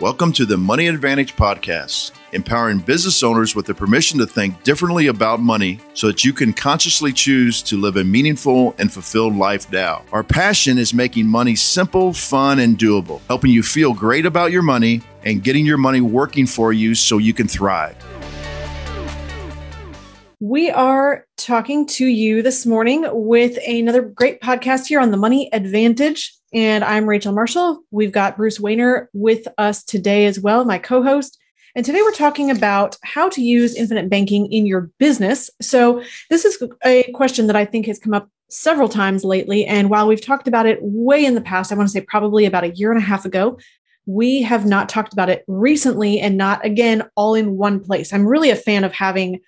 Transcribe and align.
Welcome 0.00 0.32
to 0.32 0.44
the 0.44 0.56
Money 0.56 0.88
Advantage 0.88 1.36
Podcast, 1.36 2.10
empowering 2.32 2.80
business 2.80 3.22
owners 3.22 3.54
with 3.54 3.66
the 3.66 3.74
permission 3.74 4.18
to 4.18 4.26
think 4.26 4.60
differently 4.64 5.06
about 5.06 5.38
money 5.38 5.78
so 5.94 6.08
that 6.08 6.24
you 6.24 6.32
can 6.32 6.52
consciously 6.52 7.12
choose 7.12 7.62
to 7.62 7.76
live 7.76 7.96
a 7.96 8.02
meaningful 8.02 8.74
and 8.78 8.92
fulfilled 8.92 9.36
life 9.36 9.70
now. 9.70 10.04
Our 10.10 10.24
passion 10.24 10.78
is 10.78 10.92
making 10.92 11.28
money 11.28 11.54
simple, 11.54 12.12
fun, 12.12 12.58
and 12.58 12.76
doable, 12.76 13.20
helping 13.28 13.52
you 13.52 13.62
feel 13.62 13.94
great 13.94 14.26
about 14.26 14.50
your 14.50 14.62
money 14.62 15.00
and 15.22 15.44
getting 15.44 15.64
your 15.64 15.78
money 15.78 16.00
working 16.00 16.46
for 16.46 16.72
you 16.72 16.96
so 16.96 17.18
you 17.18 17.32
can 17.32 17.46
thrive. 17.46 17.96
We 20.40 20.70
are 20.70 21.24
talking 21.36 21.86
to 21.86 22.04
you 22.04 22.42
this 22.42 22.66
morning 22.66 23.06
with 23.12 23.58
another 23.64 24.02
great 24.02 24.40
podcast 24.40 24.88
here 24.88 24.98
on 24.98 25.12
the 25.12 25.16
Money 25.16 25.48
Advantage. 25.52 26.36
And 26.54 26.84
I'm 26.84 27.08
Rachel 27.08 27.32
Marshall. 27.32 27.80
We've 27.90 28.12
got 28.12 28.36
Bruce 28.36 28.60
Wehner 28.60 29.08
with 29.12 29.48
us 29.58 29.82
today 29.82 30.26
as 30.26 30.38
well, 30.38 30.64
my 30.64 30.78
co 30.78 31.02
host. 31.02 31.36
And 31.74 31.84
today 31.84 32.00
we're 32.00 32.12
talking 32.12 32.48
about 32.48 32.96
how 33.02 33.28
to 33.30 33.42
use 33.42 33.74
infinite 33.74 34.08
banking 34.08 34.50
in 34.52 34.64
your 34.64 34.88
business. 35.00 35.50
So, 35.60 36.04
this 36.30 36.44
is 36.44 36.62
a 36.84 37.10
question 37.12 37.48
that 37.48 37.56
I 37.56 37.64
think 37.64 37.86
has 37.86 37.98
come 37.98 38.14
up 38.14 38.28
several 38.48 38.88
times 38.88 39.24
lately. 39.24 39.66
And 39.66 39.90
while 39.90 40.06
we've 40.06 40.24
talked 40.24 40.46
about 40.46 40.66
it 40.66 40.78
way 40.80 41.24
in 41.24 41.34
the 41.34 41.40
past, 41.40 41.72
I 41.72 41.74
want 41.74 41.88
to 41.88 41.92
say 41.92 42.02
probably 42.02 42.44
about 42.44 42.62
a 42.62 42.70
year 42.70 42.92
and 42.92 43.02
a 43.02 43.04
half 43.04 43.24
ago, 43.24 43.58
we 44.06 44.40
have 44.42 44.64
not 44.64 44.88
talked 44.88 45.12
about 45.12 45.30
it 45.30 45.42
recently 45.48 46.20
and 46.20 46.36
not 46.36 46.64
again 46.64 47.02
all 47.16 47.34
in 47.34 47.56
one 47.56 47.80
place. 47.80 48.12
I'm 48.12 48.28
really 48.28 48.50
a 48.50 48.56
fan 48.56 48.84
of 48.84 48.92
having 48.92 49.40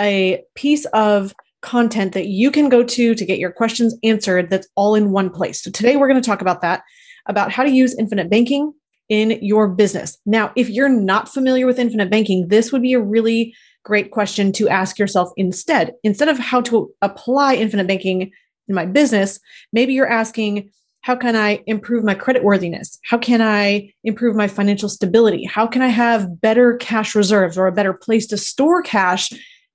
a 0.00 0.44
piece 0.54 0.84
of 0.92 1.34
content 1.62 2.12
that 2.12 2.26
you 2.26 2.50
can 2.50 2.68
go 2.68 2.82
to 2.82 3.14
to 3.14 3.24
get 3.24 3.38
your 3.38 3.52
questions 3.52 3.96
answered 4.02 4.50
that's 4.50 4.68
all 4.74 4.94
in 4.94 5.12
one 5.12 5.30
place. 5.30 5.62
So 5.62 5.70
today 5.70 5.96
we're 5.96 6.08
going 6.08 6.20
to 6.20 6.26
talk 6.26 6.42
about 6.42 6.60
that, 6.60 6.82
about 7.26 7.50
how 7.50 7.62
to 7.62 7.70
use 7.70 7.96
infinite 7.98 8.28
banking 8.28 8.72
in 9.08 9.38
your 9.42 9.68
business. 9.68 10.18
Now, 10.26 10.52
if 10.56 10.68
you're 10.68 10.88
not 10.88 11.28
familiar 11.28 11.66
with 11.66 11.78
infinite 11.78 12.10
banking, 12.10 12.48
this 12.48 12.72
would 12.72 12.82
be 12.82 12.92
a 12.92 13.00
really 13.00 13.54
great 13.84 14.10
question 14.10 14.52
to 14.52 14.68
ask 14.68 14.98
yourself 14.98 15.30
instead. 15.36 15.92
Instead 16.04 16.28
of 16.28 16.38
how 16.38 16.60
to 16.62 16.90
apply 17.02 17.54
infinite 17.54 17.86
banking 17.86 18.30
in 18.68 18.74
my 18.74 18.86
business, 18.86 19.38
maybe 19.72 19.92
you're 19.92 20.10
asking, 20.10 20.70
how 21.02 21.16
can 21.16 21.34
I 21.34 21.62
improve 21.66 22.04
my 22.04 22.14
credit 22.14 22.44
worthiness? 22.44 22.98
How 23.04 23.18
can 23.18 23.42
I 23.42 23.92
improve 24.04 24.36
my 24.36 24.46
financial 24.46 24.88
stability? 24.88 25.44
How 25.44 25.66
can 25.66 25.82
I 25.82 25.88
have 25.88 26.40
better 26.40 26.76
cash 26.76 27.14
reserves 27.14 27.58
or 27.58 27.66
a 27.66 27.72
better 27.72 27.92
place 27.92 28.26
to 28.28 28.36
store 28.36 28.82
cash 28.82 29.32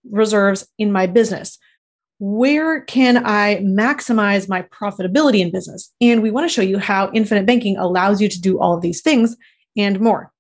reserves 0.10 0.66
in 0.78 0.92
my 0.92 1.06
business? 1.06 1.60
Where 2.20 2.82
can 2.82 3.24
I 3.26 3.58
maximize 3.58 4.50
my 4.50 4.64
profitability 4.64 5.40
in 5.40 5.52
business? 5.52 5.94
And 6.02 6.22
we 6.22 6.32
want 6.32 6.50
to 6.50 6.54
show 6.54 6.62
you 6.62 6.80
how 6.80 7.12
infinite 7.14 7.46
banking 7.46 7.78
allows 7.78 8.22
you 8.22 8.28
to 8.30 8.42
do 8.42 8.60
all 8.60 8.76
of 8.76 8.82
these 8.82 9.02
things 9.02 9.36
and 9.76 10.00
more. 10.00 10.32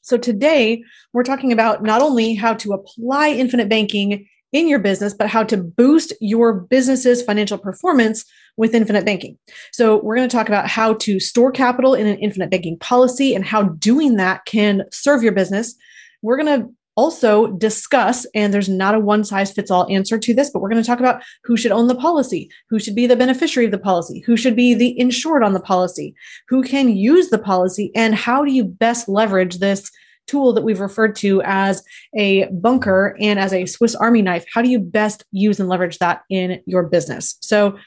So 0.00 0.16
today 0.16 0.82
we're 1.12 1.24
talking 1.24 1.52
about 1.52 1.82
not 1.82 2.00
only 2.00 2.34
how 2.34 2.54
to 2.54 2.72
apply 2.72 3.28
infinite 3.28 3.68
banking 3.68 4.26
in 4.52 4.66
your 4.66 4.78
business, 4.78 5.12
but 5.12 5.28
how 5.28 5.42
to 5.44 5.56
boost 5.56 6.12
your 6.20 6.54
business's 6.54 7.22
financial 7.22 7.58
performance 7.58 8.24
with 8.56 8.74
infinite 8.74 9.04
banking. 9.04 9.38
So, 9.72 9.98
we're 9.98 10.16
going 10.16 10.28
to 10.28 10.34
talk 10.34 10.48
about 10.48 10.66
how 10.66 10.94
to 10.94 11.20
store 11.20 11.52
capital 11.52 11.94
in 11.94 12.06
an 12.06 12.18
infinite 12.18 12.50
banking 12.50 12.78
policy 12.78 13.34
and 13.34 13.44
how 13.44 13.64
doing 13.64 14.16
that 14.16 14.46
can 14.46 14.84
serve 14.90 15.22
your 15.22 15.32
business. 15.32 15.74
We're 16.22 16.42
going 16.42 16.62
to 16.62 16.68
also 16.98 17.46
discuss, 17.52 18.26
and 18.34 18.52
there's 18.52 18.68
not 18.68 18.96
a 18.96 18.98
one 18.98 19.22
size 19.22 19.52
fits 19.52 19.70
all 19.70 19.88
answer 19.88 20.18
to 20.18 20.34
this, 20.34 20.50
but 20.50 20.60
we're 20.60 20.68
going 20.68 20.82
to 20.82 20.86
talk 20.86 20.98
about 20.98 21.22
who 21.44 21.56
should 21.56 21.70
own 21.70 21.86
the 21.86 21.94
policy, 21.94 22.50
who 22.68 22.80
should 22.80 22.96
be 22.96 23.06
the 23.06 23.14
beneficiary 23.14 23.66
of 23.66 23.70
the 23.70 23.78
policy, 23.78 24.18
who 24.26 24.36
should 24.36 24.56
be 24.56 24.74
the 24.74 24.98
insured 24.98 25.44
on 25.44 25.52
the 25.52 25.60
policy, 25.60 26.12
who 26.48 26.60
can 26.60 26.96
use 26.96 27.30
the 27.30 27.38
policy, 27.38 27.92
and 27.94 28.16
how 28.16 28.44
do 28.44 28.52
you 28.52 28.64
best 28.64 29.08
leverage 29.08 29.58
this 29.58 29.88
tool 30.26 30.52
that 30.52 30.64
we've 30.64 30.80
referred 30.80 31.14
to 31.14 31.40
as 31.42 31.84
a 32.16 32.46
bunker 32.46 33.16
and 33.20 33.38
as 33.38 33.52
a 33.52 33.64
Swiss 33.64 33.94
Army 33.94 34.20
knife. 34.20 34.44
How 34.52 34.60
do 34.60 34.68
you 34.68 34.80
best 34.80 35.24
use 35.30 35.60
and 35.60 35.68
leverage 35.68 35.98
that 35.98 36.22
in 36.28 36.60
your 36.66 36.82
business? 36.82 37.38
So, 37.40 37.78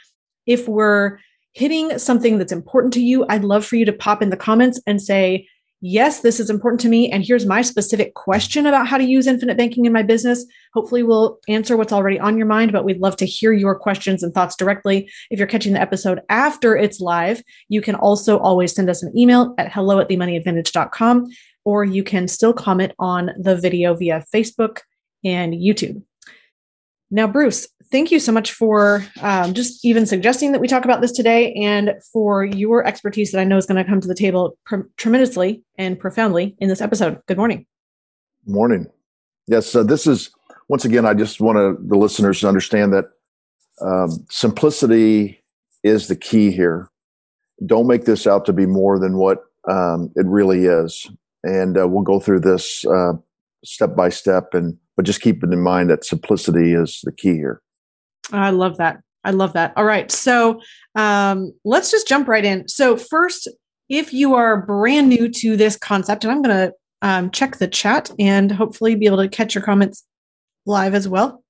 if 0.48 0.70
we're 0.70 1.20
hitting 1.52 2.00
something 2.00 2.38
that's 2.38 2.54
important 2.54 2.94
to 2.94 3.02
you, 3.02 3.26
I'd 3.28 3.44
love 3.44 3.66
for 3.66 3.76
you 3.76 3.84
to 3.86 3.94
pop 3.94 4.22
in 4.22 4.30
the 4.30 4.38
comments 4.38 4.82
and 4.88 5.02
say, 5.02 5.48
yes, 5.82 6.22
this 6.22 6.40
is 6.40 6.50
important 6.50 6.80
to 6.82 6.90
me. 6.90 7.12
And 7.12 7.24
here's 7.26 7.46
my 7.46 7.62
specific 7.62 8.14
question 8.14 8.66
about 8.66 8.88
how 8.88 8.98
to 8.98 9.04
use 9.04 9.28
infinite 9.28 9.58
banking 9.58 9.86
in 9.86 9.94
my 9.94 10.04
business. 10.04 10.46
Hopefully, 10.74 11.04
we'll 11.04 11.40
answer 11.48 11.76
what's 11.76 11.92
already 11.92 12.20
on 12.20 12.38
your 12.38 12.46
mind, 12.46 12.72
but 12.72 12.86
we'd 12.86 13.02
love 13.02 13.18
to 13.18 13.26
hear 13.26 13.52
your 13.52 13.78
questions 13.78 14.24
and 14.24 14.34
thoughts 14.34 14.56
directly. 14.56 15.10
If 15.30 15.40
you're 15.40 15.48
catching 15.48 15.74
the 15.74 15.82
episode 15.82 16.22
after 16.30 16.78
it's 16.78 17.02
live, 17.02 17.44
you 17.68 17.82
can 17.82 17.96
also 17.96 18.38
always 18.40 18.74
send 18.74 18.90
us 18.90 19.04
an 19.04 19.18
email 19.18 19.54
at 19.58 19.72
hello 19.72 20.00
at 20.00 20.08
themoneyadvantage.com, 20.08 21.28
or 21.66 21.84
you 21.84 22.04
can 22.04 22.28
still 22.28 22.54
comment 22.54 22.94
on 23.00 23.32
the 23.38 23.56
video 23.56 23.94
via 23.96 24.24
Facebook 24.34 24.80
and 25.24 25.54
YouTube. 25.54 26.02
Now, 27.10 27.28
Bruce, 27.28 27.68
thank 27.92 28.12
you 28.12 28.20
so 28.20 28.32
much 28.32 28.54
for 28.54 29.06
um, 29.22 29.54
just 29.54 29.86
even 29.86 30.06
suggesting 30.06 30.54
that 30.54 30.62
we 30.62 30.68
talk 30.68 30.86
about 30.86 31.02
this 31.02 31.12
today 31.12 31.54
and 31.54 31.94
for 32.12 32.46
your 32.46 32.86
expertise 32.86 33.32
that 33.32 33.40
I 33.40 33.44
know 33.44 33.58
is 33.58 33.66
going 33.66 33.84
to 33.84 33.90
come 33.90 34.02
to 34.02 34.08
the 34.08 34.16
table 34.16 34.58
pr- 34.66 34.88
tremendously 34.98 35.64
and 35.78 36.00
profoundly 36.00 36.56
in 36.60 36.70
this 36.70 36.82
episode. 36.82 37.20
Good 37.28 37.38
morning. 37.38 37.66
Morning. 38.46 38.88
Yes, 39.48 39.76
uh, 39.76 39.84
this 39.84 40.08
is 40.08 40.32
once 40.70 40.86
again. 40.86 41.06
I 41.06 41.14
just 41.14 41.42
want 41.42 41.90
the 41.90 41.98
listeners 41.98 42.40
to 42.40 42.48
understand 42.48 42.94
that 42.94 43.06
um, 43.82 44.26
simplicity 44.30 45.44
is 45.84 46.08
the 46.08 46.16
key 46.16 46.52
here. 46.52 46.90
Don't 47.66 47.88
make 47.88 48.06
this 48.06 48.26
out 48.26 48.46
to 48.46 48.54
be 48.54 48.66
more 48.66 48.98
than 48.98 49.18
what 49.18 49.44
um, 49.70 50.12
it 50.16 50.26
really 50.26 50.66
is, 50.66 51.10
and 51.44 51.78
uh, 51.78 51.88
we'll 51.88 52.04
go 52.04 52.20
through 52.20 52.40
this 52.40 52.86
uh, 52.86 53.14
step 53.64 53.96
by 53.96 54.10
step 54.10 54.54
and 54.54 54.78
but 54.98 55.06
just 55.06 55.22
keep 55.22 55.44
it 55.44 55.54
in 55.54 55.62
mind 55.62 55.90
that 55.90 56.04
simplicity 56.04 56.74
is 56.74 57.02
the 57.04 57.12
key 57.12 57.34
here. 57.34 57.62
I 58.32 58.50
love 58.52 58.78
that. 58.78 59.00
I 59.24 59.32
love 59.32 59.54
that. 59.54 59.74
All 59.76 59.86
right. 59.86 60.12
So 60.12 60.62
um, 60.96 61.54
let's 61.64 61.92
just 61.92 62.08
jump 62.08 62.28
right 62.28 62.44
in. 62.44 62.68
So, 62.68 62.98
first, 62.98 63.48
if 63.90 64.14
you 64.14 64.36
are 64.36 64.66
brand 64.66 65.10
new 65.10 65.30
to 65.30 65.56
this 65.56 65.78
concept, 65.78 66.24
and 66.24 66.32
I'm 66.32 66.42
going 66.42 66.56
to 66.56 66.74
um, 67.02 67.32
check 67.32 67.58
the 67.58 67.68
chat 67.68 68.12
and 68.20 68.52
hopefully 68.52 68.96
be 68.96 69.06
able 69.06 69.18
to 69.18 69.30
catch 69.30 69.54
your 69.54 69.64
comments 69.64 70.06
live 70.66 70.94
as 70.94 71.08
well. 71.08 71.44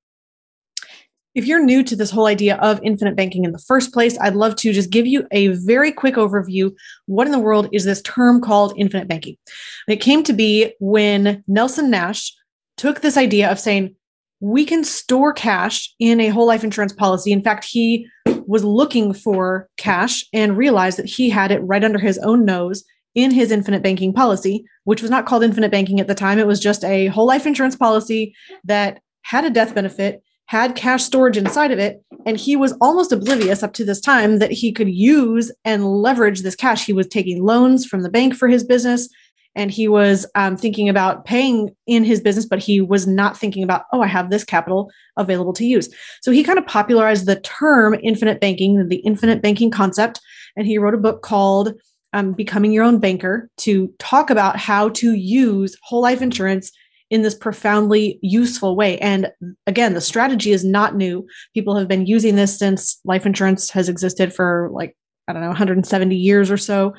If 1.34 1.46
you're 1.46 1.64
new 1.64 1.82
to 1.84 1.96
this 1.96 2.12
whole 2.12 2.26
idea 2.26 2.58
of 2.58 2.82
infinite 2.84 3.16
banking 3.16 3.46
in 3.46 3.54
the 3.54 3.60
first 3.60 3.94
place, 3.94 4.18
I'd 4.20 4.36
love 4.36 4.56
to 4.58 4.74
just 4.74 4.90
give 4.90 5.08
you 5.08 5.28
a 5.32 5.48
very 5.48 5.92
quick 5.92 6.16
overview. 6.16 6.74
What 7.06 7.26
in 7.26 7.32
the 7.32 7.40
world 7.40 7.70
is 7.72 7.86
this 7.86 8.02
term 8.02 8.42
called 8.42 8.74
infinite 8.76 9.08
banking? 9.08 9.38
It 9.88 10.02
came 10.02 10.24
to 10.24 10.34
be 10.34 10.74
when 10.80 11.42
Nelson 11.48 11.90
Nash 11.90 12.34
took 12.76 13.00
this 13.00 13.16
idea 13.16 13.50
of 13.50 13.60
saying, 13.60 13.96
we 14.42 14.66
can 14.66 14.84
store 14.84 15.32
cash 15.32 15.94
in 16.00 16.20
a 16.20 16.30
whole 16.30 16.48
life 16.48 16.64
insurance 16.64 16.92
policy. 16.92 17.32
In 17.32 17.44
fact, 17.44 17.64
he 17.64 18.08
was 18.26 18.64
looking 18.64 19.14
for 19.14 19.70
cash 19.78 20.26
and 20.34 20.58
realized 20.58 20.98
that 20.98 21.06
he 21.06 21.30
had 21.30 21.52
it 21.52 21.60
right 21.60 21.84
under 21.84 22.00
his 22.00 22.18
own 22.20 22.44
nose 22.44 22.84
in 23.14 23.30
his 23.32 23.52
infinite 23.52 23.84
banking 23.84 24.12
policy, 24.12 24.66
which 24.84 25.02
was 25.02 25.12
not 25.12 25.26
called 25.26 25.44
infinite 25.44 25.72
banking 25.72 26.00
at 26.00 26.08
the 26.08 26.16
time. 26.16 26.40
It 26.40 26.48
was 26.48 26.60
just 26.60 26.84
a 26.84 27.08
whole 27.08 27.28
life 27.28 27.46
insurance 27.46 27.76
policy 27.76 28.34
that 28.64 29.00
had 29.22 29.46
a 29.46 29.50
death 29.50 29.76
benefit, 29.76 30.24
had 30.46 30.76
cash 30.76 31.04
storage 31.04 31.38
inside 31.38 31.72
of 31.72 31.78
it. 31.78 32.02
And 32.26 32.38
he 32.38 32.56
was 32.56 32.74
almost 32.82 33.12
oblivious 33.12 33.62
up 33.62 33.74
to 33.74 33.86
this 33.86 34.02
time 34.02 34.40
that 34.40 34.52
he 34.52 34.72
could 34.72 34.90
use 34.90 35.52
and 35.66 35.86
leverage 35.86 36.42
this 36.42 36.56
cash. 36.56 36.86
He 36.86 36.94
was 36.94 37.08
taking 37.08 37.44
loans 37.44 37.86
from 37.86 38.02
the 38.02 38.10
bank 38.10 38.36
for 38.36 38.48
his 38.48 38.64
business 38.64 39.08
and 39.56 39.72
he 39.72 39.88
was 39.88 40.26
um, 40.36 40.56
thinking 40.56 40.88
about 40.88 41.26
paying 41.26 41.76
in 41.86 42.04
his 42.04 42.22
business, 42.22 42.46
but 42.46 42.60
he 42.60 42.80
was 42.80 43.06
not 43.06 43.38
thinking 43.38 43.64
about, 43.64 43.84
oh, 43.92 44.02
I 44.02 44.08
have 44.08 44.30
this 44.30 44.44
capital 44.44 44.90
available 45.18 45.54
to 45.54 45.66
use. 45.66 45.94
So 46.22 46.32
he 46.32 46.44
kind 46.44 46.58
of 46.58 46.66
popularized 46.66 47.26
the 47.26 47.40
term 47.42 47.96
infinite 48.02 48.40
banking, 48.40 48.88
the 48.88 48.98
infinite 48.98 49.42
banking 49.42 49.72
concept, 49.72 50.22
and 50.56 50.66
he 50.66 50.78
wrote 50.78 50.94
a 50.94 51.00
book 51.00 51.22
called 51.22 51.74
um, 52.14 52.34
Becoming 52.34 52.72
Your 52.72 52.84
Own 52.84 53.00
Banker 53.00 53.50
to 53.58 53.94
talk 54.00 54.30
about 54.30 54.58
how 54.58 54.90
to 54.90 55.14
use 55.14 55.78
whole 55.82 56.02
life 56.02 56.22
insurance 56.22 56.72
in 57.10 57.22
this 57.22 57.36
profoundly 57.36 58.20
useful 58.22 58.76
way. 58.76 58.98
And 59.00 59.32
again, 59.68 59.94
the 59.94 60.02
strategy 60.02 60.54
is 60.54 60.64
not 60.64 60.96
new. 60.96 61.28
People 61.54 61.76
have 61.76 61.90
been 61.90 62.06
using 62.06 62.36
this 62.36 62.58
since 62.58 63.00
life 63.04 63.26
insurance 63.26 63.70
has 63.72 63.90
existed 63.90 64.34
for 64.34 64.70
like, 64.72 64.96
I 65.28 65.34
don't 65.34 65.42
know, 65.42 65.50
170 65.50 66.16
years 66.16 66.50
or 66.50 66.58
so. 66.58 66.94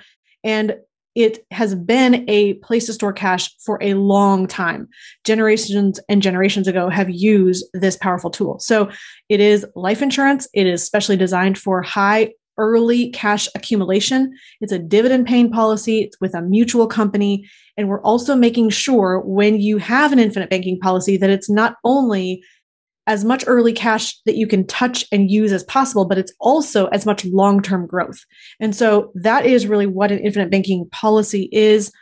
And 0.44 0.76
it 1.14 1.44
has 1.50 1.74
been 1.74 2.28
a 2.28 2.54
place 2.54 2.86
to 2.86 2.92
store 2.92 3.12
cash 3.12 3.54
for 3.64 3.78
a 3.82 3.94
long 3.94 4.46
time. 4.46 4.88
Generations 5.24 6.00
and 6.08 6.22
generations 6.22 6.68
ago 6.68 6.88
have 6.88 7.10
used 7.10 7.66
this 7.74 7.96
powerful 7.96 8.30
tool. 8.30 8.58
So 8.60 8.90
it 9.28 9.40
is 9.40 9.66
life 9.76 10.02
insurance. 10.02 10.48
It 10.54 10.66
is 10.66 10.84
specially 10.84 11.16
designed 11.16 11.58
for 11.58 11.82
high 11.82 12.32
early 12.58 13.10
cash 13.10 13.48
accumulation. 13.54 14.32
It's 14.60 14.72
a 14.72 14.78
dividend 14.78 15.26
paying 15.26 15.50
policy. 15.50 16.00
It's 16.00 16.20
with 16.20 16.34
a 16.34 16.42
mutual 16.42 16.86
company. 16.86 17.48
And 17.76 17.88
we're 17.88 18.02
also 18.02 18.34
making 18.36 18.70
sure 18.70 19.20
when 19.20 19.60
you 19.60 19.78
have 19.78 20.12
an 20.12 20.18
infinite 20.18 20.50
banking 20.50 20.78
policy 20.78 21.16
that 21.16 21.30
it's 21.30 21.48
not 21.48 21.76
only 21.84 22.42
as 23.06 23.24
much 23.24 23.44
early 23.46 23.72
cash 23.72 24.16
that 24.26 24.36
you 24.36 24.46
can 24.46 24.66
touch 24.66 25.04
and 25.10 25.30
use 25.30 25.52
as 25.52 25.64
possible, 25.64 26.04
but 26.04 26.18
it's 26.18 26.32
also 26.38 26.86
as 26.86 27.04
much 27.04 27.24
long 27.24 27.60
term 27.60 27.86
growth. 27.86 28.24
And 28.60 28.74
so 28.74 29.10
that 29.16 29.44
is 29.44 29.66
really 29.66 29.86
what 29.86 30.12
an 30.12 30.20
infinite 30.20 30.50
banking 30.50 30.88
policy 30.90 31.48
is. 31.52 31.92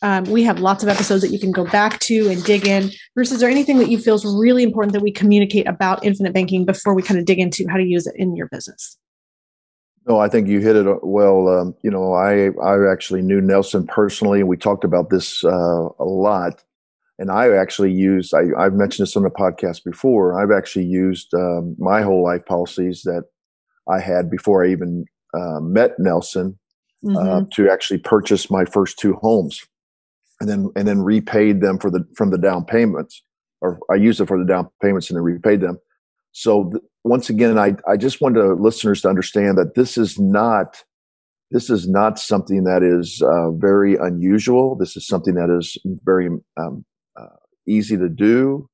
Um, 0.00 0.24
we 0.24 0.44
have 0.44 0.60
lots 0.60 0.82
of 0.84 0.88
episodes 0.88 1.22
that 1.22 1.32
you 1.32 1.40
can 1.40 1.50
go 1.50 1.64
back 1.64 1.98
to 2.00 2.28
and 2.28 2.42
dig 2.44 2.66
in. 2.66 2.90
Bruce, 3.14 3.32
is 3.32 3.40
there 3.40 3.50
anything 3.50 3.78
that 3.78 3.90
you 3.90 3.98
feel 3.98 4.14
is 4.14 4.24
really 4.24 4.62
important 4.62 4.92
that 4.92 5.02
we 5.02 5.12
communicate 5.12 5.66
about 5.66 6.04
infinite 6.04 6.32
banking 6.32 6.64
before 6.64 6.94
we 6.94 7.02
kind 7.02 7.18
of 7.18 7.26
dig 7.26 7.40
into 7.40 7.66
how 7.68 7.76
to 7.76 7.84
use 7.84 8.06
it 8.06 8.14
in 8.16 8.36
your 8.36 8.48
business? 8.48 8.96
No, 10.08 10.18
I 10.18 10.28
think 10.28 10.48
you 10.48 10.60
hit 10.60 10.76
it 10.76 10.86
uh, 10.86 10.96
well. 11.02 11.48
Um, 11.48 11.74
you 11.82 11.90
know, 11.90 12.14
I 12.14 12.50
I 12.64 12.90
actually 12.90 13.22
knew 13.22 13.40
Nelson 13.40 13.86
personally, 13.86 14.40
and 14.40 14.48
we 14.48 14.56
talked 14.56 14.84
about 14.84 15.10
this 15.10 15.44
uh, 15.44 15.88
a 15.98 16.04
lot. 16.04 16.64
And 17.18 17.30
I 17.30 17.50
actually 17.56 17.92
used 17.92 18.32
I, 18.34 18.42
I've 18.58 18.74
mentioned 18.74 19.06
this 19.06 19.16
on 19.16 19.24
the 19.24 19.30
podcast 19.30 19.84
before. 19.84 20.40
I've 20.40 20.56
actually 20.56 20.86
used 20.86 21.34
um, 21.34 21.74
my 21.78 22.02
whole 22.02 22.22
life 22.22 22.46
policies 22.46 23.02
that 23.04 23.24
I 23.90 24.00
had 24.00 24.30
before 24.30 24.64
I 24.64 24.70
even 24.70 25.04
uh, 25.34 25.60
met 25.60 25.92
Nelson 25.98 26.58
uh, 27.04 27.10
mm-hmm. 27.10 27.44
to 27.54 27.70
actually 27.70 27.98
purchase 27.98 28.50
my 28.50 28.64
first 28.64 28.98
two 28.98 29.14
homes 29.14 29.66
and 30.40 30.48
then 30.48 30.70
and 30.76 30.86
then 30.86 31.00
repaid 31.02 31.60
them 31.60 31.78
for 31.78 31.90
the 31.90 32.04
from 32.16 32.30
the 32.30 32.38
down 32.38 32.64
payments, 32.64 33.22
or 33.60 33.80
I 33.90 33.96
used 33.96 34.20
it 34.20 34.26
for 34.26 34.38
the 34.38 34.44
down 34.44 34.68
payments 34.82 35.10
and 35.10 35.16
then 35.16 35.24
repaid 35.24 35.60
them. 35.60 35.78
So 36.32 36.70
th- 36.70 36.82
once 37.04 37.30
again, 37.30 37.58
I 37.58 37.74
I 37.88 37.96
just 37.96 38.20
want 38.20 38.36
the 38.36 38.54
listeners 38.54 39.02
to 39.02 39.08
understand 39.08 39.58
that 39.58 39.74
this 39.74 39.98
is 39.98 40.18
not 40.18 40.84
this 41.50 41.70
is 41.70 41.88
not 41.88 42.18
something 42.18 42.64
that 42.64 42.82
is 42.82 43.22
uh, 43.22 43.50
very 43.52 43.96
unusual. 43.96 44.76
This 44.76 44.96
is 44.96 45.06
something 45.06 45.34
that 45.34 45.54
is 45.56 45.76
very 46.04 46.26
um, 46.26 46.42
uh, 46.56 46.74
easy 47.68 47.96
to 47.96 48.08
do. 48.08 48.68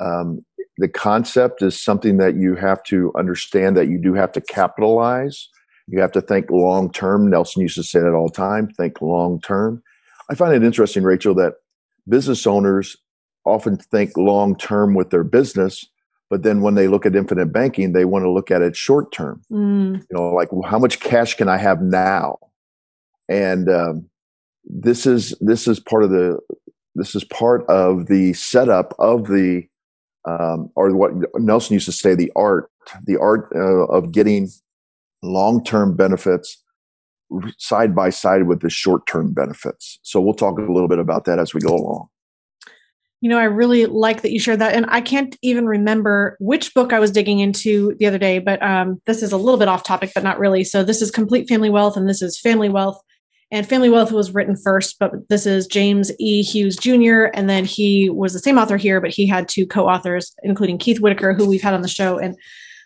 Um, 0.00 0.44
the 0.78 0.88
concept 0.88 1.62
is 1.62 1.80
something 1.80 2.16
that 2.16 2.36
you 2.36 2.56
have 2.56 2.82
to 2.84 3.12
understand 3.16 3.76
that 3.76 3.88
you 3.88 4.00
do 4.00 4.14
have 4.14 4.32
to 4.32 4.40
capitalize. 4.40 5.48
You 5.86 6.00
have 6.00 6.12
to 6.12 6.20
think 6.20 6.50
long 6.50 6.90
term. 6.90 7.28
Nelson 7.30 7.62
used 7.62 7.76
to 7.76 7.82
say 7.82 8.00
that 8.00 8.14
all 8.14 8.28
the 8.28 8.34
time 8.34 8.68
think 8.68 9.00
long 9.02 9.40
term. 9.40 9.82
I 10.30 10.34
find 10.34 10.54
it 10.54 10.64
interesting, 10.64 11.02
Rachel, 11.02 11.34
that 11.34 11.54
business 12.08 12.46
owners 12.46 12.96
often 13.44 13.76
think 13.76 14.16
long 14.16 14.56
term 14.56 14.94
with 14.94 15.10
their 15.10 15.24
business, 15.24 15.86
but 16.30 16.42
then 16.42 16.62
when 16.62 16.74
they 16.74 16.88
look 16.88 17.04
at 17.04 17.16
infinite 17.16 17.52
banking, 17.52 17.92
they 17.92 18.04
want 18.04 18.24
to 18.24 18.30
look 18.30 18.50
at 18.50 18.62
it 18.62 18.76
short 18.76 19.12
term. 19.12 19.42
Mm. 19.50 19.98
You 19.98 20.06
know, 20.10 20.32
like 20.32 20.52
well, 20.52 20.68
how 20.68 20.78
much 20.78 21.00
cash 21.00 21.34
can 21.34 21.48
I 21.48 21.58
have 21.58 21.82
now? 21.82 22.38
And 23.28 23.68
um, 23.68 24.08
this 24.64 25.06
is 25.06 25.34
this 25.40 25.66
is 25.68 25.80
part 25.80 26.04
of 26.04 26.10
the 26.10 26.38
this 26.94 27.14
is 27.14 27.24
part 27.24 27.64
of 27.68 28.06
the 28.06 28.32
setup 28.34 28.94
of 28.98 29.26
the 29.26 29.66
um, 30.24 30.70
or 30.76 30.94
what 30.94 31.12
Nelson 31.36 31.74
used 31.74 31.86
to 31.86 31.92
say 31.92 32.14
the 32.14 32.30
art 32.36 32.70
the 33.04 33.16
art 33.18 33.48
uh, 33.54 33.86
of 33.86 34.12
getting 34.12 34.48
long 35.22 35.64
term 35.64 35.96
benefits 35.96 36.62
side 37.58 37.94
by 37.94 38.10
side 38.10 38.46
with 38.46 38.60
the 38.60 38.70
short 38.70 39.06
term 39.06 39.32
benefits. 39.32 39.98
So 40.02 40.20
we'll 40.20 40.34
talk 40.34 40.58
a 40.58 40.62
little 40.62 40.88
bit 40.88 40.98
about 40.98 41.24
that 41.24 41.38
as 41.38 41.54
we 41.54 41.60
go 41.60 41.74
along. 41.74 42.08
You 43.20 43.28
know, 43.28 43.38
I 43.38 43.44
really 43.44 43.86
like 43.86 44.22
that 44.22 44.32
you 44.32 44.40
shared 44.40 44.58
that. 44.58 44.74
And 44.74 44.84
I 44.88 45.00
can't 45.00 45.36
even 45.42 45.64
remember 45.66 46.36
which 46.40 46.74
book 46.74 46.92
I 46.92 46.98
was 46.98 47.12
digging 47.12 47.38
into 47.38 47.94
the 48.00 48.06
other 48.06 48.18
day, 48.18 48.40
but 48.40 48.60
um, 48.62 49.00
this 49.06 49.22
is 49.22 49.30
a 49.30 49.36
little 49.36 49.58
bit 49.58 49.68
off 49.68 49.84
topic, 49.84 50.10
but 50.12 50.24
not 50.24 50.40
really. 50.40 50.64
So 50.64 50.82
this 50.82 51.00
is 51.00 51.12
Complete 51.12 51.48
Family 51.48 51.70
Wealth, 51.70 51.96
and 51.96 52.08
this 52.08 52.20
is 52.20 52.38
Family 52.38 52.68
Wealth. 52.68 53.00
And 53.52 53.68
Family 53.68 53.90
Wealth 53.90 54.10
was 54.10 54.32
written 54.32 54.56
first, 54.56 54.98
but 54.98 55.12
this 55.28 55.44
is 55.46 55.66
James 55.66 56.10
E. 56.18 56.42
Hughes 56.42 56.74
Jr. 56.76 57.24
And 57.34 57.50
then 57.50 57.66
he 57.66 58.08
was 58.08 58.32
the 58.32 58.38
same 58.38 58.56
author 58.56 58.78
here, 58.78 58.98
but 58.98 59.10
he 59.10 59.26
had 59.26 59.46
two 59.46 59.66
co 59.66 59.86
authors, 59.86 60.34
including 60.42 60.78
Keith 60.78 61.00
Whitaker, 61.00 61.34
who 61.34 61.46
we've 61.46 61.62
had 61.62 61.74
on 61.74 61.82
the 61.82 61.88
show. 61.88 62.18
And 62.18 62.34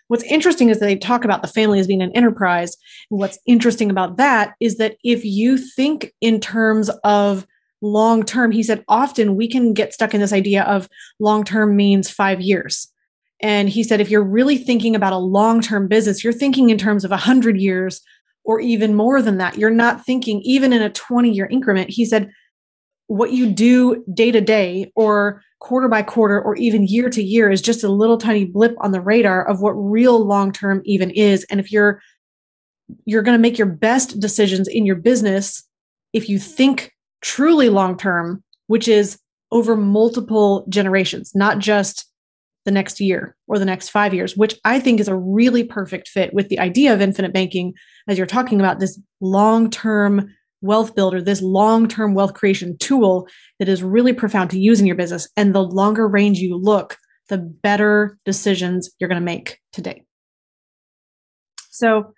What's 0.07 0.23
interesting 0.23 0.69
is 0.69 0.79
that 0.79 0.85
they 0.85 0.95
talk 0.95 1.25
about 1.25 1.41
the 1.41 1.49
family 1.49 1.79
as 1.79 1.87
being 1.87 2.01
an 2.01 2.13
enterprise. 2.15 2.75
What's 3.09 3.39
interesting 3.45 3.89
about 3.89 4.17
that 4.17 4.55
is 4.59 4.77
that 4.77 4.95
if 5.03 5.25
you 5.25 5.57
think 5.57 6.13
in 6.21 6.39
terms 6.39 6.89
of 7.03 7.45
long 7.81 8.23
term, 8.23 8.51
he 8.51 8.63
said 8.63 8.85
often 8.87 9.35
we 9.35 9.49
can 9.49 9.73
get 9.73 9.93
stuck 9.93 10.13
in 10.13 10.21
this 10.21 10.33
idea 10.33 10.63
of 10.63 10.87
long 11.19 11.43
term 11.43 11.75
means 11.75 12.09
five 12.09 12.39
years. 12.39 12.87
And 13.41 13.69
he 13.69 13.83
said 13.83 14.01
if 14.01 14.09
you're 14.09 14.23
really 14.23 14.57
thinking 14.57 14.95
about 14.95 15.13
a 15.13 15.17
long 15.17 15.61
term 15.61 15.87
business, 15.87 16.23
you're 16.23 16.33
thinking 16.33 16.69
in 16.69 16.77
terms 16.77 17.03
of 17.03 17.11
100 17.11 17.57
years 17.57 18.01
or 18.47 18.61
even 18.61 18.95
more 18.95 19.21
than 19.21 19.37
that. 19.37 19.57
You're 19.57 19.69
not 19.69 20.03
thinking 20.05 20.41
even 20.43 20.73
in 20.73 20.81
a 20.81 20.89
20 20.89 21.31
year 21.31 21.47
increment. 21.51 21.91
He 21.91 22.05
said, 22.05 22.31
what 23.07 23.31
you 23.31 23.51
do 23.51 24.03
day 24.13 24.31
to 24.31 24.41
day 24.41 24.91
or 24.95 25.41
quarter 25.59 25.87
by 25.87 26.01
quarter 26.01 26.41
or 26.41 26.55
even 26.55 26.87
year 26.87 27.09
to 27.09 27.21
year 27.21 27.49
is 27.49 27.61
just 27.61 27.83
a 27.83 27.89
little 27.89 28.17
tiny 28.17 28.45
blip 28.45 28.75
on 28.79 28.91
the 28.91 29.01
radar 29.01 29.47
of 29.47 29.61
what 29.61 29.71
real 29.71 30.25
long 30.25 30.51
term 30.51 30.81
even 30.85 31.09
is 31.11 31.45
and 31.49 31.59
if 31.59 31.71
you're 31.71 32.01
you're 33.05 33.23
going 33.23 33.37
to 33.37 33.41
make 33.41 33.57
your 33.57 33.67
best 33.67 34.19
decisions 34.19 34.67
in 34.67 34.85
your 34.85 34.95
business 34.95 35.63
if 36.13 36.29
you 36.29 36.37
think 36.37 36.91
truly 37.21 37.69
long 37.69 37.97
term 37.97 38.43
which 38.67 38.89
is 38.89 39.17
over 39.51 39.75
multiple 39.77 40.65
generations 40.69 41.31
not 41.33 41.59
just 41.59 42.11
the 42.67 42.71
next 42.71 42.99
year 42.99 43.35
or 43.47 43.57
the 43.57 43.65
next 43.65 43.89
5 43.89 44.13
years 44.13 44.37
which 44.37 44.55
i 44.65 44.79
think 44.79 44.99
is 44.99 45.07
a 45.07 45.15
really 45.15 45.63
perfect 45.63 46.07
fit 46.07 46.33
with 46.33 46.49
the 46.49 46.59
idea 46.59 46.93
of 46.93 47.01
infinite 47.01 47.33
banking 47.33 47.73
as 48.07 48.17
you're 48.17 48.27
talking 48.27 48.59
about 48.59 48.79
this 48.79 48.99
long 49.21 49.69
term 49.69 50.29
wealth 50.61 50.95
builder, 50.95 51.21
this 51.21 51.41
long 51.41 51.87
term 51.87 52.13
wealth 52.13 52.33
creation 52.33 52.77
tool 52.77 53.27
that 53.59 53.69
is 53.69 53.83
really 53.83 54.13
profound 54.13 54.49
to 54.51 54.59
use 54.59 54.79
in 54.79 54.87
your 54.87 54.95
business. 54.95 55.27
And 55.37 55.53
the 55.53 55.63
longer 55.63 56.07
range 56.07 56.39
you 56.39 56.55
look, 56.55 56.97
the 57.29 57.37
better 57.37 58.17
decisions 58.25 58.89
you're 58.99 59.09
going 59.09 59.21
to 59.21 59.25
make 59.25 59.59
today. 59.71 60.03
So, 61.69 62.13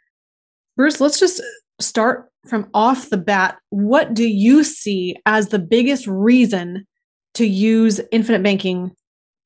Bruce, 0.78 1.02
let's 1.02 1.20
just 1.20 1.42
start 1.82 2.30
from 2.48 2.70
off 2.74 3.10
the 3.10 3.18
bat. 3.18 3.58
What 3.70 4.14
do 4.14 4.28
you 4.28 4.64
see 4.64 5.16
as 5.26 5.50
the 5.50 5.60
biggest 5.60 6.08
reason 6.08 6.86
to 7.34 7.46
use 7.46 8.00
infinite 8.12 8.44
banking 8.44 8.92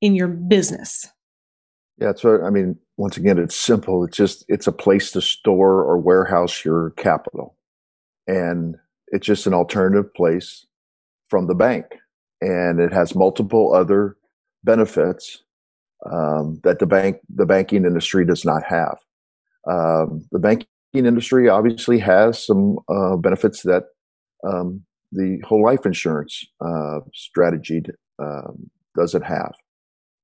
in 0.03 0.15
your 0.15 0.27
business? 0.27 1.07
Yeah, 1.97 2.11
so 2.17 2.44
I 2.44 2.50
mean, 2.50 2.77
once 2.97 3.15
again, 3.15 3.39
it's 3.39 3.55
simple. 3.55 4.03
It's 4.03 4.17
just 4.17 4.44
it's 4.50 4.67
a 4.67 4.73
place 4.73 5.11
to 5.11 5.21
store 5.21 5.81
or 5.81 5.97
warehouse 5.97 6.65
your 6.65 6.91
capital. 6.97 7.55
And 8.27 8.75
it's 9.07 9.25
just 9.25 9.47
an 9.47 9.53
alternative 9.53 10.13
place 10.13 10.65
from 11.29 11.47
the 11.47 11.55
bank. 11.55 11.85
And 12.41 12.81
it 12.81 12.91
has 12.91 13.15
multiple 13.15 13.73
other 13.73 14.17
benefits 14.65 15.41
um, 16.11 16.59
that 16.65 16.79
the 16.79 16.85
bank, 16.85 17.19
the 17.33 17.45
banking 17.45 17.85
industry 17.85 18.25
does 18.25 18.44
not 18.44 18.63
have. 18.65 18.97
Um, 19.69 20.25
the 20.31 20.39
banking 20.39 20.67
industry 20.94 21.47
obviously 21.47 21.99
has 21.99 22.45
some 22.45 22.79
uh, 22.89 23.15
benefits 23.15 23.61
that 23.63 23.83
um, 24.45 24.83
the 25.13 25.39
whole 25.45 25.63
life 25.63 25.85
insurance 25.85 26.45
uh, 26.59 26.99
strategy 27.13 27.81
um, 28.19 28.69
doesn't 28.95 29.23
have, 29.23 29.54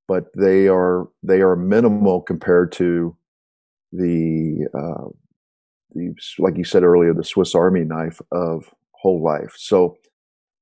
but 0.10 0.26
they 0.36 0.68
are 0.68 1.08
they 1.22 1.40
are 1.42 1.56
minimal 1.56 2.20
compared 2.20 2.72
to 2.72 3.16
the 3.94 4.68
uh, 4.74 5.08
the 5.94 6.16
like 6.40 6.58
you 6.58 6.64
said 6.64 6.84
earlier 6.84 7.14
the 7.14 7.24
Swiss 7.24 7.54
Army 7.54 7.86
knife 7.86 8.20
of 8.32 8.74
whole 8.94 9.24
life. 9.24 9.54
So 9.56 9.98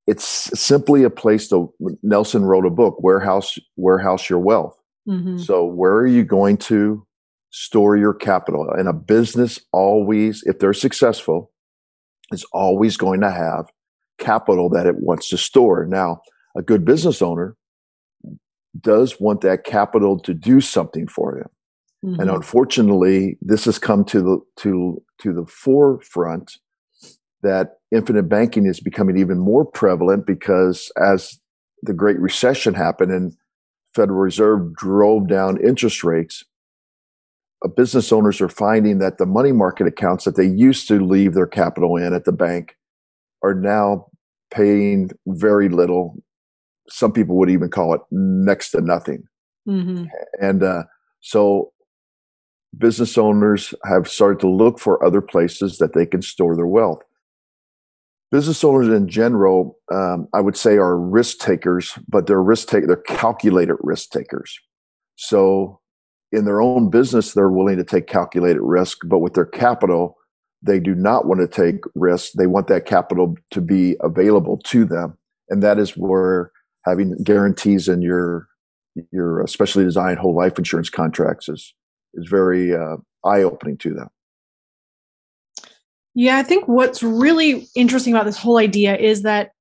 it's 0.06 0.26
simply 0.58 1.02
a 1.02 1.10
place 1.10 1.48
to 1.48 1.72
Nelson 2.02 2.44
wrote 2.44 2.66
a 2.66 2.70
book, 2.70 3.02
Warehouse 3.02 3.58
Warehouse 3.76 4.28
Your 4.28 4.38
Wealth. 4.38 4.78
Mm-hmm. 5.08 5.38
So 5.38 5.64
where 5.64 5.94
are 5.94 6.06
you 6.06 6.24
going 6.24 6.58
to 6.58 7.06
store 7.50 7.96
your 7.96 8.12
capital? 8.12 8.68
And 8.70 8.86
a 8.86 8.92
business 8.92 9.58
always, 9.72 10.42
if 10.44 10.58
they're 10.58 10.74
successful, 10.74 11.50
is 12.32 12.44
always 12.52 12.98
going 12.98 13.22
to 13.22 13.30
have 13.30 13.70
capital 14.18 14.68
that 14.70 14.86
it 14.86 14.96
wants 14.96 15.30
to 15.30 15.38
store. 15.38 15.86
Now, 15.86 16.20
a 16.54 16.60
good 16.60 16.84
business 16.84 17.22
owner 17.22 17.56
does 18.80 19.20
want 19.20 19.40
that 19.42 19.64
capital 19.64 20.18
to 20.20 20.34
do 20.34 20.60
something 20.60 21.06
for 21.08 21.34
them. 21.34 21.50
Mm-hmm. 22.04 22.20
And 22.20 22.30
unfortunately, 22.30 23.38
this 23.40 23.64
has 23.64 23.78
come 23.78 24.04
to 24.06 24.20
the 24.20 24.38
to 24.58 25.02
to 25.22 25.32
the 25.32 25.46
forefront 25.46 26.58
that 27.42 27.78
infinite 27.92 28.28
banking 28.28 28.66
is 28.66 28.80
becoming 28.80 29.16
even 29.16 29.38
more 29.38 29.64
prevalent 29.64 30.26
because 30.26 30.92
as 31.00 31.38
the 31.82 31.92
Great 31.94 32.18
Recession 32.18 32.74
happened 32.74 33.12
and 33.12 33.32
Federal 33.94 34.18
Reserve 34.18 34.74
drove 34.74 35.28
down 35.28 35.60
interest 35.64 36.04
rates, 36.04 36.44
uh, 37.64 37.68
business 37.68 38.12
owners 38.12 38.40
are 38.40 38.48
finding 38.48 38.98
that 38.98 39.18
the 39.18 39.26
money 39.26 39.52
market 39.52 39.86
accounts 39.86 40.24
that 40.24 40.36
they 40.36 40.46
used 40.46 40.86
to 40.88 41.04
leave 41.04 41.34
their 41.34 41.46
capital 41.46 41.96
in 41.96 42.12
at 42.12 42.24
the 42.24 42.32
bank 42.32 42.76
are 43.42 43.54
now 43.54 44.06
paying 44.52 45.10
very 45.26 45.68
little. 45.68 46.16
Some 46.88 47.12
people 47.12 47.36
would 47.36 47.50
even 47.50 47.68
call 47.68 47.94
it 47.94 48.00
next 48.10 48.70
to 48.70 48.80
nothing. 48.80 49.24
Mm-hmm. 49.68 50.04
And 50.40 50.62
uh, 50.62 50.84
so 51.20 51.72
business 52.76 53.18
owners 53.18 53.74
have 53.84 54.08
started 54.08 54.40
to 54.40 54.48
look 54.48 54.78
for 54.78 55.04
other 55.04 55.20
places 55.20 55.78
that 55.78 55.94
they 55.94 56.06
can 56.06 56.22
store 56.22 56.56
their 56.56 56.66
wealth 56.66 57.02
business 58.30 58.62
owners 58.62 58.88
in 58.88 59.08
general, 59.08 59.78
um, 59.92 60.28
I 60.34 60.40
would 60.40 60.56
say, 60.56 60.76
are 60.76 60.98
risk 60.98 61.38
takers, 61.38 61.98
but 62.08 62.26
they're 62.26 62.42
risk 62.42 62.68
take 62.68 62.86
they're 62.86 62.96
calculated 62.96 63.76
risk 63.80 64.10
takers. 64.10 64.58
So 65.16 65.80
in 66.30 66.44
their 66.44 66.60
own 66.60 66.90
business, 66.90 67.32
they're 67.32 67.50
willing 67.50 67.78
to 67.78 67.84
take 67.84 68.06
calculated 68.06 68.60
risk, 68.60 68.98
but 69.06 69.18
with 69.18 69.34
their 69.34 69.46
capital, 69.46 70.16
they 70.62 70.78
do 70.78 70.94
not 70.94 71.26
want 71.26 71.40
to 71.40 71.48
take 71.48 71.82
risk. 71.94 72.32
They 72.32 72.46
want 72.46 72.66
that 72.68 72.84
capital 72.84 73.34
to 73.50 73.60
be 73.60 73.96
available 74.00 74.58
to 74.64 74.84
them. 74.84 75.16
and 75.48 75.62
that 75.62 75.78
is 75.78 75.96
where 75.96 76.52
having 76.88 77.16
guarantees 77.22 77.88
in 77.88 78.02
your 78.02 78.48
your 79.12 79.46
specially 79.46 79.84
designed 79.84 80.18
whole 80.18 80.34
life 80.34 80.58
insurance 80.58 80.90
contracts 80.90 81.48
is 81.48 81.74
is 82.14 82.28
very 82.28 82.74
uh, 82.74 82.96
eye 83.24 83.42
opening 83.42 83.76
to 83.78 83.94
them. 83.94 84.08
Yeah, 86.14 86.36
I 86.36 86.42
think 86.42 86.66
what's 86.66 87.02
really 87.02 87.68
interesting 87.76 88.12
about 88.12 88.26
this 88.26 88.38
whole 88.38 88.58
idea 88.58 88.96
is 88.96 89.22
that 89.22 89.52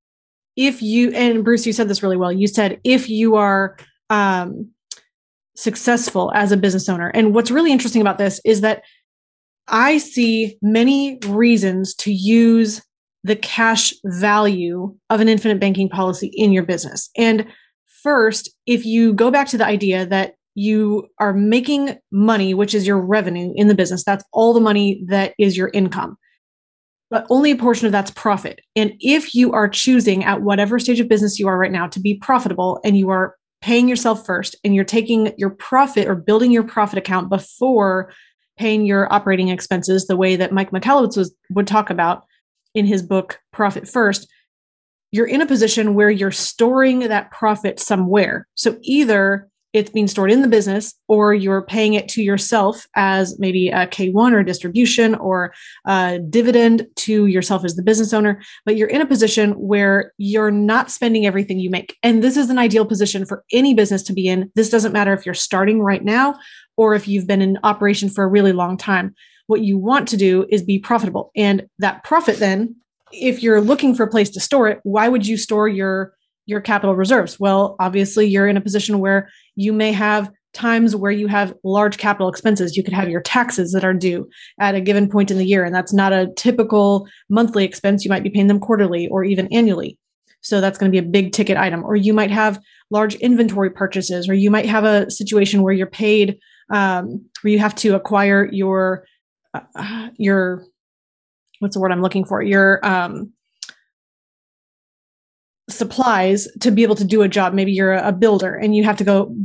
if 0.55 0.81
you 0.81 1.11
and 1.11 1.43
Bruce, 1.43 1.67
you 1.67 1.73
said 1.73 1.87
this 1.87 2.01
really 2.01 2.17
well. 2.17 2.31
You 2.31 2.47
said 2.47 2.79
if 2.83 3.09
you 3.09 3.35
are 3.35 3.77
um, 4.09 4.71
successful 5.55 6.31
as 6.33 6.51
a 6.51 6.57
business 6.57 6.89
owner, 6.89 7.09
and 7.09 7.35
what's 7.35 7.51
really 7.51 7.71
interesting 7.71 8.01
about 8.01 8.17
this 8.17 8.41
is 8.43 8.61
that 8.61 8.81
I 9.67 9.97
see 9.97 10.57
many 10.61 11.19
reasons 11.27 11.93
to 11.95 12.11
use 12.11 12.81
the 13.23 13.35
cash 13.35 13.93
value 14.05 14.95
of 15.09 15.19
an 15.19 15.27
infinite 15.29 15.59
banking 15.59 15.89
policy 15.89 16.27
in 16.33 16.51
your 16.51 16.63
business. 16.63 17.09
And 17.17 17.45
first, 18.03 18.49
if 18.65 18.85
you 18.85 19.13
go 19.13 19.31
back 19.31 19.47
to 19.49 19.57
the 19.57 19.65
idea 19.65 20.05
that 20.05 20.35
you 20.55 21.07
are 21.19 21.33
making 21.33 21.97
money, 22.11 22.53
which 22.53 22.73
is 22.73 22.87
your 22.87 22.99
revenue 22.99 23.53
in 23.55 23.67
the 23.67 23.75
business, 23.75 24.03
that's 24.03 24.23
all 24.33 24.53
the 24.53 24.59
money 24.59 25.03
that 25.07 25.33
is 25.37 25.55
your 25.55 25.69
income. 25.73 26.17
But 27.09 27.27
only 27.29 27.51
a 27.51 27.55
portion 27.55 27.85
of 27.85 27.91
that's 27.91 28.11
profit. 28.11 28.59
And 28.75 28.93
if 28.99 29.33
you 29.35 29.53
are 29.53 29.69
choosing 29.69 30.23
at 30.23 30.41
whatever 30.41 30.79
stage 30.79 30.99
of 30.99 31.07
business 31.07 31.39
you 31.39 31.47
are 31.47 31.57
right 31.57 31.71
now 31.71 31.87
to 31.87 31.99
be 31.99 32.15
profitable 32.15 32.79
and 32.83 32.97
you 32.97 33.09
are 33.09 33.35
paying 33.61 33.87
yourself 33.87 34.25
first 34.25 34.55
and 34.63 34.75
you're 34.75 34.83
taking 34.83 35.33
your 35.37 35.51
profit 35.51 36.07
or 36.07 36.15
building 36.15 36.51
your 36.51 36.63
profit 36.63 36.97
account 36.97 37.29
before 37.29 38.11
paying 38.57 38.85
your 38.85 39.11
operating 39.13 39.49
expenses 39.49 40.07
the 40.07 40.17
way 40.17 40.35
that 40.35 40.51
Mike 40.51 40.71
Michalowicz 40.71 41.15
was, 41.17 41.33
would 41.51 41.67
talk 41.67 41.89
about 41.89 42.23
in 42.73 42.85
his 42.85 43.01
book 43.01 43.39
Profit 43.51 43.87
First, 43.87 44.27
you're 45.11 45.27
in 45.27 45.41
a 45.41 45.47
position 45.47 45.95
where 45.95 46.09
you're 46.09 46.31
storing 46.31 46.99
that 46.99 47.31
profit 47.31 47.79
somewhere. 47.79 48.47
So 48.55 48.77
either 48.81 49.49
it's 49.73 49.89
being 49.91 50.07
stored 50.07 50.31
in 50.31 50.41
the 50.41 50.47
business 50.47 50.93
or 51.07 51.33
you're 51.33 51.61
paying 51.61 51.93
it 51.93 52.07
to 52.09 52.21
yourself 52.21 52.87
as 52.95 53.37
maybe 53.37 53.67
a 53.69 53.85
K1 53.85 54.33
or 54.33 54.43
distribution 54.43 55.13
or 55.15 55.53
a 55.85 56.19
dividend 56.19 56.87
to 56.95 57.27
yourself 57.27 57.63
as 57.65 57.75
the 57.75 57.83
business 57.83 58.13
owner, 58.13 58.41
but 58.65 58.75
you're 58.75 58.87
in 58.87 59.01
a 59.01 59.05
position 59.05 59.51
where 59.51 60.13
you're 60.17 60.51
not 60.51 60.89
spending 60.89 61.25
everything 61.25 61.59
you 61.59 61.69
make. 61.69 61.97
And 62.01 62.23
this 62.23 62.37
is 62.37 62.49
an 62.49 62.57
ideal 62.57 62.85
position 62.85 63.25
for 63.25 63.43
any 63.51 63.73
business 63.73 64.03
to 64.03 64.13
be 64.13 64.27
in. 64.27 64.51
This 64.55 64.69
doesn't 64.69 64.93
matter 64.93 65.13
if 65.13 65.25
you're 65.25 65.35
starting 65.35 65.81
right 65.81 66.03
now 66.03 66.35
or 66.77 66.95
if 66.95 67.07
you've 67.07 67.27
been 67.27 67.41
in 67.41 67.57
operation 67.63 68.09
for 68.09 68.23
a 68.23 68.29
really 68.29 68.53
long 68.53 68.77
time. 68.77 69.13
What 69.47 69.61
you 69.61 69.77
want 69.77 70.07
to 70.09 70.17
do 70.17 70.45
is 70.49 70.61
be 70.61 70.79
profitable. 70.79 71.31
And 71.35 71.67
that 71.79 72.03
profit 72.03 72.37
then, 72.37 72.75
if 73.11 73.41
you're 73.41 73.61
looking 73.61 73.95
for 73.95 74.03
a 74.03 74.09
place 74.09 74.29
to 74.31 74.39
store 74.39 74.67
it, 74.67 74.79
why 74.83 75.07
would 75.07 75.25
you 75.25 75.37
store 75.37 75.67
your 75.67 76.13
your 76.45 76.61
capital 76.61 76.95
reserves? 76.95 77.39
Well, 77.39 77.75
obviously 77.79 78.25
you're 78.25 78.47
in 78.47 78.55
a 78.55 78.61
position 78.61 78.99
where 78.99 79.29
you 79.55 79.73
may 79.73 79.91
have 79.91 80.31
times 80.53 80.95
where 80.95 81.11
you 81.11 81.27
have 81.27 81.53
large 81.63 81.97
capital 81.97 82.29
expenses. 82.29 82.77
You 82.77 82.83
could 82.83 82.93
have 82.93 83.09
your 83.09 83.21
taxes 83.21 83.73
that 83.73 83.83
are 83.83 83.93
due 83.93 84.29
at 84.59 84.73
a 84.73 84.81
given 84.81 85.09
point 85.09 85.29
in 85.29 85.37
the 85.37 85.45
year, 85.45 85.63
and 85.63 85.75
that's 85.75 85.93
not 85.93 86.13
a 86.13 86.29
typical 86.35 87.07
monthly 87.29 87.65
expense. 87.65 88.05
You 88.05 88.09
might 88.09 88.23
be 88.23 88.29
paying 88.29 88.47
them 88.47 88.59
quarterly 88.59 89.07
or 89.09 89.23
even 89.23 89.47
annually. 89.51 89.97
So 90.41 90.61
that's 90.61 90.77
going 90.77 90.91
to 90.91 91.01
be 91.01 91.05
a 91.05 91.09
big 91.09 91.33
ticket 91.33 91.57
item. 91.57 91.83
Or 91.83 91.95
you 91.95 92.13
might 92.13 92.31
have 92.31 92.59
large 92.89 93.15
inventory 93.15 93.69
purchases, 93.69 94.29
or 94.29 94.33
you 94.33 94.49
might 94.49 94.65
have 94.65 94.85
a 94.85 95.11
situation 95.11 95.61
where 95.61 95.73
you're 95.73 95.87
paid 95.87 96.39
um, 96.69 97.25
where 97.41 97.53
you 97.53 97.59
have 97.59 97.75
to 97.75 97.95
acquire 97.95 98.49
your 98.51 99.05
uh, 99.53 100.09
your 100.17 100.65
what's 101.59 101.75
the 101.75 101.79
word 101.79 101.91
I'm 101.91 102.01
looking 102.01 102.25
for? 102.25 102.41
Your 102.41 102.85
um, 102.85 103.31
supplies 105.69 106.47
to 106.61 106.71
be 106.71 106.83
able 106.83 106.95
to 106.95 107.03
do 107.03 107.21
a 107.21 107.27
job. 107.27 107.53
Maybe 107.53 107.71
you're 107.71 107.93
a 107.93 108.11
builder 108.11 108.55
and 108.55 108.75
you 108.75 108.83
have 108.83 108.97
to 108.97 109.03
go 109.03 109.35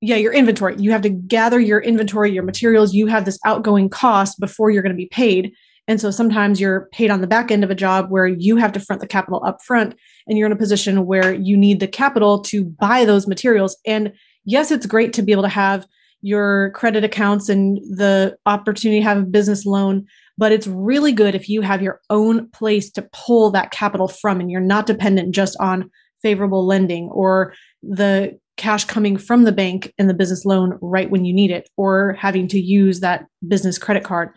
yeah 0.00 0.16
your 0.16 0.32
inventory. 0.32 0.76
You 0.78 0.92
have 0.92 1.02
to 1.02 1.10
gather 1.10 1.58
your 1.58 1.80
inventory 1.80 2.32
your 2.32 2.42
materials. 2.42 2.94
You 2.94 3.06
have 3.06 3.24
this 3.24 3.38
outgoing 3.44 3.88
cost 3.88 4.38
before 4.38 4.70
you're 4.70 4.82
going 4.82 4.94
to 4.94 4.96
be 4.96 5.08
paid. 5.08 5.52
And 5.88 6.00
so 6.00 6.10
sometimes 6.10 6.60
you're 6.60 6.88
paid 6.92 7.10
on 7.10 7.20
the 7.20 7.28
back 7.28 7.50
end 7.50 7.62
of 7.62 7.70
a 7.70 7.74
job 7.74 8.10
where 8.10 8.26
you 8.26 8.56
have 8.56 8.72
to 8.72 8.80
front 8.80 9.00
the 9.00 9.06
capital 9.06 9.42
up 9.46 9.62
front 9.62 9.94
and 10.26 10.36
you're 10.36 10.46
in 10.46 10.52
a 10.52 10.56
position 10.56 11.06
where 11.06 11.32
you 11.32 11.56
need 11.56 11.78
the 11.78 11.86
capital 11.86 12.40
to 12.42 12.64
buy 12.64 13.04
those 13.04 13.28
materials. 13.28 13.76
And 13.86 14.12
yes 14.44 14.70
it's 14.70 14.86
great 14.86 15.12
to 15.14 15.22
be 15.22 15.32
able 15.32 15.44
to 15.44 15.48
have 15.48 15.86
your 16.22 16.70
credit 16.72 17.04
accounts 17.04 17.48
and 17.48 17.78
the 17.96 18.36
opportunity 18.46 19.00
to 19.00 19.04
have 19.04 19.18
a 19.18 19.22
business 19.26 19.66
loan. 19.66 20.06
But 20.38 20.52
it's 20.52 20.66
really 20.66 21.12
good 21.12 21.34
if 21.34 21.48
you 21.48 21.62
have 21.62 21.82
your 21.82 22.00
own 22.10 22.48
place 22.50 22.90
to 22.92 23.08
pull 23.12 23.50
that 23.52 23.70
capital 23.70 24.08
from 24.08 24.40
and 24.40 24.50
you're 24.50 24.60
not 24.60 24.86
dependent 24.86 25.34
just 25.34 25.56
on 25.60 25.90
favorable 26.22 26.66
lending 26.66 27.08
or 27.10 27.54
the 27.82 28.38
cash 28.56 28.84
coming 28.84 29.16
from 29.16 29.44
the 29.44 29.52
bank 29.52 29.92
and 29.98 30.08
the 30.08 30.14
business 30.14 30.44
loan 30.44 30.78
right 30.80 31.10
when 31.10 31.24
you 31.24 31.32
need 31.32 31.50
it 31.50 31.68
or 31.76 32.14
having 32.14 32.48
to 32.48 32.58
use 32.58 33.00
that 33.00 33.26
business 33.46 33.78
credit 33.78 34.02
card. 34.02 34.30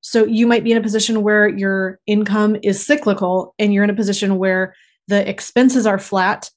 So 0.00 0.24
you 0.24 0.46
might 0.46 0.64
be 0.64 0.72
in 0.72 0.78
a 0.78 0.82
position 0.82 1.22
where 1.22 1.48
your 1.48 1.98
income 2.06 2.56
is 2.62 2.84
cyclical 2.84 3.54
and 3.58 3.74
you're 3.74 3.84
in 3.84 3.90
a 3.90 3.94
position 3.94 4.38
where 4.38 4.74
the 5.08 5.28
expenses 5.28 5.86
are 5.86 5.98
flat 5.98 6.50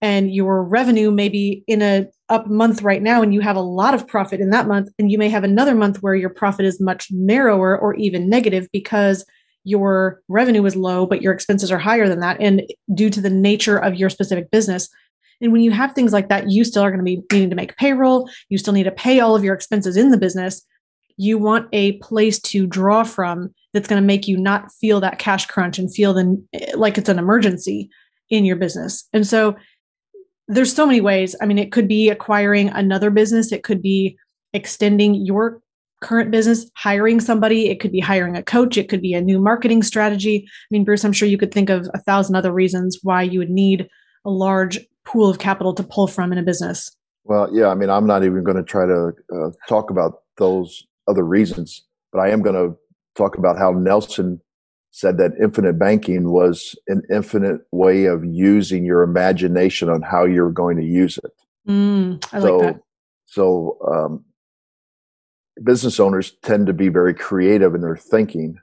and 0.00 0.34
your 0.34 0.62
revenue 0.62 1.10
may 1.10 1.28
be 1.28 1.64
in 1.66 1.82
a 1.82 2.06
up 2.28 2.46
month 2.48 2.82
right 2.82 3.02
now 3.02 3.22
and 3.22 3.32
you 3.32 3.40
have 3.40 3.56
a 3.56 3.60
lot 3.60 3.94
of 3.94 4.06
profit 4.06 4.40
in 4.40 4.50
that 4.50 4.66
month 4.66 4.90
and 4.98 5.10
you 5.12 5.18
may 5.18 5.28
have 5.28 5.44
another 5.44 5.74
month 5.74 6.02
where 6.02 6.14
your 6.14 6.30
profit 6.30 6.66
is 6.66 6.80
much 6.80 7.08
narrower 7.10 7.78
or 7.78 7.94
even 7.94 8.28
negative 8.28 8.68
because 8.72 9.24
your 9.64 10.20
revenue 10.28 10.64
is 10.64 10.76
low 10.76 11.06
but 11.06 11.22
your 11.22 11.32
expenses 11.32 11.70
are 11.70 11.78
higher 11.78 12.08
than 12.08 12.20
that 12.20 12.36
and 12.40 12.62
due 12.94 13.10
to 13.10 13.20
the 13.20 13.30
nature 13.30 13.78
of 13.78 13.94
your 13.94 14.10
specific 14.10 14.50
business. 14.50 14.88
And 15.40 15.52
when 15.52 15.60
you 15.60 15.70
have 15.70 15.92
things 15.92 16.12
like 16.12 16.28
that 16.28 16.50
you 16.50 16.64
still 16.64 16.82
are 16.82 16.90
going 16.90 16.98
to 16.98 17.04
be 17.04 17.22
needing 17.32 17.50
to 17.50 17.56
make 17.56 17.76
payroll. 17.76 18.28
You 18.48 18.58
still 18.58 18.72
need 18.72 18.84
to 18.84 18.92
pay 18.92 19.20
all 19.20 19.36
of 19.36 19.44
your 19.44 19.54
expenses 19.54 19.96
in 19.96 20.10
the 20.10 20.18
business. 20.18 20.62
You 21.16 21.38
want 21.38 21.68
a 21.72 21.92
place 21.98 22.40
to 22.40 22.66
draw 22.66 23.04
from 23.04 23.54
that's 23.72 23.88
going 23.88 24.02
to 24.02 24.06
make 24.06 24.26
you 24.26 24.36
not 24.36 24.72
feel 24.72 25.00
that 25.00 25.18
cash 25.18 25.46
crunch 25.46 25.78
and 25.78 25.94
feel 25.94 26.12
the, 26.12 26.42
eh, 26.54 26.72
like 26.74 26.98
it's 26.98 27.08
an 27.08 27.18
emergency 27.18 27.88
in 28.30 28.44
your 28.44 28.56
business. 28.56 29.08
And 29.12 29.26
so 29.26 29.56
there's 30.48 30.74
so 30.74 30.86
many 30.86 31.00
ways. 31.00 31.34
I 31.40 31.46
mean, 31.46 31.58
it 31.58 31.72
could 31.72 31.88
be 31.88 32.08
acquiring 32.08 32.68
another 32.70 33.10
business, 33.10 33.52
it 33.52 33.62
could 33.62 33.82
be 33.82 34.16
extending 34.52 35.14
your 35.14 35.60
current 36.02 36.30
business, 36.30 36.70
hiring 36.76 37.20
somebody, 37.20 37.68
it 37.68 37.80
could 37.80 37.92
be 37.92 38.00
hiring 38.00 38.36
a 38.36 38.42
coach, 38.42 38.76
it 38.76 38.88
could 38.88 39.02
be 39.02 39.14
a 39.14 39.20
new 39.20 39.40
marketing 39.40 39.82
strategy. 39.82 40.44
I 40.46 40.66
mean, 40.70 40.84
Bruce, 40.84 41.04
I'm 41.04 41.12
sure 41.12 41.28
you 41.28 41.38
could 41.38 41.52
think 41.52 41.70
of 41.70 41.88
a 41.94 41.98
thousand 42.00 42.36
other 42.36 42.52
reasons 42.52 42.98
why 43.02 43.22
you 43.22 43.38
would 43.38 43.50
need 43.50 43.88
a 44.24 44.30
large 44.30 44.78
pool 45.04 45.30
of 45.30 45.38
capital 45.38 45.72
to 45.74 45.82
pull 45.82 46.06
from 46.06 46.32
in 46.32 46.38
a 46.38 46.42
business. 46.42 46.94
Well, 47.24 47.48
yeah, 47.52 47.68
I 47.68 47.74
mean, 47.74 47.90
I'm 47.90 48.06
not 48.06 48.24
even 48.24 48.44
going 48.44 48.56
to 48.56 48.62
try 48.62 48.86
to 48.86 49.12
uh, 49.34 49.50
talk 49.68 49.90
about 49.90 50.22
those 50.38 50.86
other 51.08 51.24
reasons, 51.24 51.84
but 52.12 52.20
I 52.20 52.30
am 52.30 52.42
going 52.42 52.54
to 52.54 52.76
talk 53.16 53.36
about 53.36 53.58
how 53.58 53.72
Nelson 53.72 54.40
said 54.96 55.18
that 55.18 55.32
infinite 55.38 55.78
banking 55.78 56.30
was 56.30 56.74
an 56.88 57.02
infinite 57.10 57.60
way 57.70 58.06
of 58.06 58.24
using 58.24 58.82
your 58.82 59.02
imagination 59.02 59.90
on 59.90 60.00
how 60.00 60.24
you're 60.24 60.50
going 60.50 60.78
to 60.78 60.82
use 60.82 61.18
it. 61.18 61.32
Mm, 61.68 62.24
I 62.32 62.40
so, 62.40 62.56
like 62.56 62.66
that. 62.66 62.82
So, 63.26 63.78
um, 63.86 64.24
business 65.62 66.00
owners 66.00 66.30
tend 66.42 66.66
to 66.68 66.72
be 66.72 66.88
very 66.88 67.12
creative 67.12 67.74
in 67.74 67.82
their 67.82 67.98
thinking 67.98 68.56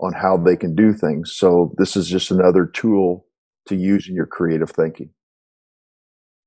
on 0.00 0.12
how 0.12 0.36
they 0.36 0.56
can 0.56 0.74
do 0.74 0.92
things. 0.92 1.32
So, 1.32 1.72
this 1.78 1.96
is 1.96 2.08
just 2.08 2.32
another 2.32 2.66
tool 2.66 3.24
to 3.66 3.76
use 3.76 4.08
in 4.08 4.16
your 4.16 4.26
creative 4.26 4.70
thinking. 4.70 5.10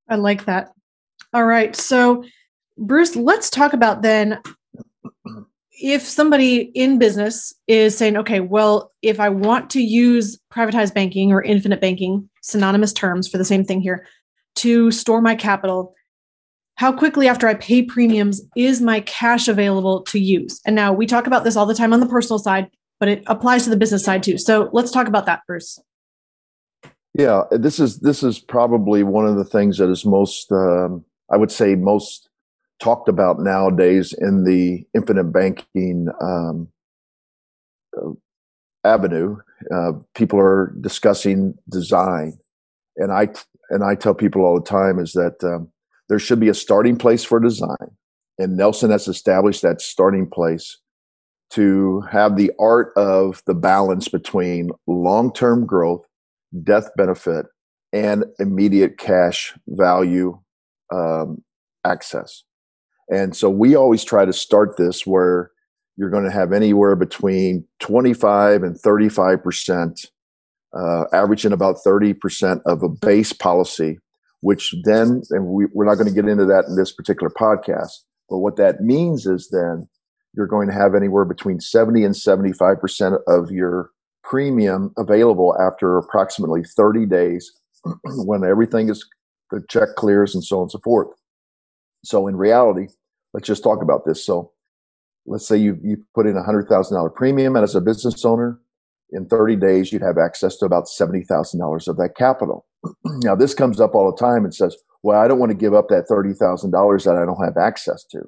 I 0.10 0.16
like 0.16 0.44
that. 0.44 0.74
All 1.34 1.46
right. 1.46 1.74
So, 1.74 2.26
Bruce, 2.78 3.16
let's 3.16 3.50
talk 3.50 3.72
about 3.72 4.02
then 4.02 4.42
if 5.82 6.04
somebody 6.04 6.72
in 6.76 7.00
business 7.00 7.54
is 7.68 7.98
saying, 7.98 8.16
okay, 8.18 8.40
well, 8.40 8.92
if 9.02 9.20
I 9.20 9.30
want 9.30 9.70
to 9.72 9.82
use 9.82 10.40
privatized 10.54 10.94
banking 10.94 11.32
or 11.32 11.42
infinite 11.42 11.82
banking, 11.82 12.30
synonymous 12.42 12.94
terms 12.94 13.28
for 13.28 13.38
the 13.38 13.46
same 13.46 13.66
thing 13.66 13.82
here, 13.82 14.06
to 14.58 14.92
store 14.92 15.22
my 15.22 15.36
capital, 15.36 15.96
how 16.76 16.92
quickly 16.94 17.28
after 17.28 17.48
I 17.48 17.56
pay 17.56 17.82
premiums 17.82 18.42
is 18.56 18.82
my 18.82 19.02
cash 19.02 19.48
available 19.48 20.04
to 20.04 20.20
use? 20.20 20.62
And 20.66 20.76
now 20.76 20.94
we 20.94 21.08
talk 21.08 21.28
about 21.28 21.44
this 21.44 21.56
all 21.56 21.66
the 21.66 21.76
time 21.76 21.94
on 21.94 22.00
the 22.00 22.08
personal 22.08 22.40
side, 22.40 22.70
but 23.00 23.10
it 23.10 23.24
applies 23.28 23.64
to 23.64 23.70
the 23.70 23.78
business 23.78 24.04
side 24.04 24.24
too. 24.24 24.38
So 24.38 24.70
let's 24.74 24.92
talk 24.92 25.08
about 25.08 25.26
that, 25.26 25.42
Bruce. 25.48 25.80
Yeah, 27.14 27.44
this 27.52 27.80
is 27.80 28.00
this 28.00 28.24
is 28.24 28.40
probably 28.40 29.04
one 29.04 29.26
of 29.26 29.36
the 29.36 29.44
things 29.44 29.80
that 29.80 29.90
is 29.90 30.06
most, 30.06 30.52
um, 30.52 31.04
I 31.32 31.38
would 31.38 31.52
say, 31.52 31.76
most 31.76 32.30
talked 32.82 33.08
about 33.08 33.40
nowadays 33.40 34.14
in 34.14 34.44
the 34.44 34.84
infinite 34.96 35.32
banking 35.32 36.08
um, 36.22 36.68
uh, 37.98 38.12
avenue. 38.84 39.38
Uh, 39.74 39.94
people 40.16 40.40
are 40.40 40.74
discussing 40.82 41.54
design, 41.70 42.38
and 42.98 43.12
I 43.12 43.30
and 43.70 43.84
I 43.84 43.96
tell 43.96 44.14
people 44.14 44.44
all 44.44 44.60
the 44.60 44.70
time 44.70 45.00
is 45.00 45.14
that 45.14 45.44
um, 45.44 45.70
there 46.10 46.20
should 46.20 46.40
be 46.40 46.50
a 46.50 46.54
starting 46.54 46.98
place 46.98 47.24
for 47.24 47.40
design, 47.40 47.96
and 48.38 48.58
Nelson 48.58 48.92
has 48.92 49.08
established 49.08 49.62
that 49.62 49.82
starting 49.82 50.28
place 50.28 50.78
to 51.52 52.02
have 52.10 52.38
the 52.38 52.52
art 52.60 52.94
of 52.96 53.44
the 53.46 53.54
balance 53.54 54.08
between 54.08 54.72
long 54.88 55.32
term 55.32 55.66
growth 55.66 56.06
death 56.64 56.90
benefit, 56.96 57.46
and 57.94 58.26
immediate 58.40 58.98
cash 58.98 59.54
value 59.68 60.40
um, 60.94 61.44
access. 61.86 62.44
And 63.12 63.36
so 63.36 63.50
we 63.50 63.76
always 63.76 64.04
try 64.04 64.24
to 64.24 64.34
start 64.34 64.78
this 64.78 65.06
where 65.06 65.52
you're 65.98 66.10
going 66.10 66.24
to 66.24 66.32
have 66.32 66.54
anywhere 66.54 66.96
between 66.96 67.66
25 67.80 68.64
and 68.64 68.80
35 68.80 69.44
percent, 69.44 70.06
uh, 70.74 71.04
averaging 71.14 71.52
about 71.52 71.84
30 71.84 72.14
percent 72.14 72.62
of 72.66 72.82
a 72.82 72.90
base 72.90 73.34
policy, 73.34 74.00
which 74.40 74.74
then, 74.86 75.22
and 75.32 75.48
we, 75.48 75.66
we're 75.74 75.86
not 75.86 75.96
going 75.96 76.08
to 76.08 76.14
get 76.14 76.30
into 76.30 76.46
that 76.46 76.66
in 76.68 76.78
this 76.78 76.94
particular 76.94 77.30
podcast, 77.30 77.92
but 78.30 78.38
what 78.38 78.56
that 78.56 78.82
means 78.82 79.28
is 79.28 79.50
then 79.52 79.88
you're 80.34 80.48
going 80.48 80.70
to 80.70 80.74
have 80.74 80.96
anywhere 80.96 81.26
between 81.26 81.60
70 81.60 82.06
and 82.06 82.16
75 82.16 82.80
percent 82.80 83.16
of 83.28 83.52
your 83.52 83.90
premium 84.24 84.94
available 84.98 85.54
after 85.60 85.98
approximately 85.98 86.64
30 86.64 87.06
days 87.08 87.52
when 88.06 88.46
everything 88.46 88.88
is 88.90 89.06
the 89.50 89.62
check 89.70 89.90
clears 89.98 90.34
and 90.34 90.44
so 90.44 90.58
on 90.58 90.62
and 90.64 90.72
so 90.72 90.80
forth. 90.80 91.10
So 92.06 92.28
in 92.28 92.38
reality, 92.38 92.88
let's 93.34 93.48
just 93.48 93.64
talk 93.64 93.82
about 93.82 94.06
this. 94.06 94.26
So 94.26 94.52
let's 95.26 95.48
say 95.48 95.58
you 95.58 95.78
you 95.84 96.04
put 96.16 96.28
in 96.28 96.38
a 96.38 96.44
hundred 96.44 96.68
thousand 96.68 96.98
dollar 96.98 97.10
premium, 97.10 97.56
and 97.56 97.64
as 97.64 97.76
a 97.76 97.82
business 97.82 98.24
owner, 98.26 98.60
in 99.12 99.28
30 99.28 99.56
days 99.58 99.92
you'd 99.92 100.02
have 100.02 100.18
access 100.18 100.58
to 100.58 100.66
about 100.66 100.88
seventy 100.88 101.24
thousand 101.24 101.60
dollars 101.60 101.88
of 101.88 101.98
that 101.98 102.16
capital. 102.16 102.66
now 103.06 103.36
this 103.36 103.54
comes 103.54 103.80
up 103.80 103.96
all 103.96 104.12
the 104.12 104.18
time 104.18 104.44
and 104.44 104.54
says, 104.54 104.76
"Well, 105.04 105.20
I 105.20 105.28
don't 105.28 105.40
want 105.40 105.52
to 105.52 105.58
give 105.58 105.74
up 105.74 105.88
that 105.90 106.08
thirty 106.08 106.34
thousand 106.34 106.72
dollars 106.72 107.04
that 107.04 107.16
I 107.16 107.26
don't 107.26 107.44
have 107.44 107.58
access 107.58 108.04
to." 108.12 108.22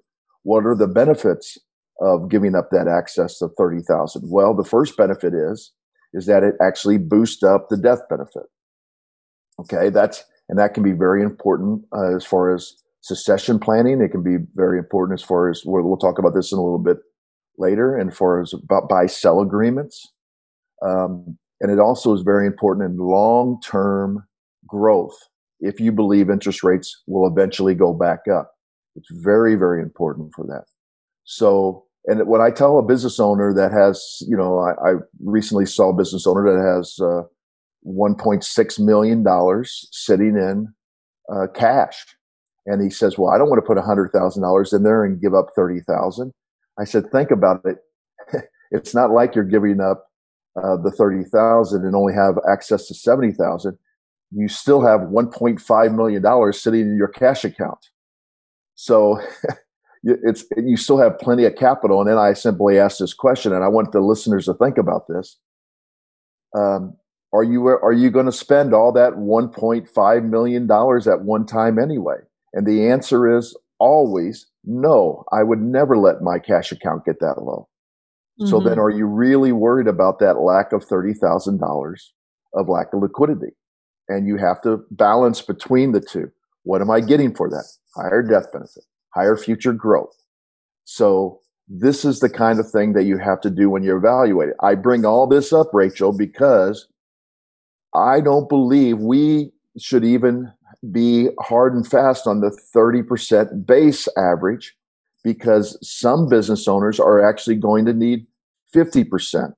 What 0.43 0.65
are 0.65 0.75
the 0.75 0.87
benefits 0.87 1.57
of 2.01 2.29
giving 2.29 2.55
up 2.55 2.69
that 2.71 2.87
access 2.87 3.41
of 3.41 3.51
thirty 3.57 3.81
thousand? 3.81 4.29
Well, 4.29 4.53
the 4.53 4.63
first 4.63 4.97
benefit 4.97 5.33
is 5.33 5.71
is 6.13 6.27
that 6.27 6.43
it 6.43 6.53
actually 6.61 6.99
boosts 6.99 7.41
up 7.43 7.69
the 7.69 7.77
death 7.77 8.01
benefit. 8.09 8.43
Okay, 9.59 9.89
that's 9.89 10.23
and 10.49 10.59
that 10.59 10.73
can 10.73 10.83
be 10.83 10.91
very 10.91 11.23
important 11.23 11.83
uh, 11.95 12.15
as 12.15 12.25
far 12.25 12.53
as 12.53 12.73
succession 13.03 13.59
planning. 13.59 14.01
It 14.01 14.09
can 14.09 14.23
be 14.23 14.37
very 14.55 14.79
important 14.79 15.19
as 15.19 15.25
far 15.25 15.49
as 15.49 15.61
we'll 15.65 15.97
talk 15.97 16.17
about 16.17 16.33
this 16.33 16.51
in 16.51 16.57
a 16.57 16.63
little 16.63 16.79
bit 16.79 16.97
later, 17.57 17.95
and 17.95 18.15
far 18.15 18.41
as 18.41 18.53
about 18.53 18.89
buy 18.89 19.05
sell 19.05 19.41
agreements. 19.41 20.11
Um, 20.81 21.37
and 21.61 21.71
it 21.71 21.79
also 21.79 22.13
is 22.13 22.21
very 22.21 22.47
important 22.47 22.89
in 22.89 22.97
long 22.97 23.59
term 23.61 24.25
growth. 24.67 25.17
If 25.59 25.79
you 25.79 25.91
believe 25.91 26.29
interest 26.29 26.63
rates 26.63 27.03
will 27.05 27.27
eventually 27.27 27.75
go 27.75 27.93
back 27.93 28.21
up, 28.27 28.51
it's 28.95 29.09
very, 29.11 29.55
very 29.55 29.81
important 29.81 30.33
for 30.33 30.45
that. 30.47 30.63
So, 31.25 31.85
and 32.05 32.27
when 32.27 32.41
I 32.41 32.51
tell 32.51 32.79
a 32.79 32.83
business 32.83 33.19
owner 33.19 33.53
that 33.53 33.71
has, 33.71 34.17
you 34.27 34.35
know, 34.35 34.59
I, 34.59 34.71
I 34.89 34.93
recently 35.23 35.65
saw 35.65 35.89
a 35.89 35.95
business 35.95 36.27
owner 36.27 36.43
that 36.51 36.61
has 36.61 36.99
uh, 36.99 37.23
$1.6 37.87 38.79
million 38.79 39.63
sitting 39.65 40.35
in 40.35 40.73
uh, 41.33 41.47
cash 41.53 42.05
and 42.65 42.81
he 42.81 42.89
says, 42.89 43.17
"Well, 43.17 43.31
I 43.31 43.37
don't 43.37 43.49
want 43.49 43.63
to 43.63 43.67
put 43.67 43.77
hundred 43.83 44.11
thousand 44.11 44.43
dollars 44.43 44.73
in 44.73 44.83
there 44.83 45.03
and 45.03 45.21
give 45.21 45.33
up 45.33 45.47
thirty 45.55 45.81
thousand. 45.81 46.33
I 46.79 46.85
said, 46.85 47.11
"Think 47.11 47.31
about 47.31 47.61
it. 47.65 47.77
it's 48.71 48.95
not 48.95 49.11
like 49.11 49.35
you're 49.35 49.43
giving 49.43 49.81
up 49.81 50.05
uh, 50.55 50.77
the 50.77 50.91
thirty 50.91 51.23
thousand 51.23 51.85
and 51.85 51.95
only 51.95 52.13
have 52.13 52.35
access 52.49 52.87
to 52.87 52.93
seventy 52.93 53.33
thousand. 53.33 53.77
You 54.31 54.47
still 54.47 54.85
have 54.85 55.09
one 55.09 55.29
point 55.29 55.59
five 55.59 55.93
million 55.93 56.21
dollars 56.21 56.61
sitting 56.61 56.81
in 56.81 56.97
your 56.97 57.09
cash 57.09 57.43
account. 57.43 57.89
So." 58.75 59.21
it's 60.03 60.43
you 60.57 60.75
still 60.75 60.97
have 60.97 61.17
plenty 61.17 61.45
of 61.45 61.55
capital 61.55 62.01
and 62.01 62.09
then 62.09 62.17
i 62.17 62.33
simply 62.33 62.77
asked 62.77 62.99
this 62.99 63.13
question 63.13 63.53
and 63.53 63.63
i 63.63 63.69
want 63.69 63.93
the 63.93 64.01
listeners 64.01 64.45
to 64.45 64.53
think 64.55 64.77
about 64.77 65.07
this 65.07 65.37
um, 66.57 66.93
are 67.31 67.43
you 67.43 67.65
are 67.67 67.93
you 67.93 68.11
going 68.11 68.25
to 68.25 68.31
spend 68.31 68.73
all 68.73 68.91
that 68.91 69.13
1.5 69.13 70.29
million 70.29 70.67
dollars 70.67 71.07
at 71.07 71.21
one 71.21 71.45
time 71.45 71.79
anyway 71.79 72.17
and 72.53 72.65
the 72.65 72.87
answer 72.87 73.35
is 73.35 73.57
always 73.79 74.45
no. 74.63 75.25
I 75.31 75.43
would 75.43 75.61
never 75.61 75.97
let 75.97 76.21
my 76.21 76.39
cash 76.39 76.71
account 76.71 77.05
get 77.05 77.19
that 77.19 77.41
low. 77.41 77.67
Mm-hmm. 78.39 78.49
So 78.49 78.59
then, 78.59 78.73
mm-hmm. 78.73 78.81
are 78.81 78.89
you 78.89 79.05
really 79.05 79.51
worried 79.51 79.87
about 79.87 80.19
that 80.19 80.39
lack 80.39 80.71
of 80.71 80.85
$30,000 80.85 81.95
of 82.53 82.69
lack 82.69 82.93
of 82.93 83.01
liquidity? 83.01 83.53
And 84.07 84.27
you 84.27 84.37
have 84.37 84.61
to 84.63 84.83
balance 84.91 85.41
between 85.41 85.91
the 85.91 86.01
two. 86.01 86.31
What 86.63 86.81
am 86.81 86.89
I 86.89 87.01
getting 87.01 87.35
for 87.35 87.49
that? 87.49 87.65
Higher 87.95 88.23
death 88.23 88.51
benefit, 88.51 88.85
higher 89.13 89.37
future 89.37 89.73
growth. 89.73 90.15
So 90.85 91.39
this 91.67 92.03
is 92.03 92.19
the 92.19 92.29
kind 92.29 92.59
of 92.59 92.69
thing 92.69 92.93
that 92.93 93.03
you 93.03 93.17
have 93.17 93.41
to 93.41 93.49
do 93.49 93.69
when 93.69 93.83
you 93.83 93.95
evaluate 93.95 94.49
it. 94.49 94.55
I 94.61 94.75
bring 94.75 95.05
all 95.05 95.27
this 95.27 95.53
up, 95.53 95.67
Rachel, 95.73 96.11
because 96.15 96.87
I 97.95 98.21
don't 98.21 98.49
believe 98.49 98.99
we 98.99 99.51
should 99.77 100.03
even 100.03 100.51
be 100.91 101.29
hard 101.39 101.73
and 101.73 101.87
fast 101.87 102.27
on 102.27 102.41
the 102.41 102.51
30% 102.75 103.65
base 103.65 104.07
average 104.17 104.75
because 105.23 105.77
some 105.81 106.27
business 106.27 106.67
owners 106.67 106.99
are 106.99 107.23
actually 107.27 107.55
going 107.55 107.85
to 107.85 107.93
need 107.93 108.27
50%. 108.75 109.53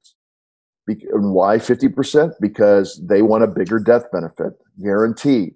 And 0.88 1.34
why 1.34 1.58
50%? 1.58 2.34
Because 2.40 3.02
they 3.04 3.24
want 3.24 3.44
a 3.44 3.48
bigger 3.48 3.80
death 3.80 4.04
benefit, 4.12 4.54
guaranteed. 4.82 5.56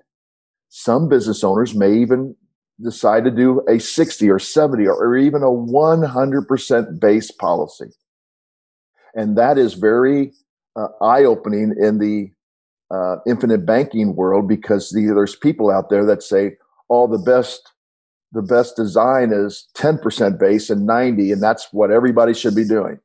Some 0.70 1.08
business 1.08 1.44
owners 1.44 1.76
may 1.76 1.94
even 1.94 2.36
decide 2.82 3.24
to 3.26 3.32
do 3.32 3.62
a 3.70 3.80
60 3.80 4.30
or 4.30 4.40
70 4.40 4.88
or 4.88 5.18
even 5.18 5.44
a 5.44 5.48
100% 5.48 7.00
base 7.00 7.32
policy. 7.32 7.90
And 9.14 9.38
that 9.38 9.58
is 9.58 9.74
very 9.74 10.32
uh, 10.76 10.88
eye 11.02 11.26
opening 11.26 11.76
in 11.80 12.00
the 12.00 12.32
uh, 12.92 13.18
infinite 13.28 13.66
banking 13.66 14.16
world 14.16 14.48
because 14.48 14.90
the, 14.90 15.06
there's 15.14 15.36
people 15.36 15.70
out 15.70 15.90
there 15.90 16.06
that 16.06 16.24
say 16.24 16.58
all 16.88 17.08
oh, 17.10 17.18
the 17.18 17.24
best 17.24 17.72
the 18.32 18.42
best 18.44 18.76
design 18.76 19.32
is 19.34 19.68
10% 19.76 20.40
base 20.40 20.70
and 20.70 20.86
90 20.86 21.32
and 21.32 21.42
that's 21.42 21.68
what 21.72 21.90
everybody 21.90 22.34
should 22.34 22.56
be 22.56 22.66
doing. 22.66 23.00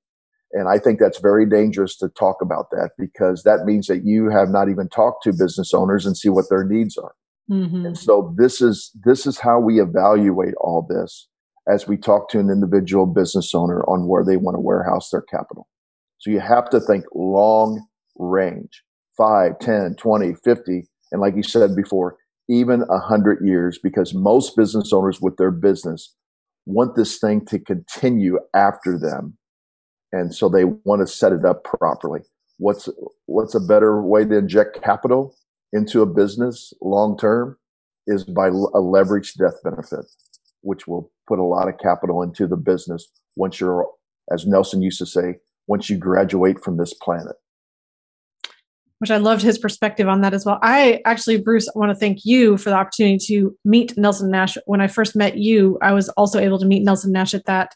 And 0.53 0.69
i 0.69 0.79
think 0.79 1.01
that's 1.01 1.19
very 1.19 1.47
dangerous 1.49 1.97
to 1.99 2.09
talk 2.09 2.41
about 2.41 2.71
that 2.71 2.91
because 2.99 3.43
that 3.43 3.65
means 3.65 3.87
that 3.89 4.05
you 4.05 4.31
have 4.31 4.49
not 4.49 4.69
even 4.69 4.89
talked 4.89 5.25
to 5.25 5.33
business 5.33 5.75
owners 5.75 6.07
and 6.07 6.17
see 6.17 6.29
what 6.29 6.49
their 6.49 6.65
needs 6.65 6.97
are. 6.97 7.15
Mm-hmm. 7.51 7.87
and 7.87 7.99
so 7.99 8.35
this 8.39 8.63
is 8.63 8.91
this 9.05 9.27
is 9.27 9.39
how 9.39 9.61
we 9.61 9.79
evaluate 9.79 10.55
all 10.61 10.87
this 10.89 11.29
as 11.69 11.87
we 11.87 11.97
talk 11.97 12.31
to 12.31 12.39
an 12.39 12.49
individual 12.51 13.07
business 13.07 13.55
owner 13.55 13.83
on 13.85 14.07
where 14.07 14.25
they 14.25 14.37
want 14.37 14.55
to 14.55 14.61
warehouse 14.61 15.11
their 15.11 15.23
capital. 15.23 15.69
So 16.19 16.31
you 16.31 16.41
have 16.41 16.71
to 16.71 16.81
think 16.81 17.05
long 17.15 17.87
range 18.17 18.83
5, 19.17 19.59
10, 19.61 19.97
20, 19.97 20.35
50, 20.35 20.83
and 21.13 21.21
like 21.21 21.37
you 21.37 21.43
said 21.43 21.77
before, 21.77 22.17
even 22.49 22.81
100 22.81 23.47
years 23.47 23.79
because 23.83 24.15
most 24.15 24.57
business 24.57 24.93
owners 24.93 25.21
with 25.21 25.37
their 25.37 25.51
business 25.51 26.15
want 26.67 26.97
this 26.97 27.19
thing 27.19 27.45
to 27.47 27.59
continue 27.59 28.39
after 28.55 28.99
them. 28.99 29.37
And 30.13 30.35
so 30.35 30.49
they 30.49 30.65
want 30.65 31.07
to 31.07 31.13
set 31.13 31.33
it 31.33 31.45
up 31.45 31.65
properly. 31.65 32.21
What's 32.59 32.89
what's 33.27 33.55
a 33.55 33.61
better 33.61 34.01
way 34.01 34.25
to 34.25 34.39
inject 34.39 34.81
capital 34.83 35.35
into 35.73 36.03
a 36.03 36.07
business 36.07 36.73
long 36.81 37.19
term 37.19 37.59
is 38.07 38.25
by 38.25 38.49
a 38.49 38.51
leveraged 38.51 39.37
death 39.39 39.61
benefit, 39.65 40.07
which 40.61 40.87
will 40.87 41.11
put 41.27 41.39
a 41.39 41.45
lot 41.45 41.69
of 41.69 41.79
capital 41.79 42.23
into 42.23 42.47
the 42.47 42.57
business 42.57 43.09
once 43.37 43.59
you're, 43.59 43.89
as 44.33 44.47
Nelson 44.47 44.83
used 44.83 44.99
to 44.99 45.07
say, 45.07 45.37
once 45.67 45.91
you 45.91 45.97
graduate 45.97 46.63
from 46.63 46.77
this 46.77 46.95
planet 46.95 47.35
which 49.05 49.11
I 49.11 49.19
loved 49.19 49.43
his 49.43 49.59
perspective 49.59 50.09
on 50.09 50.23
that 50.23 50.33
as 50.33 50.47
well. 50.47 50.59
I 50.63 51.03
actually, 51.05 51.37
Bruce, 51.37 51.69
I 51.69 51.79
want 51.79 51.91
to 51.91 51.95
thank 51.95 52.25
you 52.25 52.57
for 52.57 52.71
the 52.71 52.77
opportunity 52.77 53.19
to 53.27 53.55
meet 53.63 53.93
Nelson 53.99 54.31
Nash. 54.31 54.57
When 54.65 54.81
I 54.81 54.87
first 54.87 55.15
met 55.15 55.37
you, 55.37 55.77
I 55.83 55.93
was 55.93 56.09
also 56.09 56.39
able 56.39 56.59
to 56.59 56.65
meet 56.65 56.83
Nelson 56.83 57.13
Nash 57.13 57.35
at 57.35 57.45
that 57.45 57.75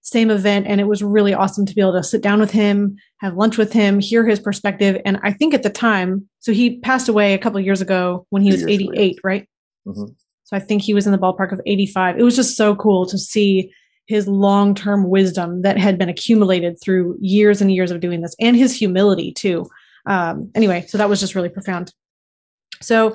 same 0.00 0.30
event. 0.30 0.66
And 0.66 0.80
it 0.80 0.86
was 0.86 1.02
really 1.02 1.34
awesome 1.34 1.66
to 1.66 1.74
be 1.74 1.82
able 1.82 1.92
to 1.92 2.02
sit 2.02 2.22
down 2.22 2.40
with 2.40 2.50
him, 2.50 2.96
have 3.18 3.36
lunch 3.36 3.58
with 3.58 3.74
him, 3.74 4.00
hear 4.00 4.26
his 4.26 4.40
perspective. 4.40 4.98
And 5.04 5.20
I 5.22 5.34
think 5.34 5.52
at 5.52 5.62
the 5.62 5.68
time, 5.68 6.26
so 6.38 6.50
he 6.50 6.78
passed 6.78 7.10
away 7.10 7.34
a 7.34 7.38
couple 7.38 7.60
years 7.60 7.82
ago 7.82 8.24
when 8.30 8.40
he 8.40 8.50
was 8.50 8.64
88, 8.66 9.18
right? 9.22 9.46
Mm-hmm. 9.86 10.14
So 10.44 10.56
I 10.56 10.60
think 10.60 10.80
he 10.80 10.94
was 10.94 11.04
in 11.04 11.12
the 11.12 11.18
ballpark 11.18 11.52
of 11.52 11.60
85. 11.66 12.18
It 12.18 12.22
was 12.22 12.36
just 12.36 12.56
so 12.56 12.74
cool 12.74 13.04
to 13.04 13.18
see 13.18 13.70
his 14.06 14.26
long 14.26 14.74
term 14.74 15.10
wisdom 15.10 15.60
that 15.60 15.76
had 15.76 15.98
been 15.98 16.08
accumulated 16.08 16.78
through 16.82 17.18
years 17.20 17.60
and 17.60 17.70
years 17.70 17.90
of 17.90 18.00
doing 18.00 18.22
this 18.22 18.34
and 18.40 18.56
his 18.56 18.74
humility 18.74 19.30
too 19.30 19.66
um, 20.06 20.50
anyway, 20.54 20.84
so 20.88 20.98
that 20.98 21.08
was 21.08 21.20
just 21.20 21.34
really 21.34 21.48
profound. 21.48 21.92
So 22.82 23.14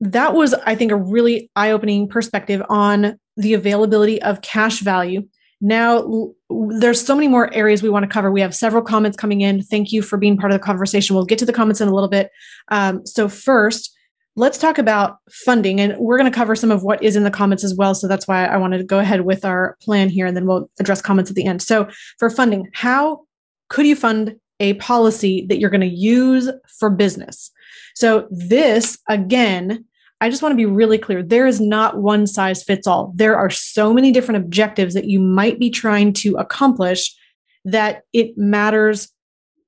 that 0.00 0.34
was, 0.34 0.54
I 0.54 0.74
think, 0.74 0.92
a 0.92 0.96
really 0.96 1.50
eye 1.56 1.70
opening 1.70 2.08
perspective 2.08 2.62
on 2.68 3.18
the 3.36 3.54
availability 3.54 4.20
of 4.22 4.42
cash 4.42 4.80
value. 4.80 5.26
Now, 5.60 6.32
there's 6.50 7.00
so 7.00 7.14
many 7.14 7.28
more 7.28 7.52
areas 7.54 7.82
we 7.82 7.88
want 7.88 8.02
to 8.02 8.08
cover. 8.08 8.30
We 8.30 8.40
have 8.42 8.54
several 8.54 8.82
comments 8.82 9.16
coming 9.16 9.40
in. 9.40 9.62
Thank 9.62 9.92
you 9.92 10.02
for 10.02 10.18
being 10.18 10.36
part 10.36 10.52
of 10.52 10.60
the 10.60 10.64
conversation. 10.64 11.16
We'll 11.16 11.24
get 11.24 11.38
to 11.38 11.46
the 11.46 11.52
comments 11.52 11.80
in 11.80 11.88
a 11.88 11.94
little 11.94 12.08
bit. 12.08 12.30
Um, 12.68 13.06
so, 13.06 13.28
first, 13.28 13.96
let's 14.36 14.58
talk 14.58 14.78
about 14.78 15.18
funding. 15.30 15.80
And 15.80 15.96
we're 15.98 16.18
going 16.18 16.30
to 16.30 16.36
cover 16.36 16.54
some 16.54 16.70
of 16.70 16.82
what 16.82 17.02
is 17.02 17.16
in 17.16 17.24
the 17.24 17.30
comments 17.30 17.64
as 17.64 17.74
well. 17.74 17.94
So, 17.94 18.06
that's 18.08 18.28
why 18.28 18.44
I 18.44 18.58
wanted 18.58 18.78
to 18.78 18.84
go 18.84 18.98
ahead 18.98 19.22
with 19.22 19.44
our 19.44 19.76
plan 19.80 20.10
here 20.10 20.26
and 20.26 20.36
then 20.36 20.46
we'll 20.46 20.68
address 20.80 21.00
comments 21.00 21.30
at 21.30 21.36
the 21.36 21.46
end. 21.46 21.62
So, 21.62 21.88
for 22.18 22.28
funding, 22.28 22.68
how 22.74 23.22
could 23.70 23.86
you 23.86 23.96
fund 23.96 24.36
a 24.60 24.74
policy 24.74 25.46
that 25.48 25.58
you're 25.58 25.70
going 25.70 25.80
to 25.80 25.86
use 25.86 26.50
for 26.78 26.90
business. 26.90 27.50
So, 27.94 28.26
this 28.30 28.98
again, 29.08 29.84
I 30.20 30.30
just 30.30 30.42
want 30.42 30.52
to 30.52 30.56
be 30.56 30.66
really 30.66 30.98
clear 30.98 31.22
there 31.22 31.46
is 31.46 31.60
not 31.60 31.98
one 31.98 32.26
size 32.26 32.62
fits 32.62 32.86
all. 32.86 33.12
There 33.14 33.36
are 33.36 33.50
so 33.50 33.92
many 33.92 34.12
different 34.12 34.44
objectives 34.44 34.94
that 34.94 35.06
you 35.06 35.20
might 35.20 35.58
be 35.58 35.70
trying 35.70 36.12
to 36.14 36.36
accomplish 36.36 37.14
that 37.64 38.02
it 38.12 38.36
matters. 38.36 39.08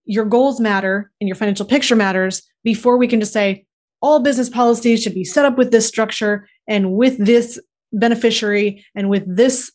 Your 0.04 0.24
goals 0.24 0.60
matter 0.60 1.10
and 1.20 1.28
your 1.28 1.34
financial 1.34 1.66
picture 1.66 1.96
matters 1.96 2.42
before 2.62 2.96
we 2.96 3.08
can 3.08 3.20
just 3.20 3.32
say 3.32 3.66
all 4.00 4.20
business 4.20 4.48
policies 4.48 5.02
should 5.02 5.14
be 5.14 5.24
set 5.24 5.44
up 5.44 5.58
with 5.58 5.72
this 5.72 5.86
structure 5.86 6.48
and 6.68 6.92
with 6.92 7.18
this 7.18 7.60
beneficiary 7.92 8.84
and 8.94 9.08
with 9.08 9.24
this 9.26 9.72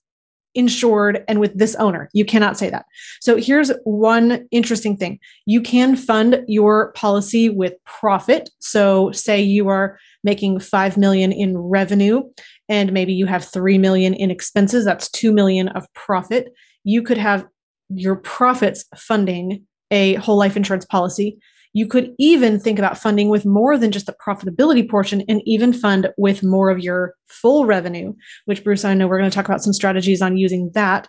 insured 0.55 1.23
and 1.27 1.39
with 1.39 1.57
this 1.57 1.75
owner. 1.75 2.09
You 2.13 2.25
cannot 2.25 2.57
say 2.57 2.69
that. 2.69 2.85
So 3.21 3.37
here's 3.37 3.71
one 3.83 4.47
interesting 4.51 4.97
thing. 4.97 5.19
You 5.45 5.61
can 5.61 5.95
fund 5.95 6.43
your 6.47 6.91
policy 6.93 7.49
with 7.49 7.73
profit. 7.85 8.49
So 8.59 9.11
say 9.11 9.41
you 9.41 9.67
are 9.69 9.97
making 10.23 10.59
5 10.59 10.97
million 10.97 11.31
in 11.31 11.57
revenue 11.57 12.23
and 12.69 12.93
maybe 12.93 13.13
you 13.13 13.25
have 13.25 13.45
3 13.45 13.77
million 13.77 14.13
in 14.13 14.31
expenses, 14.31 14.85
that's 14.85 15.09
2 15.09 15.31
million 15.31 15.69
of 15.69 15.85
profit. 15.93 16.49
You 16.83 17.01
could 17.01 17.17
have 17.17 17.45
your 17.89 18.15
profits 18.15 18.85
funding 18.95 19.65
a 19.91 20.15
whole 20.15 20.37
life 20.37 20.55
insurance 20.55 20.85
policy 20.85 21.37
you 21.73 21.87
could 21.87 22.13
even 22.19 22.59
think 22.59 22.79
about 22.79 22.97
funding 22.97 23.29
with 23.29 23.45
more 23.45 23.77
than 23.77 23.91
just 23.91 24.05
the 24.05 24.15
profitability 24.25 24.87
portion 24.87 25.23
and 25.29 25.41
even 25.45 25.71
fund 25.71 26.09
with 26.17 26.43
more 26.43 26.69
of 26.69 26.79
your 26.79 27.15
full 27.27 27.65
revenue, 27.65 28.13
which 28.45 28.63
Bruce, 28.63 28.83
and 28.83 28.91
I 28.91 28.93
know 28.93 29.07
we're 29.07 29.19
going 29.19 29.29
to 29.29 29.35
talk 29.35 29.47
about 29.47 29.63
some 29.63 29.73
strategies 29.73 30.21
on 30.21 30.37
using 30.37 30.71
that. 30.73 31.07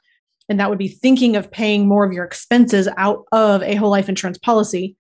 And 0.48 0.60
that 0.60 0.70
would 0.70 0.78
be 0.78 0.88
thinking 0.88 1.36
of 1.36 1.50
paying 1.50 1.88
more 1.88 2.04
of 2.04 2.12
your 2.12 2.24
expenses 2.24 2.88
out 2.96 3.24
of 3.32 3.62
a 3.62 3.74
whole 3.74 3.90
life 3.90 4.08
insurance 4.08 4.38
policy. 4.38 4.96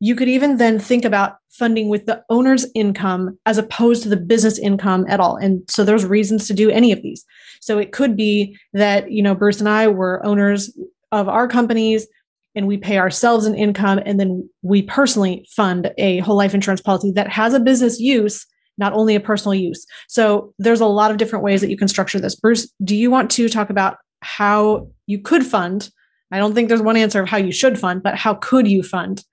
You 0.00 0.14
could 0.14 0.28
even 0.28 0.56
then 0.56 0.78
think 0.78 1.04
about 1.04 1.36
funding 1.50 1.88
with 1.88 2.06
the 2.06 2.22
owner's 2.30 2.66
income 2.74 3.38
as 3.46 3.58
opposed 3.58 4.02
to 4.02 4.08
the 4.08 4.16
business 4.16 4.58
income 4.58 5.06
at 5.08 5.20
all. 5.20 5.36
And 5.36 5.62
so 5.70 5.84
there's 5.84 6.04
reasons 6.04 6.46
to 6.48 6.54
do 6.54 6.70
any 6.70 6.92
of 6.92 7.02
these. 7.02 7.24
So 7.60 7.78
it 7.78 7.92
could 7.92 8.16
be 8.16 8.56
that, 8.72 9.10
you 9.10 9.22
know, 9.22 9.34
Bruce 9.34 9.60
and 9.60 9.68
I 9.68 9.88
were 9.88 10.24
owners 10.24 10.76
of 11.12 11.28
our 11.28 11.48
companies 11.48 12.06
and 12.54 12.66
we 12.66 12.76
pay 12.76 12.98
ourselves 12.98 13.46
an 13.46 13.54
income 13.54 14.00
and 14.04 14.20
then 14.20 14.48
we 14.62 14.82
personally 14.82 15.46
fund 15.50 15.92
a 15.98 16.18
whole 16.18 16.36
life 16.36 16.54
insurance 16.54 16.80
policy 16.80 17.10
that 17.12 17.28
has 17.28 17.54
a 17.54 17.60
business 17.60 17.98
use 17.98 18.46
not 18.76 18.92
only 18.92 19.14
a 19.14 19.20
personal 19.20 19.54
use. 19.54 19.86
So 20.08 20.52
there's 20.58 20.80
a 20.80 20.86
lot 20.86 21.12
of 21.12 21.16
different 21.16 21.44
ways 21.44 21.60
that 21.60 21.70
you 21.70 21.76
can 21.76 21.88
structure 21.88 22.18
this. 22.18 22.34
Bruce 22.34 22.72
do 22.82 22.96
you 22.96 23.10
want 23.10 23.30
to 23.32 23.48
talk 23.48 23.70
about 23.70 23.98
how 24.20 24.88
you 25.06 25.18
could 25.18 25.44
fund? 25.44 25.90
I 26.30 26.38
don't 26.38 26.54
think 26.54 26.68
there's 26.68 26.82
one 26.82 26.96
answer 26.96 27.22
of 27.22 27.28
how 27.28 27.36
you 27.36 27.52
should 27.52 27.78
fund 27.78 28.02
but 28.02 28.16
how 28.16 28.34
could 28.34 28.66
you 28.66 28.82
fund 28.82 29.24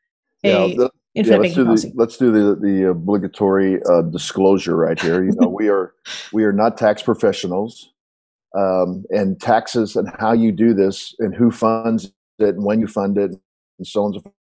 a 0.44 0.70
yeah, 0.70 0.76
the, 0.76 0.92
yeah, 1.14 1.38
let's, 1.38 1.56
do 1.56 1.64
the, 1.64 1.92
let's 1.96 2.18
do 2.18 2.32
the, 2.32 2.56
the 2.56 2.90
obligatory 2.90 3.80
uh, 3.84 4.02
disclosure 4.04 4.76
right 4.78 5.00
here. 5.00 5.24
You 5.24 5.34
know 5.40 5.48
we 5.48 5.70
are 5.70 5.94
we 6.34 6.44
are 6.44 6.54
not 6.54 6.78
tax 6.78 7.04
professionals 7.04 7.92
um, 8.56 9.04
and 9.10 9.40
taxes 9.40 9.96
and 9.96 10.10
how 10.20 10.34
you 10.34 10.52
do 10.52 10.74
this 10.74 11.16
and 11.20 11.36
who 11.36 11.52
funds 11.52 12.12
it 12.42 12.56
and 12.56 12.64
when 12.66 12.80
you 12.80 12.88
fund 12.88 13.18
it 13.18 13.32
and 13.78 13.88
so 13.88 14.04
on 14.04 14.06
and 14.08 14.16
so 14.16 14.22
forth. 14.22 14.36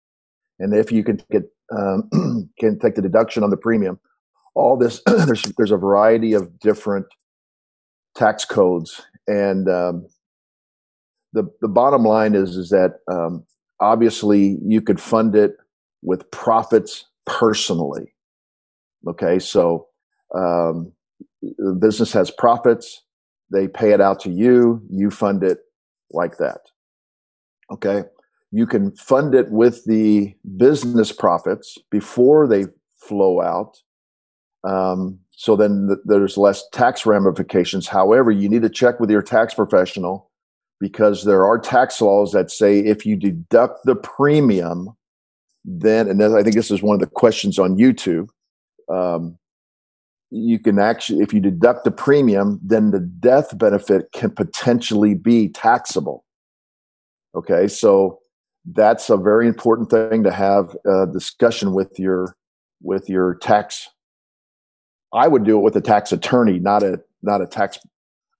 And 0.60 0.76
if 0.76 0.92
you 0.92 1.04
can 1.04 1.22
get 1.32 1.44
um, 1.76 2.10
can 2.60 2.80
take 2.80 2.96
the 2.96 3.02
deduction 3.02 3.44
on 3.44 3.50
the 3.50 3.58
premium, 3.58 4.00
all 4.56 4.78
this 4.78 5.02
there's 5.08 5.44
there's 5.58 5.72
a 5.72 5.78
variety 5.78 6.34
of 6.34 6.60
different 6.60 7.06
tax 8.16 8.46
codes, 8.46 9.02
and 9.28 9.70
um, 9.70 10.08
the 11.34 11.50
the 11.62 11.68
bottom 11.68 12.04
line 12.04 12.36
is 12.36 12.56
is 12.56 12.70
that 12.70 13.00
um, 13.12 13.46
obviously 13.80 14.58
you 14.66 14.82
could 14.82 15.00
fund 15.00 15.36
it 15.36 15.56
with 16.02 16.30
profits 16.32 17.06
personally. 17.26 18.14
Okay, 19.08 19.40
so 19.40 19.88
um, 20.36 20.92
the 21.42 21.78
business 21.80 22.12
has 22.14 22.32
profits, 22.32 23.04
they 23.52 23.68
pay 23.68 23.94
it 23.94 24.02
out 24.02 24.20
to 24.22 24.30
you, 24.30 24.82
you 24.90 25.10
fund 25.10 25.44
it 25.44 25.60
like 26.12 26.38
that. 26.38 26.60
Okay. 27.72 28.04
You 28.52 28.66
can 28.66 28.92
fund 28.92 29.36
it 29.36 29.52
with 29.52 29.86
the 29.86 30.34
business 30.58 31.12
profits 31.12 31.78
before 31.92 32.48
they 32.48 32.66
flow 32.98 33.42
out. 33.42 33.78
Um, 34.64 35.20
so 35.32 35.56
then 35.56 35.88
th- 35.88 36.00
there's 36.06 36.38
less 36.38 36.68
tax 36.74 37.06
ramifications. 37.06 37.88
However, 37.88 38.32
you 38.32 38.50
need 38.50 38.64
to 38.64 38.70
check 38.70 39.00
with 39.00 39.10
your 39.10 39.22
tax 39.22 39.54
professional 39.54 40.30
because 40.80 41.26
there 41.26 41.46
are 41.46 41.60
tax 41.60 42.02
laws 42.02 42.32
that 42.32 42.52
say 42.52 42.80
if 42.80 43.06
you 43.06 43.16
deduct 43.16 43.86
the 43.86 43.96
premium, 43.96 44.90
then, 45.64 46.10
and 46.10 46.20
then 46.20 46.34
I 46.34 46.42
think 46.42 46.56
this 46.56 46.72
is 46.72 46.82
one 46.82 46.96
of 46.96 47.02
the 47.02 47.08
questions 47.08 47.60
on 47.60 47.78
YouTube. 47.78 48.30
Um, 48.92 49.38
you 50.32 50.60
can 50.60 50.80
actually, 50.80 51.22
if 51.22 51.34
you 51.34 51.40
deduct 51.40 51.84
the 51.84 51.92
premium, 51.92 52.60
then 52.64 52.92
the 52.92 53.00
death 53.00 53.58
benefit 53.58 54.12
can 54.14 54.32
potentially 54.32 55.14
be 55.14 55.50
taxable. 55.50 56.24
Okay, 57.36 57.68
so 57.68 58.20
that's 58.66 59.10
a 59.10 59.18
very 59.18 59.48
important 59.48 59.90
thing 59.90 60.24
to 60.24 60.32
have 60.32 60.76
a 60.86 61.06
discussion 61.08 61.74
with 61.74 62.00
your 62.00 62.36
with 62.82 63.10
your 63.10 63.36
tax. 63.36 63.88
I 65.14 65.28
would 65.28 65.44
do 65.44 65.58
it 65.58 65.62
with 65.62 65.76
a 65.76 65.82
tax 65.82 66.12
attorney, 66.12 66.60
not 66.60 66.84
a 66.84 67.02
not 67.22 67.42
a 67.42 67.48
tax 67.48 67.80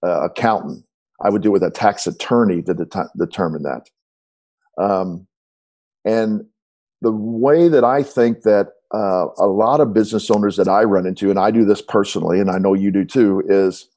uh, 0.06 0.26
accountant. 0.26 0.86
I 1.22 1.30
would 1.30 1.42
do 1.42 1.50
it 1.50 1.54
with 1.54 1.64
a 1.64 1.72
tax 1.72 2.08
attorney 2.08 2.62
to 2.64 2.74
det- 2.74 3.10
determine 3.18 3.64
that. 3.64 3.90
Um, 4.82 5.28
and 6.06 6.46
the 7.02 7.12
way 7.12 7.68
that 7.68 7.84
I 7.84 8.04
think 8.04 8.44
that 8.44 8.68
uh, 8.94 9.28
a 9.38 9.48
lot 9.48 9.82
of 9.82 9.94
business 9.94 10.32
owners 10.32 10.58
that 10.58 10.68
I 10.68 10.84
run 10.84 11.06
into, 11.06 11.30
and 11.30 11.38
I 11.38 11.52
do 11.52 11.66
this 11.66 11.82
personally, 11.82 12.40
and 12.40 12.50
I 12.50 12.58
know 12.58 12.74
you 12.74 12.92
do 12.92 13.06
too, 13.06 13.44
is 13.48 13.88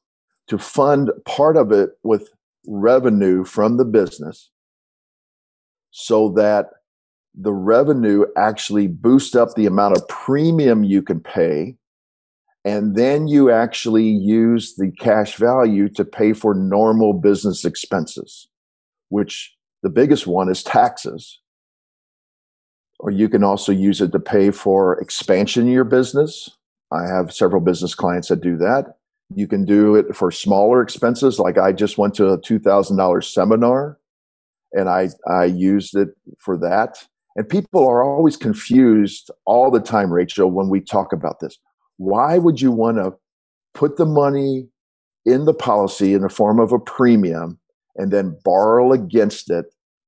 to 0.47 0.57
fund 0.57 1.11
part 1.25 1.55
of 1.55 1.71
it 1.71 1.91
with 2.03 2.29
revenue 2.67 3.45
from 3.45 3.77
the 3.77 3.85
business 3.85 4.49
so 5.93 6.29
that 6.29 6.69
the 7.35 7.53
revenue 7.53 8.25
actually 8.35 8.87
boosts 8.87 9.35
up 9.35 9.53
the 9.53 9.67
amount 9.67 9.95
of 9.95 10.07
premium 10.07 10.83
you 10.83 11.01
can 11.03 11.19
pay. 11.19 11.77
And 12.65 12.95
then 12.95 13.27
you 13.27 13.51
actually 13.51 14.07
use 14.07 14.75
the 14.75 14.91
cash 14.99 15.35
value 15.35 15.89
to 15.89 16.03
pay 16.03 16.33
for 16.33 16.55
normal 16.55 17.13
business 17.13 17.63
expenses, 17.63 18.47
which 19.09 19.55
the 19.83 19.89
biggest 19.89 20.25
one 20.25 20.49
is 20.49 20.63
taxes. 20.63 21.39
Or 22.99 23.11
you 23.11 23.29
can 23.29 23.43
also 23.43 23.71
use 23.71 24.01
it 24.01 24.13
to 24.13 24.19
pay 24.19 24.49
for 24.49 24.99
expansion 24.99 25.67
in 25.67 25.73
your 25.73 25.83
business. 25.83 26.49
I 26.91 27.05
have 27.05 27.33
several 27.33 27.61
business 27.61 27.93
clients 27.93 28.29
that 28.29 28.41
do 28.41 28.57
that. 28.57 28.95
You 29.35 29.47
can 29.47 29.65
do 29.65 29.95
it 29.95 30.15
for 30.15 30.31
smaller 30.31 30.81
expenses, 30.81 31.37
like 31.37 31.57
I 31.57 31.71
just 31.71 31.97
went 31.97 32.15
to 32.15 32.29
a 32.29 32.39
$2,000 32.39 33.23
seminar 33.23 33.99
and 34.73 34.89
I 34.89 35.09
I 35.27 35.45
used 35.45 35.95
it 35.95 36.09
for 36.39 36.57
that. 36.57 36.97
And 37.35 37.49
people 37.49 37.87
are 37.87 38.03
always 38.03 38.37
confused 38.37 39.31
all 39.45 39.71
the 39.71 39.79
time, 39.79 40.11
Rachel, 40.11 40.51
when 40.51 40.69
we 40.69 40.79
talk 40.81 41.13
about 41.13 41.39
this. 41.39 41.57
Why 41.97 42.37
would 42.37 42.61
you 42.61 42.71
want 42.71 42.97
to 42.97 43.13
put 43.73 43.97
the 43.97 44.05
money 44.05 44.67
in 45.25 45.45
the 45.45 45.53
policy 45.53 46.13
in 46.13 46.21
the 46.21 46.29
form 46.29 46.59
of 46.59 46.71
a 46.71 46.79
premium 46.79 47.59
and 47.95 48.11
then 48.11 48.37
borrow 48.43 48.91
against 48.91 49.49
it 49.49 49.65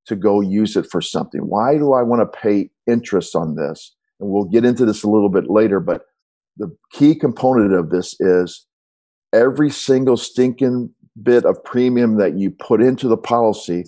to 0.07 0.15
go 0.15 0.41
use 0.41 0.75
it 0.75 0.85
for 0.91 1.01
something? 1.01 1.41
Why 1.41 1.77
do 1.77 1.93
I 1.93 2.03
want 2.03 2.21
to 2.21 2.39
pay 2.39 2.69
interest 2.87 3.35
on 3.35 3.55
this? 3.55 3.95
And 4.19 4.29
we'll 4.29 4.45
get 4.45 4.65
into 4.65 4.85
this 4.85 5.03
a 5.03 5.09
little 5.09 5.29
bit 5.29 5.49
later, 5.49 5.79
but 5.79 6.03
the 6.57 6.75
key 6.91 7.15
component 7.15 7.73
of 7.73 7.89
this 7.89 8.15
is 8.19 8.65
every 9.33 9.69
single 9.69 10.15
stinking 10.15 10.91
bit 11.21 11.45
of 11.45 11.63
premium 11.63 12.17
that 12.17 12.37
you 12.37 12.51
put 12.51 12.81
into 12.81 13.07
the 13.07 13.17
policy 13.17 13.85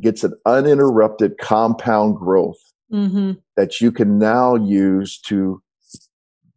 gets 0.00 0.24
an 0.24 0.34
uninterrupted 0.46 1.38
compound 1.38 2.16
growth 2.16 2.58
mm-hmm. 2.92 3.32
that 3.56 3.80
you 3.80 3.92
can 3.92 4.18
now 4.18 4.54
use 4.54 5.18
to 5.22 5.62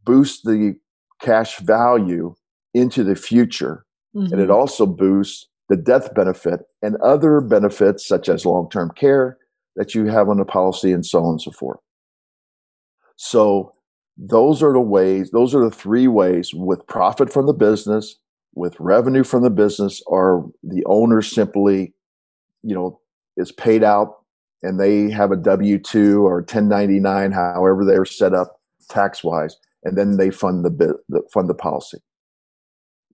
boost 0.06 0.44
the 0.44 0.76
cash 1.22 1.60
value 1.60 2.36
into 2.74 3.04
the 3.04 3.16
future. 3.16 3.86
Mm-hmm. 4.16 4.34
And 4.34 4.42
it 4.42 4.46
mm-hmm. 4.46 4.54
also 4.54 4.86
boosts 4.86 5.48
the 5.70 5.78
death 5.78 6.14
benefit 6.14 6.62
and 6.82 6.98
other 6.98 7.42
benefits 7.42 8.06
such 8.06 8.30
as 8.30 8.46
long 8.46 8.70
term 8.70 8.92
care 8.96 9.38
that 9.76 9.96
you 9.96 10.06
have 10.06 10.30
on 10.30 10.38
the 10.38 10.46
policy 10.46 10.92
and 10.92 11.06
so 11.06 11.24
on 11.24 11.32
and 11.32 11.42
so 11.42 11.52
forth. 11.52 11.80
So, 13.16 13.74
those 14.16 14.62
are 14.62 14.74
the 14.74 14.80
ways, 14.80 15.32
those 15.32 15.56
are 15.56 15.64
the 15.64 15.76
three 15.76 16.08
ways 16.08 16.52
with 16.54 16.86
profit 16.86 17.34
from 17.34 17.48
the 17.48 17.54
business, 17.54 18.16
with 18.54 18.76
revenue 18.80 19.24
from 19.24 19.42
the 19.42 19.50
business, 19.50 20.04
or 20.06 20.52
the 20.62 20.84
owner 20.86 21.24
simply, 21.24 21.96
you 22.62 22.76
know, 22.76 23.00
is 23.38 23.52
paid 23.52 23.84
out 23.84 24.24
and 24.62 24.80
they 24.80 25.10
have 25.10 25.32
a 25.32 25.36
W 25.36 25.78
2 25.78 26.26
or 26.26 26.38
1099, 26.38 27.32
however 27.32 27.84
they're 27.86 28.06
set 28.06 28.34
up 28.34 28.60
tax 28.90 29.24
wise, 29.24 29.58
and 29.84 29.98
then 29.98 30.18
they 30.18 30.30
fund 30.30 30.64
the, 30.64 31.24
fund 31.34 31.50
the 31.50 31.54
policy. 31.54 31.98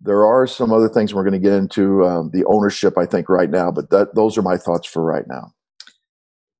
There 0.01 0.25
are 0.25 0.47
some 0.47 0.71
other 0.71 0.87
things 0.87 1.13
we're 1.13 1.23
going 1.23 1.33
to 1.33 1.39
get 1.39 1.53
into 1.53 2.05
um, 2.05 2.29
the 2.31 2.45
ownership, 2.45 2.97
I 2.97 3.05
think, 3.05 3.27
right 3.27 3.49
now, 3.49 3.71
but 3.71 3.89
that, 3.89 4.15
those 4.15 4.37
are 4.37 4.41
my 4.41 4.57
thoughts 4.57 4.87
for 4.87 5.03
right 5.03 5.27
now. 5.27 5.51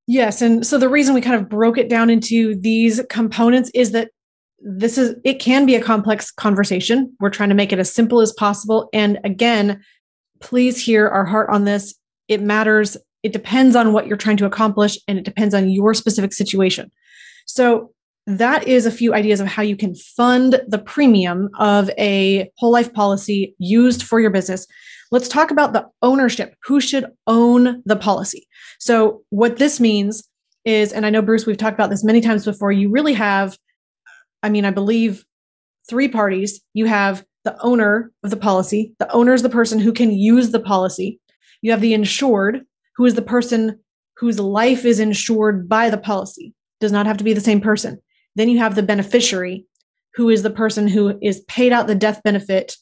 Yes. 0.07 0.41
And 0.41 0.65
so 0.65 0.79
the 0.79 0.89
reason 0.89 1.13
we 1.13 1.21
kind 1.21 1.39
of 1.39 1.47
broke 1.47 1.77
it 1.77 1.87
down 1.87 2.09
into 2.09 2.59
these 2.59 2.99
components 3.09 3.69
is 3.75 3.91
that 3.91 4.09
this 4.59 4.97
is, 4.97 5.15
it 5.23 5.35
can 5.35 5.65
be 5.67 5.75
a 5.75 5.81
complex 5.81 6.31
conversation. 6.31 7.15
We're 7.19 7.29
trying 7.29 7.49
to 7.49 7.55
make 7.55 7.71
it 7.71 7.79
as 7.79 7.93
simple 7.93 8.19
as 8.19 8.33
possible. 8.33 8.89
And 8.91 9.19
again, 9.23 9.81
please 10.41 10.83
hear 10.83 11.07
our 11.07 11.25
heart 11.25 11.49
on 11.51 11.65
this. 11.65 11.93
It 12.27 12.41
matters. 12.41 12.97
It 13.23 13.33
depends 13.33 13.75
on 13.75 13.93
what 13.93 14.07
you're 14.07 14.17
trying 14.17 14.37
to 14.37 14.45
accomplish 14.45 14.97
and 15.07 15.17
it 15.17 15.25
depends 15.25 15.53
on 15.53 15.69
your 15.69 15.93
specific 15.93 16.33
situation. 16.33 16.91
So 17.45 17.91
that 18.27 18.67
is 18.67 18.85
a 18.85 18.91
few 18.91 19.13
ideas 19.13 19.39
of 19.39 19.47
how 19.47 19.63
you 19.63 19.75
can 19.75 19.95
fund 19.95 20.61
the 20.67 20.77
premium 20.77 21.49
of 21.57 21.89
a 21.97 22.49
whole 22.57 22.71
life 22.71 22.93
policy 22.93 23.55
used 23.57 24.03
for 24.03 24.19
your 24.19 24.29
business. 24.29 24.67
Let's 25.11 25.27
talk 25.27 25.49
about 25.49 25.73
the 25.73 25.87
ownership. 26.03 26.53
Who 26.65 26.79
should 26.79 27.07
own 27.25 27.81
the 27.85 27.95
policy? 27.95 28.47
So, 28.79 29.23
what 29.31 29.57
this 29.57 29.79
means 29.79 30.29
is, 30.63 30.93
and 30.93 31.05
I 31.05 31.09
know, 31.09 31.23
Bruce, 31.23 31.47
we've 31.47 31.57
talked 31.57 31.73
about 31.73 31.89
this 31.89 32.03
many 32.03 32.21
times 32.21 32.45
before, 32.45 32.71
you 32.71 32.91
really 32.91 33.13
have, 33.13 33.57
I 34.43 34.49
mean, 34.49 34.65
I 34.65 34.71
believe 34.71 35.25
three 35.89 36.07
parties. 36.07 36.61
You 36.75 36.85
have 36.85 37.25
the 37.45 37.59
owner 37.61 38.11
of 38.23 38.29
the 38.29 38.37
policy, 38.37 38.93
the 38.99 39.11
owner 39.11 39.33
is 39.33 39.41
the 39.41 39.49
person 39.49 39.79
who 39.79 39.91
can 39.91 40.11
use 40.11 40.51
the 40.51 40.59
policy. 40.59 41.19
You 41.61 41.71
have 41.71 41.81
the 41.81 41.93
insured, 41.93 42.61
who 42.99 43.05
is 43.05 43.15
the 43.15 43.21
person 43.21 43.79
whose 44.17 44.41
life 44.41 44.83
is 44.83 44.99
insured 44.99 45.69
by 45.69 45.89
the 45.89 45.97
policy, 45.97 46.53
does 46.81 46.91
not 46.91 47.05
have 47.05 47.15
to 47.15 47.23
be 47.23 47.31
the 47.31 47.39
same 47.39 47.61
person. 47.61 47.97
Then 48.35 48.49
you 48.49 48.57
have 48.57 48.75
the 48.75 48.83
beneficiary, 48.83 49.65
who 50.15 50.29
is 50.29 50.43
the 50.43 50.49
person 50.49 50.85
who 50.85 51.17
is 51.21 51.39
paid 51.47 51.71
out 51.71 51.87
the 51.87 51.95
death 51.95 52.21
benefit 52.25 52.75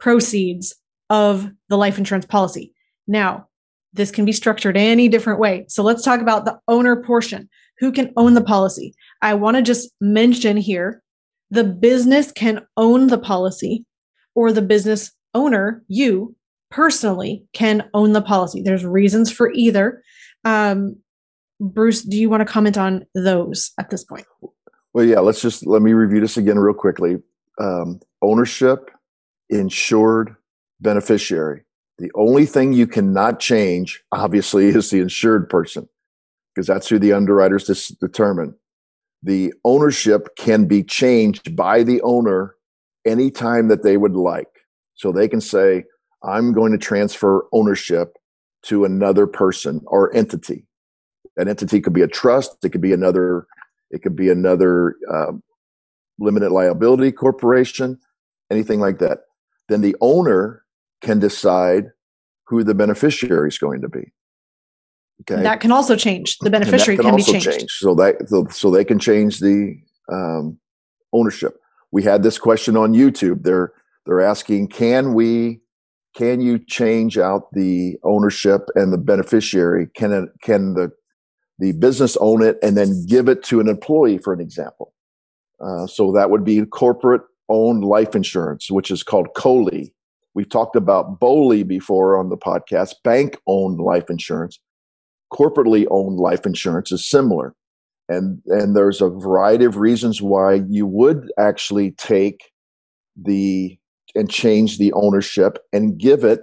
proceeds 0.00 0.74
of 1.10 1.48
the 1.68 1.78
life 1.78 1.96
insurance 1.96 2.26
policy. 2.26 2.74
Now, 3.06 3.46
this 3.92 4.10
can 4.10 4.24
be 4.24 4.32
structured 4.32 4.76
any 4.76 5.08
different 5.08 5.38
way. 5.38 5.64
So 5.68 5.84
let's 5.84 6.02
talk 6.02 6.20
about 6.20 6.44
the 6.44 6.58
owner 6.66 7.00
portion. 7.04 7.48
Who 7.78 7.92
can 7.92 8.12
own 8.16 8.34
the 8.34 8.42
policy? 8.42 8.96
I 9.22 9.34
want 9.34 9.58
to 9.58 9.62
just 9.62 9.90
mention 10.00 10.56
here 10.56 11.04
the 11.52 11.62
business 11.62 12.32
can 12.32 12.66
own 12.76 13.06
the 13.06 13.18
policy, 13.18 13.84
or 14.34 14.50
the 14.50 14.60
business 14.60 15.12
owner, 15.34 15.84
you 15.86 16.34
personally, 16.70 17.44
can 17.52 17.88
own 17.94 18.12
the 18.12 18.22
policy. 18.22 18.62
There's 18.62 18.84
reasons 18.84 19.30
for 19.30 19.52
either. 19.52 20.02
Um, 20.44 20.96
Bruce, 21.60 22.02
do 22.02 22.16
you 22.16 22.28
want 22.28 22.40
to 22.42 22.52
comment 22.52 22.76
on 22.76 23.06
those 23.14 23.72
at 23.78 23.90
this 23.90 24.04
point? 24.04 24.26
Well, 24.92 25.04
yeah, 25.04 25.20
let's 25.20 25.40
just 25.40 25.66
let 25.66 25.82
me 25.82 25.92
review 25.92 26.20
this 26.20 26.36
again 26.36 26.58
real 26.58 26.74
quickly. 26.74 27.16
Um, 27.60 28.00
ownership, 28.22 28.90
insured, 29.48 30.36
beneficiary. 30.80 31.62
The 31.98 32.10
only 32.14 32.44
thing 32.44 32.72
you 32.72 32.86
cannot 32.86 33.40
change, 33.40 34.02
obviously, 34.12 34.66
is 34.68 34.90
the 34.90 35.00
insured 35.00 35.48
person, 35.48 35.88
because 36.54 36.66
that's 36.66 36.88
who 36.88 36.98
the 36.98 37.12
underwriters 37.12 37.64
dis- 37.64 37.88
determine. 37.88 38.54
The 39.22 39.52
ownership 39.64 40.36
can 40.36 40.66
be 40.66 40.82
changed 40.82 41.56
by 41.56 41.82
the 41.82 42.00
owner 42.02 42.54
anytime 43.06 43.68
that 43.68 43.82
they 43.82 43.96
would 43.96 44.14
like. 44.14 44.46
So 44.94 45.12
they 45.12 45.28
can 45.28 45.40
say, 45.40 45.84
I'm 46.26 46.52
going 46.52 46.72
to 46.72 46.78
transfer 46.78 47.46
ownership 47.52 48.16
to 48.64 48.84
another 48.84 49.26
person 49.26 49.80
or 49.86 50.14
entity. 50.14 50.66
That 51.36 51.48
entity 51.48 51.80
could 51.80 51.92
be 51.92 52.02
a 52.02 52.08
trust, 52.08 52.56
it 52.64 52.70
could 52.70 52.80
be 52.80 52.92
another 52.92 53.46
it 53.90 54.02
could 54.02 54.16
be 54.16 54.30
another 54.30 54.96
uh, 55.08 55.32
limited 56.18 56.50
liability 56.50 57.12
corporation, 57.12 57.98
anything 58.50 58.80
like 58.80 58.98
that. 58.98 59.20
Then 59.68 59.80
the 59.80 59.94
owner 60.00 60.64
can 61.00 61.20
decide 61.20 61.84
who 62.48 62.64
the 62.64 62.74
beneficiary 62.74 63.48
is 63.48 63.58
going 63.58 63.82
to 63.82 63.88
be. 63.88 64.12
Okay. 65.22 65.42
That 65.42 65.60
can 65.60 65.70
also 65.70 65.94
change. 65.94 66.38
The 66.38 66.50
beneficiary 66.50 66.96
can, 66.96 67.06
can, 67.06 67.16
be 67.16 67.22
changed. 67.22 67.50
Change. 67.50 67.70
So 67.70 67.94
that 67.94 68.28
so, 68.28 68.46
so 68.50 68.70
they 68.70 68.84
can 68.84 68.98
change 68.98 69.38
the 69.38 69.78
um, 70.12 70.58
ownership. 71.12 71.58
We 71.92 72.02
had 72.02 72.22
this 72.22 72.38
question 72.38 72.76
on 72.76 72.92
YouTube. 72.92 73.42
They're 73.42 73.72
they're 74.04 74.20
asking, 74.20 74.68
can 74.68 75.14
we 75.14 75.60
can 76.16 76.40
you 76.40 76.58
change 76.58 77.18
out 77.18 77.52
the 77.52 77.96
ownership 78.02 78.62
and 78.74 78.92
the 78.92 78.98
beneficiary? 78.98 79.88
Can 79.94 80.12
it 80.12 80.30
can 80.42 80.74
the 80.74 80.92
the 81.58 81.72
business 81.72 82.16
own 82.18 82.42
it 82.42 82.58
and 82.62 82.76
then 82.76 83.04
give 83.06 83.28
it 83.28 83.42
to 83.44 83.60
an 83.60 83.68
employee, 83.68 84.18
for 84.18 84.32
an 84.32 84.40
example. 84.40 84.92
Uh, 85.64 85.86
so 85.86 86.12
that 86.12 86.30
would 86.30 86.44
be 86.44 86.64
corporate 86.66 87.22
owned 87.48 87.84
life 87.84 88.14
insurance, 88.14 88.70
which 88.70 88.90
is 88.90 89.02
called 89.02 89.28
COLI. 89.34 89.94
We've 90.34 90.48
talked 90.48 90.76
about 90.76 91.18
BOLI 91.18 91.62
before 91.62 92.18
on 92.18 92.28
the 92.28 92.36
podcast, 92.36 92.94
bank 93.04 93.38
owned 93.46 93.80
life 93.80 94.10
insurance. 94.10 94.58
Corporately 95.32 95.86
owned 95.90 96.18
life 96.18 96.44
insurance 96.44 96.92
is 96.92 97.08
similar. 97.08 97.54
And, 98.08 98.40
and 98.46 98.76
there's 98.76 99.00
a 99.00 99.08
variety 99.08 99.64
of 99.64 99.76
reasons 99.76 100.20
why 100.20 100.60
you 100.68 100.86
would 100.86 101.32
actually 101.38 101.92
take 101.92 102.50
the 103.16 103.78
and 104.16 104.30
change 104.30 104.78
the 104.78 104.92
ownership 104.94 105.58
and 105.72 105.98
give 105.98 106.24
it 106.24 106.40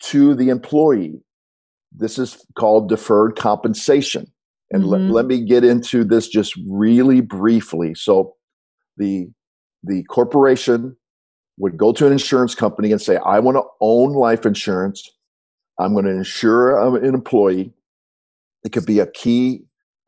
to 0.00 0.34
the 0.34 0.50
employee. 0.50 1.22
This 1.92 2.18
is 2.18 2.44
called 2.58 2.88
deferred 2.88 3.36
compensation. 3.36 4.26
And 4.70 4.82
mm-hmm. 4.82 5.10
let, 5.10 5.10
let 5.10 5.26
me 5.26 5.44
get 5.44 5.64
into 5.64 6.04
this 6.04 6.28
just 6.28 6.54
really 6.68 7.20
briefly. 7.20 7.94
So 7.94 8.34
the 8.96 9.28
the 9.82 10.02
corporation 10.04 10.96
would 11.58 11.76
go 11.78 11.92
to 11.92 12.06
an 12.06 12.12
insurance 12.12 12.54
company 12.54 12.92
and 12.92 13.00
say, 13.00 13.18
I 13.24 13.38
want 13.38 13.56
to 13.56 13.62
own 13.80 14.12
life 14.12 14.44
insurance. 14.44 15.08
I'm 15.78 15.92
going 15.92 16.04
to 16.06 16.10
insure 16.10 16.96
an 16.96 17.04
employee. 17.04 17.72
It 18.64 18.72
could 18.72 18.86
be 18.86 18.98
a 18.98 19.06
key 19.06 19.62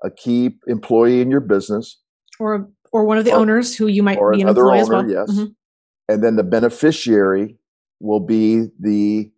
a 0.05 0.11
key 0.11 0.57
employee 0.67 1.21
in 1.21 1.31
your 1.31 1.41
business. 1.41 2.01
Or 2.41 2.69
or 2.93 3.05
one 3.05 3.19
of 3.19 3.25
the 3.25 3.33
or, 3.33 3.39
owners 3.39 3.77
who 3.77 3.87
you 3.87 4.03
might 4.03 4.19
be 4.33 4.43
an 4.43 4.49
employee 4.49 4.81
owner, 4.81 4.83
as 4.83 4.89
well. 4.89 5.11
Yes. 5.11 5.31
Mm-hmm. 5.31 5.53
And 6.09 6.25
then 6.25 6.37
the 6.37 6.43
beneficiary 6.43 7.57
will 8.01 8.21
be 8.21 8.69
the 8.81 9.31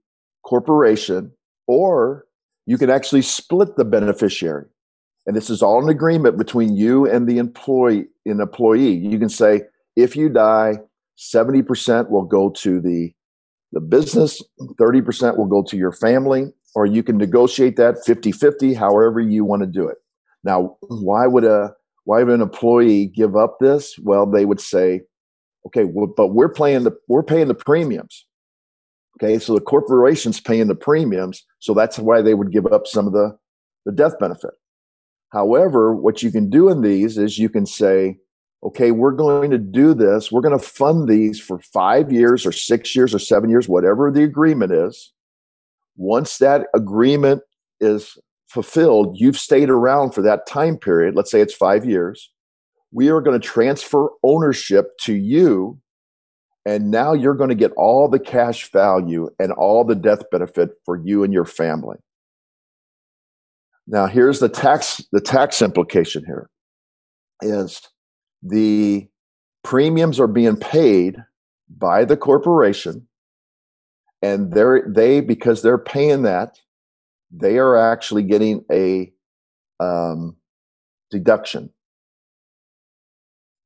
corporation, 0.44 1.32
or 1.66 2.26
you 2.66 2.78
can 2.78 2.90
actually 2.90 3.22
split 3.22 3.76
the 3.76 3.84
beneficiary. 3.84 4.66
And 5.26 5.36
this 5.36 5.50
is 5.50 5.62
all 5.62 5.82
an 5.82 5.88
agreement 5.88 6.38
between 6.38 6.76
you 6.76 7.06
and 7.06 7.28
the 7.28 7.38
employee 7.38 8.06
an 8.26 8.40
employee. 8.40 8.94
You 8.94 9.18
can 9.18 9.28
say 9.28 9.62
if 9.96 10.16
you 10.16 10.28
die 10.28 10.74
70% 11.18 12.10
will 12.10 12.24
go 12.24 12.50
to 12.50 12.80
the 12.80 13.12
the 13.72 13.80
business 13.80 14.42
30% 14.80 15.36
will 15.36 15.46
go 15.46 15.62
to 15.62 15.76
your 15.76 15.92
family 15.92 16.46
or 16.74 16.86
you 16.86 17.02
can 17.02 17.16
negotiate 17.16 17.76
that 17.76 17.96
50-50 18.06 18.76
however 18.76 19.20
you 19.20 19.44
want 19.44 19.62
to 19.62 19.66
do 19.66 19.86
it. 19.88 19.98
Now 20.42 20.76
why 20.80 21.26
would 21.26 21.44
a 21.44 21.74
why 22.04 22.22
would 22.22 22.34
an 22.34 22.40
employee 22.40 23.06
give 23.06 23.36
up 23.36 23.58
this? 23.60 23.96
Well 23.98 24.26
they 24.26 24.44
would 24.44 24.60
say 24.60 25.02
okay 25.66 25.84
well, 25.84 26.06
but 26.06 26.28
we're 26.28 26.52
paying 26.52 26.84
the 26.84 26.96
we're 27.08 27.22
paying 27.22 27.48
the 27.48 27.54
premiums 27.54 28.26
okay 29.20 29.38
so 29.38 29.54
the 29.54 29.60
corporation's 29.60 30.40
paying 30.40 30.68
the 30.68 30.74
premiums 30.74 31.44
so 31.58 31.74
that's 31.74 31.98
why 31.98 32.22
they 32.22 32.34
would 32.34 32.52
give 32.52 32.66
up 32.66 32.86
some 32.86 33.06
of 33.06 33.12
the 33.12 33.36
the 33.86 33.92
death 33.92 34.18
benefit 34.18 34.52
However, 35.30 35.94
what 35.94 36.22
you 36.22 36.30
can 36.30 36.50
do 36.50 36.68
in 36.68 36.82
these 36.82 37.16
is 37.16 37.38
you 37.38 37.48
can 37.48 37.64
say, 37.64 38.18
okay, 38.62 38.90
we're 38.90 39.12
going 39.12 39.50
to 39.50 39.58
do 39.58 39.94
this. 39.94 40.30
We're 40.30 40.42
going 40.42 40.58
to 40.58 40.64
fund 40.64 41.08
these 41.08 41.40
for 41.40 41.60
five 41.60 42.12
years 42.12 42.44
or 42.44 42.52
six 42.52 42.94
years 42.94 43.14
or 43.14 43.18
seven 43.18 43.48
years, 43.48 43.68
whatever 43.68 44.10
the 44.10 44.24
agreement 44.24 44.72
is. 44.72 45.12
Once 45.96 46.38
that 46.38 46.66
agreement 46.74 47.42
is 47.80 48.18
fulfilled, 48.48 49.16
you've 49.18 49.38
stayed 49.38 49.70
around 49.70 50.12
for 50.12 50.22
that 50.22 50.46
time 50.46 50.76
period. 50.76 51.14
Let's 51.14 51.30
say 51.30 51.40
it's 51.40 51.54
five 51.54 51.84
years. 51.84 52.30
We 52.92 53.08
are 53.08 53.20
going 53.20 53.40
to 53.40 53.46
transfer 53.46 54.08
ownership 54.22 54.98
to 55.02 55.14
you. 55.14 55.80
And 56.66 56.90
now 56.90 57.14
you're 57.14 57.34
going 57.34 57.48
to 57.48 57.54
get 57.54 57.72
all 57.76 58.08
the 58.08 58.18
cash 58.18 58.70
value 58.70 59.30
and 59.38 59.52
all 59.52 59.84
the 59.84 59.94
death 59.94 60.28
benefit 60.30 60.70
for 60.84 60.96
you 60.96 61.24
and 61.24 61.32
your 61.32 61.46
family. 61.46 61.96
Now, 63.86 64.06
here's 64.06 64.40
the 64.40 64.48
tax 64.48 65.02
the 65.10 65.20
tax 65.20 65.62
implication 65.62 66.24
here 66.26 66.48
is 67.42 67.80
the 68.42 69.08
premiums 69.64 70.20
are 70.20 70.26
being 70.26 70.56
paid 70.56 71.16
by 71.68 72.04
the 72.04 72.16
corporation 72.16 73.08
and 74.22 74.52
they're 74.52 74.84
they 74.86 75.20
because 75.20 75.62
they're 75.62 75.78
paying 75.78 76.22
that 76.22 76.58
they 77.30 77.58
are 77.58 77.76
actually 77.76 78.22
getting 78.22 78.64
a 78.70 79.12
um, 79.78 80.36
deduction 81.10 81.70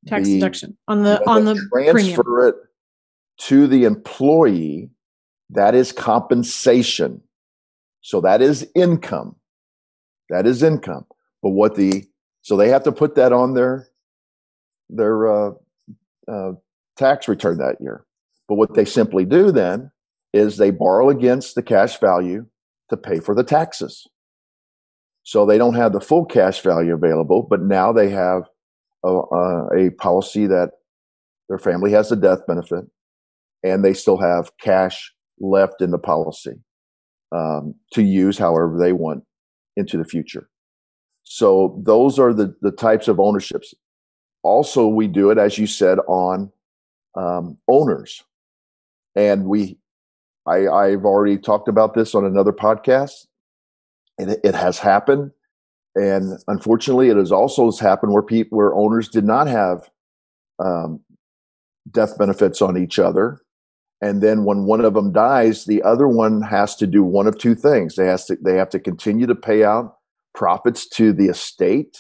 tax 0.07 0.27
the, 0.27 0.35
deduction 0.35 0.77
on 0.89 1.03
the 1.03 1.21
on 1.29 1.45
the 1.45 1.55
transfer 1.73 2.23
premium. 2.23 2.49
it 2.49 2.55
to 3.39 3.67
the 3.67 3.85
employee 3.85 4.91
that 5.51 5.75
is 5.75 5.93
compensation 5.93 7.21
so 8.01 8.21
that 8.21 8.43
is 8.43 8.69
income 8.75 9.37
that 10.31 10.47
is 10.47 10.63
income. 10.63 11.07
But 11.43 11.51
what 11.51 11.77
the 11.77 12.05
so 12.43 12.57
they 12.57 12.69
have 12.69 12.85
to 12.85 12.93
put 12.93 13.15
that 13.17 13.33
on 13.33 13.55
their 13.55 13.89
their 14.89 15.27
uh, 15.33 15.51
uh, 16.29 16.53
tax 16.97 17.29
return 17.29 17.59
that 17.59 17.77
year. 17.81 18.05
But 18.49 18.57
what 18.57 18.75
they 18.75 18.85
simply 18.85 19.25
do 19.25 19.51
then 19.51 19.91
is 20.33 20.57
they 20.57 20.71
borrow 20.71 21.09
against 21.09 21.55
the 21.55 21.63
cash 21.63 21.99
value 21.99 22.47
to 22.91 22.97
pay 22.97 23.21
for 23.21 23.35
the 23.35 23.45
taxes. 23.45 24.07
So 25.23 25.47
they 25.47 25.57
don't 25.57 25.75
have 25.75 25.93
the 25.93 26.01
full 26.01 26.27
cash 26.27 26.61
value 26.61 26.93
available, 26.93 27.43
but 27.43 27.63
now 27.63 27.93
they 27.93 28.11
have 28.11 28.43
a, 29.09 29.87
a, 29.87 29.91
policy 29.91 30.47
that 30.47 30.71
their 31.49 31.59
family 31.59 31.93
has 31.93 32.11
a 32.11 32.17
death 32.17 32.47
benefit 32.47 32.85
and 33.63 33.85
they 33.85 33.95
still 33.95 34.19
have 34.19 34.51
cash 34.61 35.13
left 35.41 35.81
in 35.81 35.91
the 35.91 35.99
policy 35.99 36.55
um, 37.33 37.75
to 37.93 38.03
use 38.03 38.39
however 38.39 38.79
they 38.79 38.93
want 38.93 39.25
into 39.77 39.99
the 39.99 40.05
future. 40.05 40.49
So 41.25 41.81
those 41.83 42.19
are 42.19 42.33
the, 42.33 42.55
the 42.61 42.71
types 42.71 43.09
of 43.09 43.19
ownerships. 43.19 43.75
Also, 44.43 44.87
we 44.87 45.09
do 45.09 45.31
it, 45.31 45.39
as 45.39 45.59
you 45.59 45.67
said, 45.67 45.99
on 46.07 46.53
um, 47.17 47.59
owners. 47.69 48.23
And 49.17 49.47
we, 49.47 49.79
I, 50.47 50.69
I've 50.69 51.05
already 51.05 51.39
talked 51.39 51.69
about 51.69 51.95
this 51.95 52.15
on 52.15 52.25
another 52.25 52.53
podcast, 52.53 53.27
and 54.19 54.31
it, 54.31 54.41
it 54.45 54.55
has 54.55 54.79
happened. 54.79 55.31
And 55.97 56.39
unfortunately, 56.49 57.09
it 57.09 57.17
has 57.17 57.31
also 57.31 57.71
happened 57.73 58.13
where 58.13 58.23
people, 58.23 58.59
where 58.59 58.75
owners 58.75 59.09
did 59.09 59.25
not 59.25 59.47
have 59.47 59.89
um, 60.59 61.01
death 61.91 62.19
benefits 62.19 62.61
on 62.61 62.77
each 62.77 62.99
other, 62.99 63.41
and 64.01 64.23
then 64.23 64.45
when 64.45 64.65
one 64.65 64.85
of 64.85 64.95
them 64.95 65.13
dies, 65.13 65.65
the 65.65 65.83
other 65.83 66.09
one 66.09 66.43
has 66.43 66.77
to 66.77 66.87
do 66.87 67.03
one 67.03 67.27
of 67.27 67.39
two 67.39 67.55
things. 67.55 67.95
They 67.95 68.07
has 68.07 68.27
to 68.27 68.37
they 68.45 68.57
have 68.57 68.71
to 68.71 68.81
continue 68.81 69.27
to 69.27 69.35
pay 69.35 69.65
out 69.65 69.97
profits 70.35 70.89
to 70.91 71.13
the 71.13 71.27
estate, 71.27 71.97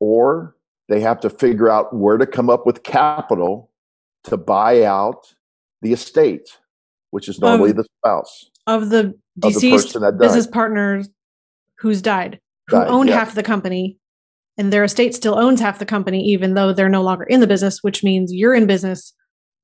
or 0.00 0.56
they 0.88 1.00
have 1.00 1.20
to 1.20 1.30
figure 1.30 1.68
out 1.68 1.94
where 1.94 2.18
to 2.18 2.26
come 2.26 2.48
up 2.48 2.66
with 2.66 2.82
capital 2.82 3.70
to 4.24 4.36
buy 4.36 4.84
out 4.84 5.34
the 5.82 5.92
estate, 5.92 6.48
which 7.10 7.28
is 7.28 7.40
normally 7.40 7.72
the 7.72 7.84
spouse 7.98 8.50
of 8.66 8.90
the 8.90 9.14
deceased 9.38 9.94
of 9.96 10.02
the 10.02 10.12
business 10.12 10.46
partner 10.46 11.02
who's 11.78 12.00
died, 12.00 12.40
who 12.68 12.76
owned 12.76 13.08
yeah. 13.08 13.16
half 13.16 13.34
the 13.34 13.42
company, 13.42 13.98
and 14.56 14.72
their 14.72 14.84
estate 14.84 15.14
still 15.14 15.38
owns 15.38 15.60
half 15.60 15.78
the 15.78 15.86
company, 15.86 16.22
even 16.24 16.54
though 16.54 16.72
they're 16.72 16.88
no 16.88 17.02
longer 17.02 17.24
in 17.24 17.40
the 17.40 17.46
business, 17.46 17.82
which 17.82 18.04
means 18.04 18.32
you're 18.32 18.54
in 18.54 18.66
business 18.66 19.12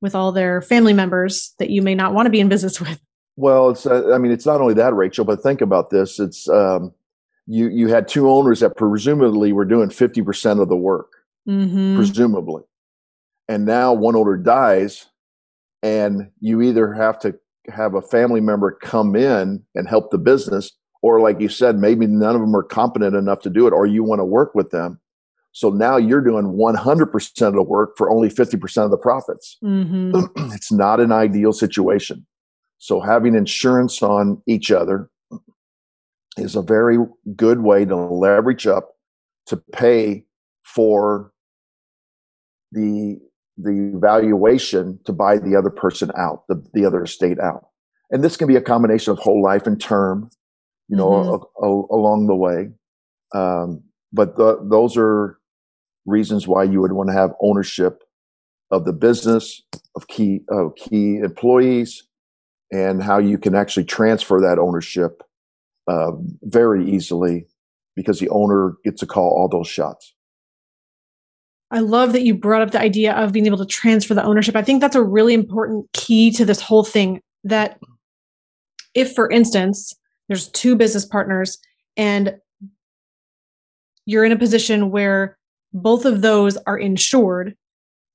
with 0.00 0.14
all 0.14 0.32
their 0.32 0.62
family 0.62 0.92
members 0.92 1.54
that 1.58 1.70
you 1.70 1.82
may 1.82 1.94
not 1.94 2.14
want 2.14 2.26
to 2.26 2.30
be 2.30 2.40
in 2.40 2.48
business 2.48 2.80
with. 2.80 3.00
Well, 3.36 3.70
it's 3.70 3.86
uh, 3.86 4.12
I 4.12 4.18
mean 4.18 4.32
it's 4.32 4.46
not 4.46 4.60
only 4.60 4.74
that, 4.74 4.94
Rachel, 4.94 5.24
but 5.24 5.42
think 5.42 5.60
about 5.60 5.90
this. 5.90 6.18
It's 6.18 6.48
um, 6.48 6.92
you 7.50 7.68
you 7.68 7.88
had 7.88 8.06
two 8.06 8.30
owners 8.30 8.60
that 8.60 8.76
presumably 8.76 9.52
were 9.52 9.64
doing 9.64 9.88
50% 9.88 10.62
of 10.62 10.68
the 10.68 10.76
work 10.76 11.10
mm-hmm. 11.48 11.96
presumably 11.96 12.62
and 13.48 13.66
now 13.66 13.92
one 13.92 14.14
owner 14.14 14.36
dies 14.36 15.06
and 15.82 16.30
you 16.40 16.62
either 16.62 16.92
have 16.92 17.18
to 17.20 17.34
have 17.68 17.94
a 17.94 18.02
family 18.02 18.40
member 18.40 18.70
come 18.70 19.16
in 19.16 19.62
and 19.74 19.88
help 19.88 20.10
the 20.10 20.18
business 20.18 20.70
or 21.02 21.20
like 21.20 21.40
you 21.40 21.48
said 21.48 21.76
maybe 21.76 22.06
none 22.06 22.34
of 22.34 22.40
them 22.40 22.54
are 22.54 22.62
competent 22.62 23.14
enough 23.14 23.40
to 23.40 23.50
do 23.50 23.66
it 23.66 23.72
or 23.72 23.86
you 23.86 24.02
want 24.04 24.20
to 24.20 24.24
work 24.24 24.54
with 24.54 24.70
them 24.70 25.00
so 25.52 25.70
now 25.70 25.96
you're 25.96 26.20
doing 26.20 26.44
100% 26.44 27.42
of 27.42 27.54
the 27.54 27.62
work 27.62 27.96
for 27.96 28.08
only 28.08 28.28
50% 28.28 28.84
of 28.84 28.90
the 28.90 28.96
profits 28.96 29.56
mm-hmm. 29.64 30.52
it's 30.52 30.72
not 30.72 31.00
an 31.00 31.12
ideal 31.12 31.52
situation 31.52 32.26
so 32.78 33.00
having 33.00 33.34
insurance 33.34 34.02
on 34.02 34.42
each 34.46 34.70
other 34.70 35.10
is 36.36 36.56
a 36.56 36.62
very 36.62 36.98
good 37.36 37.62
way 37.62 37.84
to 37.84 37.96
leverage 37.96 38.66
up 38.66 38.94
to 39.46 39.56
pay 39.56 40.24
for 40.64 41.32
the 42.72 43.18
the 43.62 43.92
valuation 43.96 44.98
to 45.04 45.12
buy 45.12 45.38
the 45.38 45.54
other 45.56 45.70
person 45.70 46.10
out, 46.16 46.44
the, 46.48 46.64
the 46.72 46.84
other 46.84 47.02
estate 47.02 47.38
out. 47.38 47.66
And 48.10 48.24
this 48.24 48.36
can 48.36 48.48
be 48.48 48.56
a 48.56 48.60
combination 48.60 49.12
of 49.12 49.18
whole 49.18 49.42
life 49.42 49.66
and 49.66 49.80
term, 49.80 50.30
you 50.90 50.96
know, 50.96 51.11
mm-hmm. 51.11 51.64
a, 51.64 51.66
a, 51.66 51.96
along 51.96 52.26
the 52.26 52.35
way. 52.35 52.68
Um, 53.33 53.85
but 54.12 54.37
the, 54.37 54.59
those 54.68 54.96
are 54.96 55.38
reasons 56.05 56.48
why 56.48 56.64
you 56.64 56.81
would 56.81 56.92
want 56.92 57.09
to 57.09 57.14
have 57.14 57.31
ownership 57.40 58.03
of 58.72 58.85
the 58.85 58.92
business, 58.92 59.62
of 59.94 60.09
key 60.09 60.40
of 60.48 60.74
key 60.74 61.18
employees, 61.18 62.03
and 62.72 63.03
how 63.03 63.18
you 63.18 63.38
can 63.38 63.55
actually 63.55 63.85
transfer 63.85 64.40
that 64.40 64.59
ownership 64.59 65.22
uh, 65.87 66.11
very 66.42 66.88
easily 66.90 67.46
because 67.94 68.18
the 68.18 68.29
owner 68.31 68.74
gets 68.85 69.00
to 69.00 69.07
call 69.07 69.31
all 69.31 69.48
those 69.48 69.68
shots. 69.68 70.14
I 71.70 71.81
love 71.81 72.12
that 72.14 72.22
you 72.22 72.35
brought 72.35 72.62
up 72.62 72.72
the 72.72 72.81
idea 72.81 73.12
of 73.12 73.33
being 73.33 73.46
able 73.46 73.59
to 73.59 73.66
transfer 73.66 74.14
the 74.14 74.24
ownership. 74.24 74.57
I 74.57 74.62
think 74.62 74.81
that's 74.81 74.96
a 74.96 75.03
really 75.03 75.35
important 75.35 75.87
key 75.92 76.33
to 76.33 76.44
this 76.44 76.61
whole 76.61 76.83
thing. 76.83 77.20
That 77.44 77.79
if, 78.92 79.14
for 79.14 79.31
instance, 79.31 79.94
there's 80.30 80.48
two 80.48 80.76
business 80.76 81.04
partners 81.04 81.58
and 81.96 82.36
you're 84.06 84.24
in 84.24 84.30
a 84.30 84.38
position 84.38 84.92
where 84.92 85.36
both 85.72 86.04
of 86.04 86.22
those 86.22 86.56
are 86.68 86.78
insured, 86.78 87.56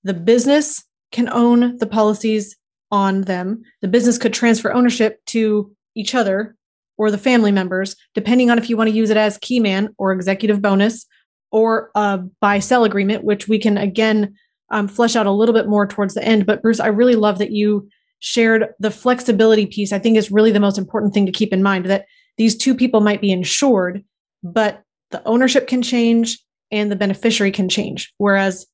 the 0.05 0.13
business 0.13 0.81
can 1.11 1.27
own 1.29 1.77
the 1.77 1.85
policies 1.85 2.55
on 2.89 3.23
them. 3.23 3.61
The 3.81 3.89
business 3.89 4.17
could 4.17 4.33
transfer 4.33 4.73
ownership 4.73 5.19
to 5.27 5.75
each 5.93 6.15
other 6.15 6.55
or 6.97 7.11
the 7.11 7.17
family 7.17 7.51
members, 7.51 7.97
depending 8.13 8.49
on 8.49 8.57
if 8.57 8.69
you 8.69 8.77
want 8.77 8.89
to 8.89 8.95
use 8.95 9.09
it 9.09 9.17
as 9.17 9.37
key 9.39 9.59
man 9.59 9.93
or 9.97 10.13
executive 10.13 10.61
bonus 10.61 11.05
or 11.51 11.91
a 11.95 12.19
buy 12.39 12.59
sell 12.59 12.85
agreement, 12.85 13.25
which 13.25 13.49
we 13.49 13.59
can 13.59 13.77
again 13.77 14.33
um, 14.69 14.87
flesh 14.87 15.17
out 15.17 15.25
a 15.25 15.31
little 15.31 15.53
bit 15.53 15.67
more 15.67 15.85
towards 15.85 16.13
the 16.13 16.23
end. 16.23 16.45
But 16.45 16.61
Bruce, 16.61 16.79
I 16.79 16.87
really 16.87 17.15
love 17.15 17.39
that 17.39 17.51
you 17.51 17.89
shared 18.25 18.73
the 18.79 18.89
flexibility 18.89 19.67
piece. 19.67 19.93
I 19.93 19.99
think 19.99 20.17
is 20.17 20.31
really 20.31 20.51
the 20.51 20.59
most 20.59 20.79
important 20.79 21.13
thing 21.13 21.27
to 21.27 21.31
keep 21.31 21.53
in 21.53 21.61
mind 21.61 21.85
that 21.85 22.07
these 22.39 22.57
two 22.57 22.73
people 22.73 22.99
might 22.99 23.21
be 23.21 23.31
insured, 23.31 24.03
but 24.41 24.81
the 25.11 25.23
ownership 25.27 25.67
can 25.67 25.83
change 25.83 26.39
and 26.71 26.91
the 26.91 26.95
beneficiary 26.95 27.51
can 27.51 27.69
change. 27.69 28.11
Whereas 28.17 28.65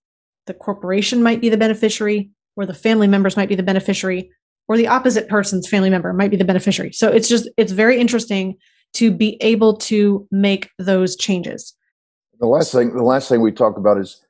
the 0.48 0.54
corporation 0.54 1.22
might 1.22 1.42
be 1.42 1.50
the 1.50 1.58
beneficiary, 1.58 2.32
or 2.56 2.66
the 2.66 2.74
family 2.74 3.08
members 3.08 3.36
might 3.36 3.50
be 3.50 3.56
the 3.56 3.62
beneficiary, 3.62 4.32
or 4.70 4.78
the 4.78 4.88
opposite 4.88 5.28
person's 5.28 5.68
family 5.68 5.90
member 5.90 6.14
might 6.14 6.32
be 6.32 6.38
the 6.38 6.46
beneficiary. 6.46 6.94
So 6.94 7.10
it's 7.10 7.28
just, 7.28 7.50
it's 7.58 7.74
very 7.74 8.00
interesting 8.00 8.56
to 8.94 9.12
be 9.12 9.38
able 9.42 9.76
to 9.80 10.26
make 10.32 10.70
those 10.80 11.18
changes. 11.18 11.76
The 12.40 12.48
last 12.48 12.72
thing, 12.72 12.96
the 12.96 13.04
last 13.04 13.28
thing 13.28 13.42
we 13.42 13.52
talk 13.52 13.76
about 13.76 13.98
is 13.98 14.26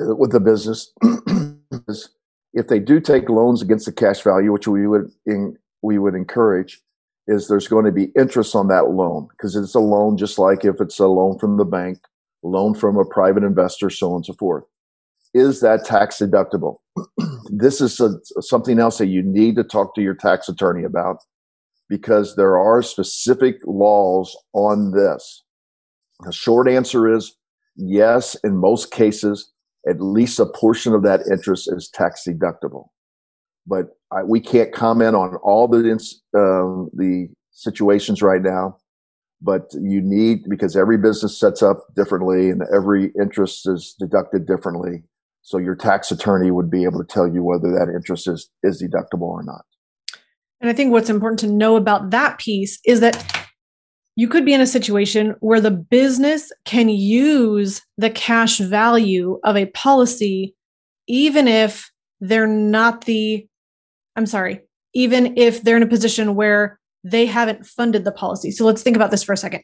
uh, 0.00 0.14
with 0.14 0.30
the 0.30 0.38
business 0.38 0.92
is 1.88 2.08
if 2.52 2.68
they 2.68 2.78
do 2.78 3.00
take 3.00 3.28
loans 3.28 3.62
against 3.62 3.86
the 3.86 3.92
cash 3.92 4.22
value, 4.22 4.52
which 4.52 4.68
we 4.68 4.86
would 4.86 5.10
in, 5.26 5.56
we 5.82 5.98
would 5.98 6.14
encourage, 6.14 6.80
is 7.26 7.48
there's 7.48 7.68
going 7.68 7.84
to 7.84 7.92
be 7.92 8.12
interest 8.16 8.54
on 8.54 8.68
that 8.68 8.90
loan 8.90 9.28
because 9.30 9.54
it's 9.54 9.74
a 9.74 9.80
loan, 9.80 10.16
just 10.16 10.38
like 10.38 10.64
if 10.64 10.80
it's 10.80 10.98
a 10.98 11.06
loan 11.06 11.38
from 11.38 11.56
the 11.56 11.64
bank, 11.64 11.98
loan 12.42 12.74
from 12.74 12.96
a 12.96 13.04
private 13.04 13.44
investor, 13.44 13.90
so 13.90 14.10
on 14.10 14.16
and 14.16 14.26
so 14.26 14.34
forth. 14.34 14.64
Is 15.32 15.60
that 15.60 15.84
tax 15.84 16.18
deductible? 16.18 16.78
this 17.50 17.80
is 17.80 18.00
a, 18.00 18.10
something 18.42 18.80
else 18.80 18.98
that 18.98 19.06
you 19.06 19.22
need 19.22 19.54
to 19.56 19.64
talk 19.64 19.94
to 19.94 20.02
your 20.02 20.14
tax 20.14 20.48
attorney 20.48 20.82
about 20.82 21.18
because 21.88 22.36
there 22.36 22.58
are 22.58 22.82
specific 22.82 23.56
laws 23.64 24.36
on 24.52 24.90
this. 24.92 25.44
The 26.20 26.32
short 26.32 26.68
answer 26.68 27.12
is 27.12 27.36
yes, 27.76 28.36
in 28.42 28.56
most 28.56 28.90
cases, 28.90 29.52
at 29.88 30.00
least 30.00 30.38
a 30.38 30.46
portion 30.46 30.94
of 30.94 31.02
that 31.02 31.20
interest 31.30 31.70
is 31.72 31.88
tax 31.88 32.24
deductible. 32.26 32.88
But 33.66 33.86
I, 34.12 34.22
we 34.22 34.40
can't 34.40 34.72
comment 34.72 35.14
on 35.14 35.36
all 35.36 35.68
the 35.68 35.78
um, 36.34 36.90
the 36.94 37.28
situations 37.52 38.22
right 38.22 38.42
now. 38.42 38.76
But 39.42 39.72
you 39.72 40.02
need 40.02 40.40
because 40.48 40.76
every 40.76 40.98
business 40.98 41.38
sets 41.38 41.62
up 41.62 41.78
differently, 41.96 42.50
and 42.50 42.62
every 42.74 43.10
interest 43.20 43.66
is 43.68 43.94
deducted 43.98 44.46
differently. 44.46 45.02
So 45.42 45.56
your 45.56 45.74
tax 45.74 46.10
attorney 46.10 46.50
would 46.50 46.70
be 46.70 46.84
able 46.84 46.98
to 46.98 47.06
tell 47.06 47.26
you 47.26 47.42
whether 47.42 47.70
that 47.70 47.92
interest 47.94 48.28
is 48.28 48.50
is 48.62 48.82
deductible 48.82 49.22
or 49.22 49.42
not. 49.42 49.62
And 50.60 50.68
I 50.68 50.74
think 50.74 50.92
what's 50.92 51.08
important 51.08 51.38
to 51.40 51.46
know 51.46 51.76
about 51.76 52.10
that 52.10 52.38
piece 52.38 52.78
is 52.84 53.00
that 53.00 53.39
you 54.20 54.28
could 54.28 54.44
be 54.44 54.52
in 54.52 54.60
a 54.60 54.66
situation 54.66 55.34
where 55.40 55.62
the 55.62 55.70
business 55.70 56.52
can 56.66 56.90
use 56.90 57.80
the 57.96 58.10
cash 58.10 58.58
value 58.58 59.40
of 59.44 59.56
a 59.56 59.64
policy, 59.64 60.54
even 61.06 61.48
if 61.48 61.90
they're 62.20 62.46
not 62.46 63.06
the, 63.06 63.48
I'm 64.16 64.26
sorry, 64.26 64.60
even 64.92 65.38
if 65.38 65.62
they're 65.62 65.78
in 65.78 65.82
a 65.82 65.86
position 65.86 66.34
where 66.34 66.78
they 67.02 67.24
haven't 67.24 67.64
funded 67.64 68.04
the 68.04 68.12
policy. 68.12 68.50
So 68.50 68.66
let's 68.66 68.82
think 68.82 68.94
about 68.94 69.10
this 69.10 69.22
for 69.22 69.32
a 69.32 69.38
second. 69.38 69.62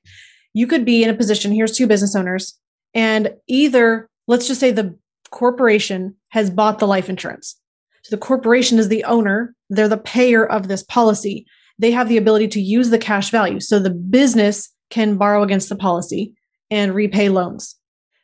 You 0.55 0.67
could 0.67 0.87
be 0.87 1.05
in 1.05 1.11
a 1.11 1.15
position, 1.15 1.53
here's 1.53 1.77
two 1.77 1.87
business 1.87 2.17
owners, 2.17 2.59
and 2.95 3.35
either, 3.49 4.09
let's 4.27 4.49
just 4.49 4.59
say 4.59 4.71
the 4.71 4.97
corporation 5.31 6.17
has 6.31 6.49
bought 6.49 6.79
the 6.79 6.87
life 6.87 7.11
insurance. 7.11 7.61
So 8.05 8.17
the 8.17 8.23
corporation 8.23 8.79
is 8.79 8.89
the 8.89 9.05
owner, 9.05 9.55
they're 9.69 9.87
the 9.87 9.99
payer 9.99 10.47
of 10.47 10.69
this 10.69 10.83
policy 10.83 11.45
they 11.79 11.91
have 11.91 12.09
the 12.09 12.17
ability 12.17 12.49
to 12.49 12.61
use 12.61 12.91
the 12.91 12.99
cash 12.99 13.31
value. 13.31 13.61
So 13.61 13.79
the 13.79 13.91
business 13.91 14.73
can 14.91 15.17
borrow 15.17 15.43
against 15.43 15.69
the 15.69 15.77
policy 15.77 16.33
and 16.71 16.95
repay 16.95 17.29
loans. 17.29 17.77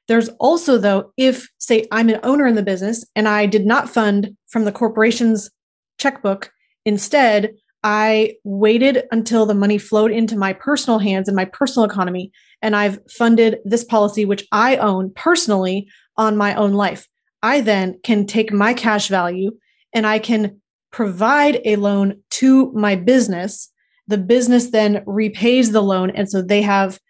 There's 0.09 0.29
also, 0.41 0.79
though, 0.79 1.13
if, 1.17 1.49
say, 1.59 1.87
I'm 1.93 2.09
an 2.09 2.21
owner 2.23 2.47
in 2.47 2.55
the 2.55 2.63
business 2.63 3.05
and 3.15 3.29
I 3.29 3.47
did 3.47 3.65
not 3.65 3.89
fund 3.89 4.37
from 4.49 4.65
the 4.65 4.73
corporation's 4.73 5.51
checkbook, 5.99 6.51
instead, 6.85 7.53
I 7.85 8.35
waited 8.45 9.05
until 9.11 9.45
the 9.45 9.55
money 9.55 9.79
flowed 9.79 10.13
into 10.13 10.37
my 10.37 10.53
personal 10.53 10.99
hands 10.99 11.29
and 11.29 11.37
my 11.37 11.45
personal 11.47 11.89
economy. 11.89 12.33
and 12.63 12.77
I've 12.77 12.99
funded 13.11 13.59
this 13.65 13.85
policy, 13.85 14.25
which 14.25 14.47
I 14.53 14.77
own 14.77 15.13
personally 15.15 15.89
on 16.17 16.37
my 16.37 16.55
own 16.55 16.73
life. 16.75 17.09
I 17.43 17.61
then 17.61 17.99
can 18.05 18.25
take 18.27 18.53
my 18.53 18.73
cash 18.73 19.09
value 19.09 19.51
and 19.93 20.07
I 20.07 20.21
can 20.21 20.62
provide 20.93 21.61
a 21.65 21.77
loan 21.77 22.21
to 22.31 22.71
my 22.73 22.95
business. 22.95 23.71
The 24.07 24.19
business 24.19 24.71
then 24.71 25.03
repays 25.07 25.73
the 25.73 25.83
loan. 25.83 26.11
And 26.11 26.31
so 26.31 26.43
they 26.43 26.63
have 26.63 27.01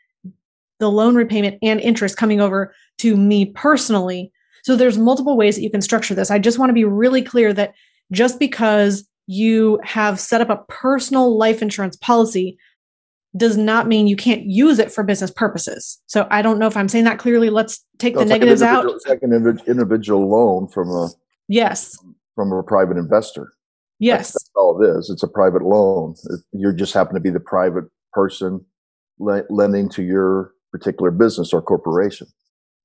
the 0.78 0.91
loan 0.91 1.14
repayment 1.14 1.59
and 1.62 1.80
interest 1.80 2.16
coming 2.16 2.41
over 2.41 2.74
to 2.99 3.16
me 3.16 3.47
personally. 3.47 4.33
So 4.62 4.76
there's 4.76 4.99
multiple 4.99 5.37
ways 5.37 5.57
that 5.57 5.62
you 5.62 5.70
can 5.70 5.83
structure 5.83 6.14
this. 6.14 6.30
I 6.30 6.39
just 6.39 6.59
want 6.59 6.70
to 6.70 6.74
be 6.74 6.85
really 6.85 7.22
clear 7.22 7.53
that 7.53 7.74
just 8.12 8.39
because 8.39 9.07
you 9.26 9.80
have 9.85 10.18
set 10.18 10.41
up 10.41 10.51
a 10.51 10.62
personal 10.68 11.37
life 11.37 11.62
insurance 11.62 11.97
policy 11.97 12.59
does 13.37 13.57
not 13.57 13.89
mean 13.89 14.07
you 14.07 14.16
can't 14.16 14.45
use 14.45 14.78
it 14.78 14.93
for 14.93 15.03
business 15.03 15.30
purposes. 15.30 15.99
So 16.07 16.26
I 16.30 16.43
don't 16.43 16.59
know 16.59 16.66
if 16.66 16.76
I'm 16.76 16.89
saying 16.89 17.05
that 17.05 17.18
clearly. 17.18 17.49
Let's 17.49 17.85
take 17.99 18.14
no, 18.14 18.20
the 18.20 18.26
negatives 18.26 18.61
like 18.61 18.70
out. 18.70 18.87
It's 18.87 19.07
like 19.07 19.22
an 19.22 19.33
individual 19.66 20.28
loan 20.28 20.68
from 20.68 20.91
a 20.91 21.09
yes 21.49 21.97
from 22.35 22.53
a 22.53 22.62
private 22.62 22.97
investor. 22.97 23.53
Yes, 24.03 24.32
that's, 24.32 24.32
that's 24.32 24.50
all 24.57 24.82
it 24.82 24.98
is. 24.98 25.11
It's 25.11 25.22
a 25.22 25.28
private 25.28 25.62
loan. 25.62 26.16
You 26.53 26.74
just 26.74 26.92
happen 26.92 27.14
to 27.14 27.20
be 27.20 27.30
the 27.30 27.38
private 27.38 27.84
person 28.12 28.64
le- 29.20 29.44
lending 29.48 29.88
to 29.90 30.03
your 30.03 30.53
particular 30.72 31.12
business 31.12 31.53
or 31.53 31.62
corporation. 31.62 32.26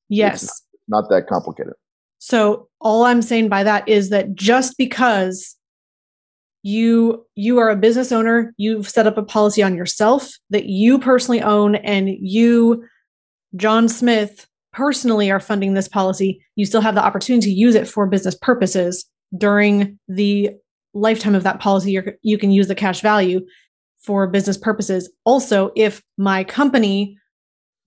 Yes, 0.09 0.43
not, 0.88 1.01
not 1.01 1.09
that 1.09 1.28
complicated. 1.28 1.74
So 2.20 2.70
all 2.80 3.03
I'm 3.03 3.24
saying 3.24 3.49
by 3.49 3.63
that 3.63 3.89
is 3.89 4.11
that 4.11 4.36
just 4.36 4.78
because 4.78 5.55
you 6.61 7.26
you 7.34 7.57
are 7.57 7.70
a 7.70 7.76
business 7.76 8.11
owner 8.11 8.53
you've 8.57 8.89
set 8.89 9.07
up 9.07 9.18
a 9.18 9.24
policy 9.24 9.63
on 9.63 9.76
yourself 9.76 10.30
that 10.49 10.65
you 10.65 10.99
personally 10.99 11.41
own 11.41 11.76
and 11.76 12.09
you 12.09 12.84
john 13.55 13.88
smith 13.88 14.47
personally 14.74 15.32
are 15.32 15.39
funding 15.39 15.76
this 15.76 15.88
policy 15.88 16.43
you 16.55 16.65
still 16.65 16.82
have 16.82 16.95
the 16.95 17.05
opportunity 17.05 17.45
to 17.45 17.53
use 17.53 17.76
it 17.76 17.88
for 17.88 18.07
business 18.07 18.36
purposes 18.41 19.05
during 19.38 19.97
the 20.07 20.49
lifetime 20.93 21.35
of 21.35 21.43
that 21.43 21.59
policy 21.59 21.91
you 21.91 22.03
you 22.21 22.38
can 22.38 22.51
use 22.51 22.67
the 22.67 22.75
cash 22.75 23.01
value 23.01 23.41
for 23.99 24.27
business 24.27 24.57
purposes 24.57 25.09
also 25.25 25.71
if 25.75 26.01
my 26.17 26.43
company 26.43 27.17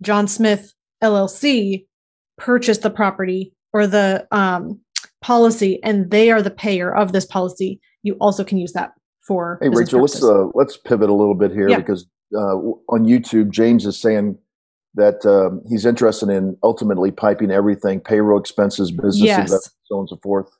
john 0.02 0.28
smith 0.28 0.72
llc 1.02 1.84
purchased 2.38 2.82
the 2.82 2.90
property 2.90 3.52
or 3.72 3.86
the 3.86 4.26
um, 4.32 4.80
policy 5.20 5.82
and 5.82 6.10
they 6.10 6.30
are 6.30 6.42
the 6.42 6.50
payer 6.50 6.94
of 6.94 7.12
this 7.12 7.26
policy 7.26 7.80
you 8.02 8.14
also 8.14 8.44
can 8.44 8.58
use 8.58 8.72
that 8.72 8.92
for. 9.30 9.58
Hey, 9.60 9.68
Rachel, 9.68 10.00
purposes. 10.00 10.22
let's 10.22 10.24
uh, 10.24 10.46
let's 10.54 10.76
pivot 10.76 11.08
a 11.08 11.14
little 11.14 11.34
bit 11.34 11.52
here 11.52 11.68
yeah. 11.68 11.76
because 11.78 12.06
uh, 12.34 12.56
on 12.88 13.06
YouTube, 13.06 13.50
James 13.50 13.86
is 13.86 13.96
saying 13.96 14.36
that 14.94 15.24
um, 15.24 15.62
he's 15.68 15.86
interested 15.86 16.28
in 16.30 16.56
ultimately 16.62 17.12
piping 17.12 17.50
everything, 17.50 18.00
payroll 18.00 18.40
expenses, 18.40 18.90
business, 18.90 19.20
yes. 19.20 19.70
so 19.84 19.94
on 19.94 20.00
and 20.00 20.08
so 20.08 20.16
forth. 20.22 20.50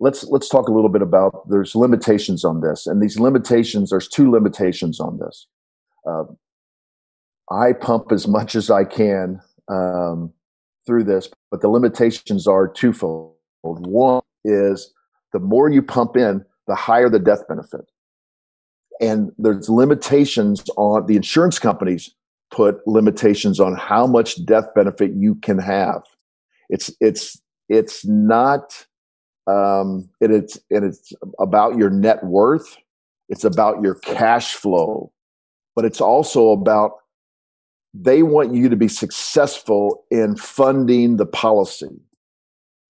Let's 0.00 0.24
let's 0.24 0.48
talk 0.48 0.68
a 0.68 0.72
little 0.72 0.90
bit 0.90 1.02
about 1.02 1.48
there's 1.48 1.74
limitations 1.74 2.44
on 2.44 2.60
this, 2.60 2.86
and 2.86 3.02
these 3.02 3.18
limitations 3.18 3.90
there's 3.90 4.08
two 4.08 4.30
limitations 4.30 5.00
on 5.00 5.18
this. 5.18 5.46
Uh, 6.08 6.24
I 7.50 7.72
pump 7.72 8.10
as 8.10 8.26
much 8.26 8.54
as 8.54 8.70
I 8.70 8.84
can 8.84 9.40
um, 9.68 10.32
through 10.86 11.04
this, 11.04 11.28
but 11.50 11.60
the 11.60 11.68
limitations 11.68 12.46
are 12.46 12.66
twofold. 12.66 13.34
One 13.62 14.22
is 14.44 14.92
the 15.32 15.38
more 15.38 15.68
you 15.68 15.82
pump 15.82 16.16
in, 16.16 16.44
the 16.66 16.74
higher 16.74 17.08
the 17.08 17.18
death 17.18 17.46
benefit. 17.48 17.90
And 19.00 19.32
there's 19.38 19.68
limitations 19.68 20.64
on 20.76 21.06
the 21.06 21.16
insurance 21.16 21.58
companies 21.58 22.14
put 22.50 22.86
limitations 22.86 23.58
on 23.58 23.74
how 23.74 24.06
much 24.06 24.44
death 24.44 24.66
benefit 24.74 25.12
you 25.14 25.34
can 25.36 25.58
have. 25.58 26.02
It's 26.68 26.90
it's 27.00 27.40
it's 27.68 28.04
not 28.06 28.86
um, 29.46 30.08
it, 30.20 30.30
it's 30.30 30.58
and 30.70 30.84
it's 30.84 31.12
about 31.38 31.76
your 31.76 31.90
net 31.90 32.24
worth. 32.24 32.76
It's 33.28 33.44
about 33.44 33.82
your 33.82 33.96
cash 33.96 34.54
flow, 34.54 35.12
but 35.74 35.84
it's 35.84 36.00
also 36.00 36.50
about 36.50 36.92
they 37.94 38.22
want 38.22 38.54
you 38.54 38.68
to 38.68 38.76
be 38.76 38.88
successful 38.88 40.04
in 40.10 40.36
funding 40.36 41.16
the 41.16 41.26
policy. 41.26 42.00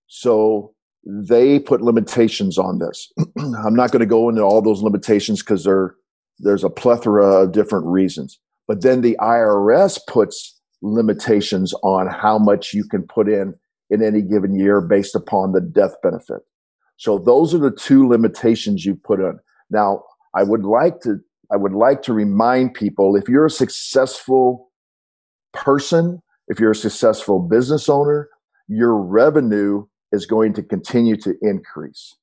So 0.07 0.74
they 1.05 1.59
put 1.59 1.82
limitations 1.82 2.57
on 2.57 2.78
this. 2.78 3.12
I'm 3.38 3.74
not 3.74 3.90
going 3.90 4.00
to 4.00 4.07
go 4.07 4.28
into 4.28 4.42
all 4.42 4.62
those 4.62 4.82
limitations 4.82 5.42
because 5.42 5.64
there 5.64 5.94
there's 6.38 6.64
a 6.64 6.70
plethora 6.70 7.42
of 7.42 7.52
different 7.52 7.86
reasons. 7.86 8.38
But 8.66 8.82
then 8.82 9.02
the 9.02 9.16
IRS 9.20 10.00
puts 10.09 10.61
limitations 10.82 11.74
on 11.82 12.09
how 12.09 12.38
much 12.38 12.74
you 12.74 12.84
can 12.84 13.02
put 13.02 13.28
in 13.28 13.55
in 13.91 14.03
any 14.03 14.22
given 14.22 14.59
year 14.59 14.80
based 14.80 15.14
upon 15.14 15.53
the 15.53 15.61
death 15.61 15.95
benefit. 16.03 16.43
So 16.97 17.18
those 17.18 17.55
are 17.55 17.59
the 17.59 17.70
two 17.70 18.09
limitations 18.09 18.85
you 18.85 18.95
put 18.95 19.20
in. 19.20 19.39
Now, 19.70 20.05
I 20.35 20.43
would 20.43 20.64
like 20.64 21.01
to 21.01 21.18
I 21.53 21.57
would 21.57 21.72
like 21.72 22.03
to 22.03 22.12
remind 22.12 22.74
people 22.74 23.16
if 23.16 23.28
you're 23.28 23.47
a 23.47 23.51
successful 23.51 24.70
person, 25.53 26.20
if 26.49 26.59
you're 26.59 26.72
a 26.72 26.76
successful 26.76 27.39
business 27.39 27.89
owner, 27.89 28.28
your 28.66 28.97
revenue 28.97 29.87
is 30.11 30.26
going 30.26 30.55
to 30.55 30.62
continue 30.62 31.16
to 31.18 31.35
increase. 31.43 32.16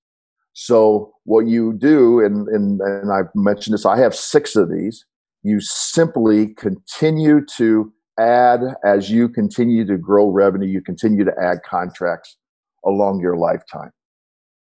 So 0.54 1.14
what 1.24 1.48
you 1.48 1.74
do, 1.74 2.20
and, 2.20 2.48
and, 2.50 2.82
and 2.82 3.12
I've 3.12 3.30
mentioned 3.36 3.74
this, 3.74 3.86
I 3.86 3.98
have 4.00 4.16
six 4.16 4.56
of 4.56 4.70
these. 4.70 5.06
You 5.44 5.60
simply 5.62 6.48
continue 6.56 7.46
to 7.58 7.92
add 8.20 8.62
as 8.86 9.10
you 9.10 9.30
continue 9.30 9.86
to 9.86 9.98
grow 9.98 10.30
revenue, 10.30 10.68
you 10.68 10.82
continue 10.82 11.24
to 11.26 11.34
add 11.42 11.60
contracts 11.68 12.38
along 12.86 13.20
your 13.20 13.38
lifetime. 13.38 13.92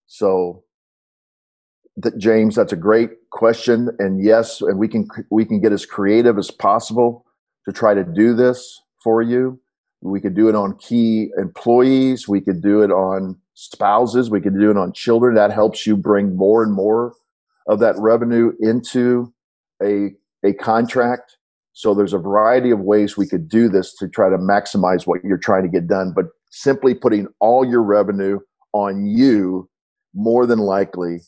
So 0.08 0.64
that 1.98 2.18
James, 2.18 2.56
that's 2.56 2.74
a 2.74 2.78
great 2.78 3.12
question. 3.32 3.90
And 4.00 4.24
yes, 4.24 4.62
and 4.62 4.78
we 4.78 4.88
can 4.88 5.08
we 5.32 5.46
can 5.46 5.62
get 5.62 5.72
as 5.72 5.86
creative 5.86 6.38
as 6.38 6.52
possible 6.52 7.26
to 7.66 7.74
try 7.74 7.94
to 7.94 8.04
do 8.04 8.34
this 8.34 8.82
for 9.04 9.22
you. 9.22 9.60
We 10.02 10.22
could 10.22 10.36
do 10.36 10.50
it 10.50 10.56
on 10.56 10.78
key 10.78 11.32
employees. 11.38 12.28
We 12.28 12.42
could 12.42 12.62
do 12.62 12.84
it 12.84 12.92
on 12.92 13.38
spouses. 13.56 14.30
We 14.30 14.42
could 14.42 14.60
do 14.60 14.70
it 14.70 14.78
on 14.78 14.94
children. 14.94 15.36
That 15.36 15.52
helps 15.52 15.88
you 15.88 15.98
bring 15.98 16.36
more 16.36 16.64
and 16.64 16.74
more 16.74 17.14
of 17.68 17.80
that 17.80 17.96
revenue 17.98 18.52
into 18.60 19.34
a, 19.82 20.12
a 20.44 20.54
contract. 20.54 21.38
So 21.76 21.94
there's 21.94 22.14
a 22.14 22.18
variety 22.18 22.72
of 22.72 22.80
ways 22.80 23.18
we 23.18 23.28
could 23.28 23.50
do 23.50 23.68
this 23.68 23.94
to 23.96 24.08
try 24.08 24.30
to 24.30 24.38
maximize 24.38 25.06
what 25.06 25.20
you're 25.26 25.38
trying 25.38 25.64
to 25.64 25.70
get 25.70 25.88
done. 25.88 26.14
But 26.16 26.28
simply 26.50 26.96
putting 26.96 27.28
all 27.42 27.66
your 27.66 27.84
revenue 27.84 28.40
on 28.72 29.06
you 29.06 29.70
more 30.14 30.46
than 30.46 30.60
likely 30.60 31.20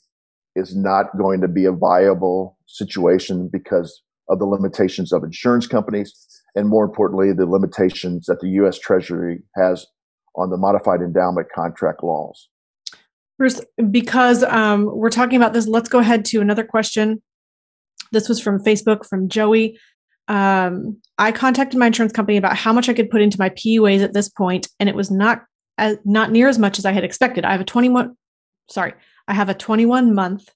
is 0.56 0.74
not 0.74 1.18
going 1.18 1.42
to 1.42 1.50
be 1.50 1.66
a 1.66 1.74
viable 1.74 2.58
situation 2.66 3.50
because 3.52 4.02
of 4.30 4.40
the 4.40 4.46
limitations 4.46 5.12
of 5.12 5.26
insurance 5.26 5.68
companies 5.68 6.14
and 6.56 6.70
more 6.70 6.86
importantly, 6.86 7.34
the 7.34 7.46
limitations 7.46 8.26
that 8.28 8.40
the 8.40 8.48
U.S. 8.62 8.80
Treasury 8.80 9.42
has 9.56 9.86
on 10.38 10.50
the 10.50 10.58
modified 10.58 11.02
endowment 11.02 11.48
contract 11.54 12.04
laws. 12.04 12.48
Bruce, 13.38 13.62
because 13.92 14.44
um, 14.44 14.86
we're 14.86 15.10
talking 15.10 15.36
about 15.36 15.52
this, 15.52 15.68
let's 15.68 15.90
go 15.90 16.00
ahead 16.00 16.24
to 16.26 16.40
another 16.40 16.64
question. 16.64 17.22
This 18.14 18.30
was 18.30 18.40
from 18.40 18.64
Facebook 18.64 19.06
from 19.06 19.28
Joey. 19.28 19.78
Um, 20.28 20.98
I 21.18 21.32
contacted 21.32 21.80
my 21.80 21.88
insurance 21.88 22.14
company 22.14 22.38
about 22.38 22.58
how 22.58 22.74
much 22.74 22.90
I 22.90 22.94
could 22.94 23.10
put 23.10 23.22
into 23.22 23.40
my 23.40 23.50
PUAs 23.50 24.04
at 24.04 24.14
this 24.14 24.30
point, 24.30 24.68
and 24.80 24.90
it 24.90 24.96
was 24.96 25.10
not 25.10 25.44
as, 25.78 25.98
not 26.06 26.32
near 26.32 26.48
as 26.48 26.60
much 26.60 26.78
as 26.78 26.86
I 26.86 26.92
had 26.92 27.04
expected. 27.04 27.46
I 27.46 27.52
have 27.52 27.62
a 27.62 27.66
21, 27.66 28.16
sorry, 28.70 28.94
I 29.28 29.34
have 29.34 29.50
a 29.50 29.54
21 29.54 30.14
month, 30.14 30.50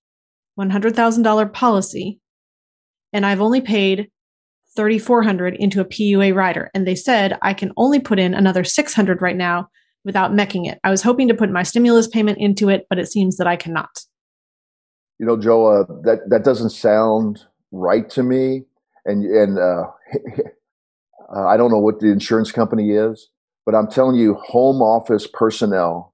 $100,000 0.60 1.54
policy, 1.54 2.20
and 3.14 3.26
I've 3.26 3.42
only 3.42 3.62
paid 3.62 4.10
3400 4.76 5.56
into 5.56 5.82
a 5.82 5.86
PUA 5.86 6.34
rider 6.34 6.72
and 6.74 6.88
they 6.88 6.96
said 6.96 7.38
I 7.42 7.54
can 7.54 7.74
only 7.76 8.00
put 8.00 8.20
in 8.20 8.34
another 8.34 8.64
600 8.64 9.22
right 9.22 9.36
now 9.36 9.68
without 10.06 10.32
mecking 10.32 10.66
it. 10.66 10.80
I 10.84 10.90
was 10.90 11.02
hoping 11.02 11.28
to 11.28 11.34
put 11.34 11.52
my 11.52 11.64
stimulus 11.64 12.08
payment 12.08 12.38
into 12.40 12.70
it, 12.70 12.88
but 12.90 12.98
it 12.98 13.12
seems 13.12 13.38
that 13.38 13.48
I 13.48 13.56
cannot. 13.56 13.90
You 15.20 15.26
know, 15.26 15.38
Joe, 15.38 15.68
uh, 15.68 15.84
that 16.04 16.22
that 16.30 16.44
doesn't 16.44 16.72
sound 16.72 17.46
right 17.72 18.10
to 18.12 18.24
me. 18.24 18.64
And 19.06 19.26
and 19.26 19.58
uh, 19.58 19.86
uh, 21.36 21.48
I 21.48 21.58
don't 21.58 21.72
know 21.72 21.80
what 21.80 22.00
the 22.00 22.12
insurance 22.12 22.52
company 22.52 22.92
is, 22.92 23.30
but 23.66 23.76
I'm 23.76 23.90
telling 23.90 24.16
you, 24.16 24.36
home 24.36 24.82
office 24.82 25.28
personnel, 25.32 26.14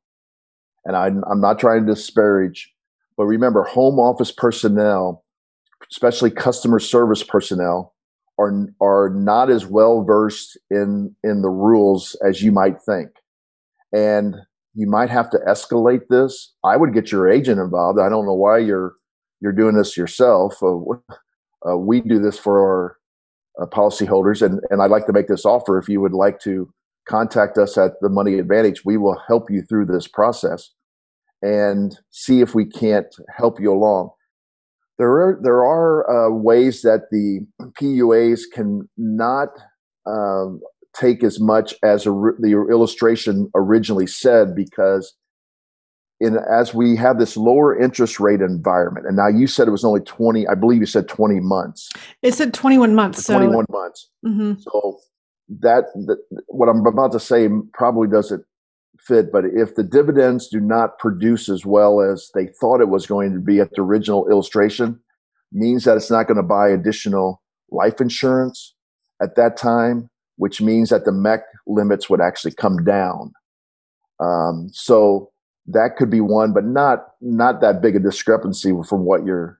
and 0.85 0.95
I, 0.95 1.07
I'm 1.07 1.41
not 1.41 1.59
trying 1.59 1.85
to 1.85 1.93
disparage, 1.93 2.73
but 3.17 3.25
remember, 3.25 3.63
home 3.63 3.99
office 3.99 4.31
personnel, 4.31 5.23
especially 5.91 6.31
customer 6.31 6.79
service 6.79 7.23
personnel, 7.23 7.93
are 8.39 8.67
are 8.81 9.09
not 9.09 9.49
as 9.49 9.65
well 9.65 10.03
versed 10.03 10.57
in 10.69 11.15
in 11.23 11.41
the 11.41 11.49
rules 11.49 12.15
as 12.25 12.41
you 12.41 12.51
might 12.51 12.81
think. 12.81 13.09
And 13.93 14.35
you 14.73 14.88
might 14.88 15.09
have 15.09 15.29
to 15.31 15.39
escalate 15.47 16.07
this. 16.09 16.53
I 16.63 16.77
would 16.77 16.93
get 16.93 17.11
your 17.11 17.27
agent 17.27 17.59
involved. 17.59 17.99
I 17.99 18.09
don't 18.09 18.25
know 18.25 18.35
why 18.35 18.59
you're 18.59 18.93
you're 19.41 19.51
doing 19.51 19.75
this 19.75 19.97
yourself 19.97 20.61
uh, 21.67 21.77
we 21.77 22.01
do 22.01 22.19
this 22.19 22.37
for 22.37 22.59
our 22.59 22.97
uh, 23.61 23.65
policyholders, 23.65 24.41
and, 24.41 24.59
and 24.69 24.81
I'd 24.81 24.91
like 24.91 25.05
to 25.07 25.13
make 25.13 25.27
this 25.27 25.45
offer. 25.45 25.77
If 25.77 25.89
you 25.89 26.01
would 26.01 26.13
like 26.13 26.39
to 26.41 26.71
contact 27.07 27.57
us 27.57 27.77
at 27.77 27.93
the 28.01 28.09
Money 28.09 28.37
Advantage, 28.37 28.85
we 28.85 28.97
will 28.97 29.19
help 29.27 29.49
you 29.49 29.61
through 29.61 29.85
this 29.85 30.07
process 30.07 30.71
and 31.41 31.97
see 32.11 32.41
if 32.41 32.53
we 32.53 32.65
can't 32.65 33.13
help 33.35 33.59
you 33.59 33.71
along. 33.71 34.09
There 34.97 35.11
are 35.11 35.39
there 35.41 35.63
are 35.63 36.09
uh, 36.09 36.31
ways 36.31 36.81
that 36.81 37.09
the 37.11 37.45
PUAs 37.79 38.41
can 38.51 38.89
not 38.97 39.49
um, 40.07 40.59
take 40.95 41.23
as 41.23 41.39
much 41.39 41.75
as 41.83 42.07
a, 42.07 42.11
the 42.39 42.65
illustration 42.69 43.49
originally 43.55 44.07
said 44.07 44.55
because 44.55 45.13
in 46.20 46.38
as 46.49 46.74
we 46.74 46.95
have 46.95 47.20
this 47.20 47.38
lower 47.38 47.78
interest 47.78 48.20
rate 48.20 48.41
environment 48.41 49.05
and 49.05 49.15
now 49.15 49.28
you 49.28 49.47
said 49.47 49.68
it 49.68 49.72
was 49.72 49.86
only 49.86 50.01
20 50.01 50.47
i 50.47 50.55
believe 50.55 50.80
you 50.80 50.86
said 50.86 51.07
20 51.07 51.39
months 51.39 51.89
it 52.22 52.34
said 52.34 52.53
21 52.53 52.95
months 52.95 53.26
21 53.26 53.65
so. 53.70 53.78
months 53.78 54.09
mm-hmm. 54.26 54.53
so 54.59 54.99
that, 55.49 55.86
that 55.93 56.18
what 56.47 56.68
i'm 56.68 56.86
about 56.86 57.11
to 57.11 57.20
say 57.20 57.47
probably 57.74 58.07
doesn't 58.07 58.43
fit 58.99 59.32
but 59.32 59.45
if 59.45 59.76
the 59.76 59.84
dividends 59.84 60.47
do 60.47 60.59
not 60.59 60.97
produce 60.97 61.49
as 61.49 61.65
well 61.65 62.01
as 62.01 62.32
they 62.34 62.47
thought 62.59 62.82
it 62.82 62.89
was 62.89 63.05
going 63.05 63.34
to 63.34 63.39
be 63.39 63.59
at 63.59 63.70
the 63.72 63.82
original 63.82 64.28
illustration 64.30 64.99
means 65.51 65.84
that 65.84 65.95
it's 65.95 66.11
not 66.11 66.28
going 66.28 66.38
to 66.38 66.43
buy 66.43 66.68
additional 66.68 67.41
life 67.70 68.01
insurance 68.01 68.74
at 69.22 69.36
that 69.36 69.55
time 69.55 70.09
which 70.38 70.61
means 70.61 70.89
that 70.89 71.03
the 71.03 71.11
MEC 71.11 71.41
limits 71.65 72.09
would 72.09 72.22
actually 72.22 72.53
come 72.53 72.84
down. 72.84 73.34
Um, 74.20 74.70
so 74.72 75.32
that 75.68 75.95
could 75.97 76.09
be 76.09 76.22
one, 76.22 76.53
but 76.53 76.65
not 76.65 77.11
not 77.22 77.61
that 77.61 77.82
big 77.82 77.95
a 77.95 77.99
discrepancy 77.99 78.72
from 78.88 79.03
what 79.03 79.26
you're 79.26 79.59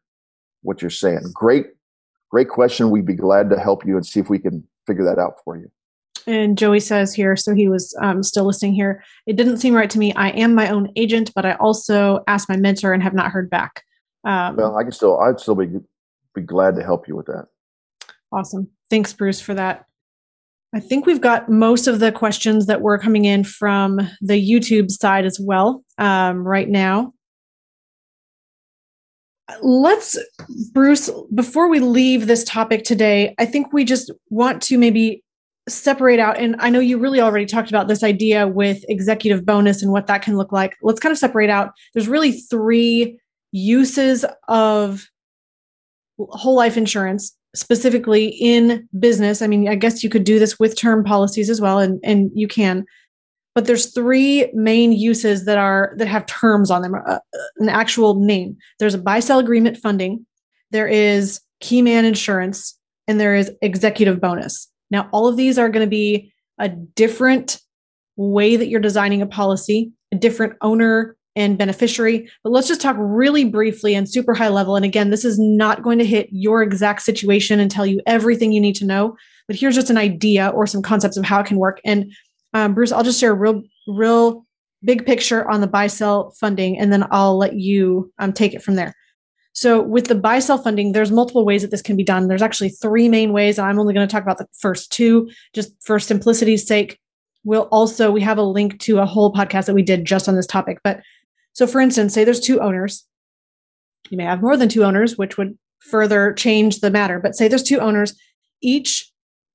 what 0.62 0.82
you're 0.82 0.89
saying. 0.89 1.22
Great, 1.34 1.68
great 2.30 2.49
question. 2.49 2.89
We'd 2.89 3.05
be 3.05 3.16
glad 3.16 3.49
to 3.49 3.60
help 3.60 3.86
you 3.86 3.95
and 3.95 4.05
see 4.05 4.20
if 4.20 4.30
we 4.30 4.39
can 4.39 4.66
figure 4.86 5.03
that 5.03 5.20
out 5.20 5.36
for 5.43 5.58
you. 5.58 5.70
And 6.26 6.58
Joey 6.58 6.82
says 6.82 7.14
here, 7.14 7.38
so 7.38 7.53
he 7.53 7.70
was 7.70 7.95
um, 8.01 8.22
still 8.22 8.45
listening 8.45 8.74
here. 8.74 9.01
It 9.28 9.38
didn't 9.38 9.58
seem 9.58 9.74
right 9.74 9.89
to 9.89 9.97
me. 9.97 10.14
I 10.14 10.30
am 10.32 10.53
my 10.53 10.70
own 10.70 10.91
agent, 10.97 11.32
but 11.34 11.45
I 11.45 11.53
also 11.53 12.22
asked 12.28 12.49
my 12.49 12.58
mentor 12.58 12.91
and 12.91 13.01
have 13.01 13.14
not 13.14 13.32
heard 13.32 13.49
back. 13.49 13.84
Um, 14.26 14.58
well, 14.58 14.76
I 14.76 14.84
can 14.84 14.91
still, 14.91 15.20
I'd 15.22 15.39
still 15.39 15.55
be 15.55 15.70
be 16.36 16.41
glad 16.41 16.76
to 16.76 16.84
help 16.84 17.08
you 17.08 17.16
with 17.16 17.26
that. 17.28 17.47
Awesome. 18.32 18.70
Thanks, 18.89 19.14
Bruce, 19.14 19.41
for 19.41 19.53
that. 19.53 19.86
I 20.74 20.80
think 20.80 21.05
we've 21.05 21.22
got 21.22 21.49
most 21.49 21.88
of 21.88 21.99
the 21.99 22.11
questions 22.11 22.65
that 22.65 22.82
were 22.82 22.97
coming 22.97 23.26
in 23.26 23.43
from 23.43 24.01
the 24.22 24.34
YouTube 24.34 24.91
side 24.91 25.26
as 25.26 25.39
well 25.39 25.84
um, 25.97 26.45
right 26.45 26.68
now. 26.68 27.13
Let's, 29.61 30.18
Bruce, 30.74 31.09
before 31.34 31.70
we 31.70 31.80
leave 31.80 32.28
this 32.28 32.43
topic 32.43 32.84
today, 32.84 33.34
I 33.39 33.45
think 33.45 33.72
we 33.72 33.86
just 33.86 34.11
want 34.30 34.61
to 34.63 34.78
maybe 34.78 35.24
separate 35.70 36.20
out. 36.20 36.38
And 36.38 36.57
I 36.59 36.70
know 36.70 36.80
you 36.80 36.97
really 36.97 37.22
already 37.22 37.45
talked 37.45 37.70
about 37.70 37.88
this 37.88 38.03
idea 38.03 38.47
with 38.47 38.84
executive 38.89 39.45
bonus 39.45 39.82
and 39.82 39.91
what 39.91 40.07
that 40.07 40.22
can 40.22 40.36
look 40.36 40.51
like. 40.51 40.76
Let's 40.82 40.99
kind 40.99 41.11
of 41.11 41.18
separate 41.18 41.49
out. 41.49 41.72
There's 41.93 42.09
really 42.09 42.34
three 42.34 43.18
uses 43.53 44.26
of 44.49 45.07
whole 46.20 46.55
life 46.55 46.76
insurance 46.76 47.36
specifically 47.58 48.28
in 48.28 48.88
business. 48.99 49.41
I 49.41 49.47
mean 49.47 49.68
i 49.68 49.76
guess 49.76 50.03
you 50.03 50.10
could 50.10 50.24
do 50.24 50.39
this 50.39 50.60
with 50.60 50.78
term 50.78 51.03
policies 51.03 51.49
as 51.49 51.62
well 51.62 51.80
and 51.80 51.99
and 52.03 52.32
you 52.34 52.47
can. 52.47 52.86
But 53.55 53.66
there's 53.66 53.91
three 53.91 54.51
main 54.53 54.91
uses 54.91 55.45
that 55.45 55.58
are 55.58 55.93
that 55.97 56.08
have 56.08 56.26
terms 56.28 56.70
on 56.70 56.84
them 56.84 56.93
uh, 56.95 57.20
an 57.58 57.70
actual 57.70 58.16
name. 58.16 58.55
There's 58.80 58.93
a 58.93 58.99
buy 58.99 59.20
sell 59.20 59.39
agreement 59.39 59.78
funding 59.78 60.26
there 60.72 60.88
is 60.88 61.41
key 61.60 61.82
man 61.82 62.05
insurance 62.05 62.78
and 63.08 63.20
there 63.20 63.36
is 63.36 63.51
executive 63.62 64.20
bonus. 64.20 64.68
Now 64.91 65.10
all 65.12 65.28
of 65.28 65.38
these 65.38 65.58
are 65.58 65.70
going 65.70 65.86
to 65.86 65.89
be 65.89 66.32
a 66.60 66.70
different 66.70 67.60
way 68.16 68.55
that 68.55 68.68
you're 68.68 68.80
designing 68.80 69.22
a 69.22 69.28
policy 69.28 69.91
a 70.12 70.16
different 70.16 70.53
owner 70.62 71.16
and 71.38 71.57
beneficiary. 71.57 72.29
But 72.43 72.49
let's 72.49 72.67
just 72.67 72.81
talk 72.81 72.97
really 72.99 73.45
briefly 73.45 73.93
and 73.93 74.09
super 74.09 74.33
high 74.33 74.49
level. 74.49 74.75
And 74.75 74.83
again, 74.83 75.11
this 75.11 75.23
is 75.23 75.38
not 75.39 75.83
going 75.83 75.99
to 75.99 76.05
hit 76.05 76.27
your 76.31 76.63
exact 76.63 77.03
situation 77.03 77.59
and 77.59 77.69
tell 77.69 77.85
you 77.85 78.01
everything 78.07 78.51
you 78.51 78.59
need 78.59 78.75
to 78.77 78.85
know. 78.85 79.15
But 79.47 79.55
here's 79.55 79.75
just 79.75 79.91
an 79.91 79.97
idea 79.97 80.49
or 80.49 80.65
some 80.65 80.81
concepts 80.81 81.15
of 81.15 81.23
how 81.23 81.39
it 81.39 81.45
can 81.45 81.57
work. 81.57 81.79
And 81.85 82.11
um, 82.53 82.73
Bruce, 82.73 82.91
I'll 82.91 83.03
just 83.03 83.19
share 83.19 83.31
a 83.31 83.35
real, 83.35 83.61
real 83.88 84.45
big 84.83 85.05
picture 85.05 85.47
on 85.49 85.61
the 85.61 85.67
buy 85.67 85.88
sell 85.88 86.31
funding, 86.31 86.77
and 86.77 86.91
then 86.91 87.05
I'll 87.11 87.38
let 87.38 87.53
you 87.53 88.11
um, 88.17 88.33
take 88.33 88.53
it 88.53 88.63
from 88.63 88.75
there. 88.75 88.93
So 89.53 89.81
with 89.81 90.07
the 90.07 90.15
buy 90.15 90.39
sell 90.39 90.57
funding, 90.57 90.91
there's 90.91 91.11
multiple 91.11 91.45
ways 91.45 91.61
that 91.61 91.71
this 91.71 91.81
can 91.81 91.95
be 91.95 92.03
done. 92.03 92.27
There's 92.27 92.41
actually 92.41 92.69
three 92.69 93.09
main 93.09 93.31
ways. 93.31 93.57
And 93.57 93.67
I'm 93.67 93.79
only 93.79 93.93
going 93.93 94.07
to 94.07 94.11
talk 94.11 94.23
about 94.23 94.38
the 94.38 94.47
first 94.59 94.91
two, 94.91 95.29
just 95.53 95.71
for 95.83 95.99
simplicity's 95.99 96.67
sake. 96.67 96.99
We'll 97.43 97.67
also 97.71 98.11
we 98.11 98.21
have 98.21 98.38
a 98.38 98.43
link 98.43 98.79
to 98.81 98.99
a 98.99 99.05
whole 99.05 99.33
podcast 99.33 99.65
that 99.65 99.73
we 99.73 99.81
did 99.81 100.05
just 100.05 100.27
on 100.27 100.35
this 100.35 100.45
topic. 100.45 100.79
But 100.83 101.01
so, 101.58 101.66
for 101.66 101.82
instance, 101.82 102.14
say 102.14 102.24
there's 102.24 102.39
two 102.39 102.62
owners. 102.62 103.03
You 104.12 104.18
may 104.18 104.26
have 104.26 104.43
more 104.43 104.58
than 104.58 104.70
two 104.70 104.84
owners, 104.84 105.18
which 105.18 105.39
would 105.39 105.58
further 105.80 106.32
change 106.34 106.82
the 106.82 106.91
matter. 106.91 107.20
But 107.20 107.34
say 107.34 107.47
there's 107.47 107.64
two 107.64 107.80
owners. 107.80 108.14
Each 108.62 109.12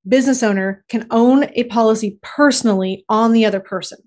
business 0.09 0.43
owner 0.43 0.85
can 0.89 1.07
own 1.13 1.45
a 1.55 1.63
policy 1.65 2.19
personally 2.21 3.05
on 3.09 3.33
the 3.33 3.45
other 3.45 3.61
person. 3.61 3.99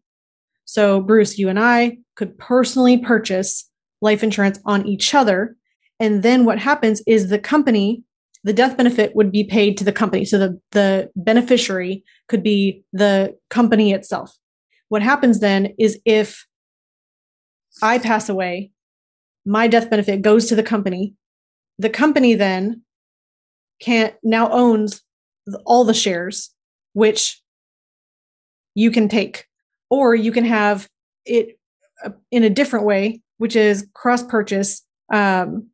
So, 0.65 0.99
Bruce, 0.99 1.37
you 1.37 1.47
and 1.47 1.57
I 1.57 1.99
could 2.17 2.37
personally 2.37 2.97
purchase 2.97 3.69
life 4.01 4.23
insurance 4.23 4.59
on 4.65 4.85
each 4.85 5.15
other. 5.15 5.55
And 5.97 6.21
then 6.21 6.43
what 6.43 6.59
happens 6.59 7.01
is 7.07 7.29
the 7.29 7.39
company, 7.39 8.03
the 8.43 8.51
death 8.51 8.75
benefit 8.75 9.15
would 9.15 9.31
be 9.31 9.45
paid 9.45 9.77
to 9.77 9.85
the 9.85 9.93
company. 9.93 10.25
So 10.25 10.37
the, 10.37 10.59
the 10.71 11.11
beneficiary 11.15 12.03
could 12.27 12.43
be 12.43 12.83
the 12.91 13.37
company 13.49 13.93
itself. 13.93 14.35
What 14.89 15.01
happens 15.01 15.39
then 15.39 15.73
is 15.79 15.97
if 16.03 16.45
I 17.81 17.97
pass 17.97 18.29
away, 18.29 18.71
my 19.45 19.67
death 19.67 19.89
benefit 19.89 20.21
goes 20.21 20.47
to 20.47 20.55
the 20.55 20.63
company. 20.63 21.13
The 21.77 21.89
company 21.89 22.35
then 22.35 22.81
can't 23.81 24.15
now 24.23 24.49
owns 24.51 25.01
all 25.65 25.83
the 25.83 25.93
shares, 25.93 26.51
which 26.93 27.41
you 28.73 28.91
can 28.91 29.07
take, 29.07 29.45
or 29.89 30.15
you 30.15 30.31
can 30.31 30.45
have 30.45 30.87
it 31.25 31.59
uh, 32.03 32.09
in 32.31 32.43
a 32.43 32.49
different 32.49 32.85
way, 32.85 33.21
which 33.37 33.55
is 33.55 33.87
cross 33.93 34.23
purchase. 34.23 34.83
Um, 35.13 35.67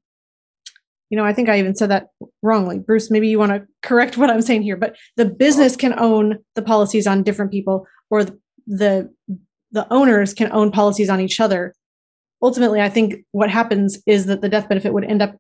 you 1.10 1.18
know, 1.18 1.26
I 1.26 1.34
think 1.34 1.50
I 1.50 1.60
even 1.60 1.76
said 1.76 1.92
that 1.92 2.08
wrongly. 2.42 2.80
Bruce, 2.80 3.12
maybe 3.12 3.28
you 3.28 3.38
want 3.38 3.52
to 3.52 3.66
correct 3.84 4.18
what 4.18 4.30
I'm 4.30 4.42
saying 4.42 4.64
here, 4.64 4.78
but 4.78 4.96
the 5.18 5.26
business 5.26 5.76
can 5.76 5.98
own 6.00 6.40
the 6.56 6.62
policies 6.62 7.06
on 7.06 7.24
different 7.24 7.52
people, 7.52 7.86
or 8.10 8.24
the 8.24 8.40
the, 8.68 9.12
the 9.72 9.92
owners 9.92 10.34
can 10.34 10.52
own 10.52 10.72
policies 10.72 11.10
on 11.10 11.20
each 11.20 11.40
other 11.40 11.74
ultimately, 12.42 12.82
I 12.82 12.90
think 12.90 13.26
what 13.32 13.50
happens 13.50 14.02
is 14.06 14.26
that 14.26 14.42
the 14.42 14.50
death 14.50 14.68
benefit 14.68 14.94
would 14.94 15.04
end 15.04 15.22
up 15.22 15.36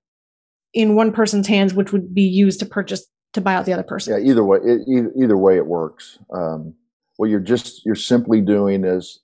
in 0.73 0.95
one 0.95 1.11
person's 1.11 1.47
hands, 1.47 1.73
which 1.73 1.91
would 1.91 2.13
be 2.13 2.21
used 2.21 2.59
to 2.59 2.65
purchase 2.65 3.05
to 3.33 3.41
buy 3.41 3.53
out 3.53 3.65
the 3.65 3.73
other 3.73 3.83
person. 3.83 4.13
Yeah, 4.13 4.29
either 4.31 4.43
way, 4.43 4.59
it, 4.63 5.11
either, 5.15 5.37
way 5.37 5.57
it 5.57 5.65
works. 5.65 6.19
Um, 6.33 6.73
what 7.17 7.29
you're 7.29 7.39
just 7.39 7.85
you're 7.85 7.95
simply 7.95 8.41
doing 8.41 8.83
is 8.83 9.19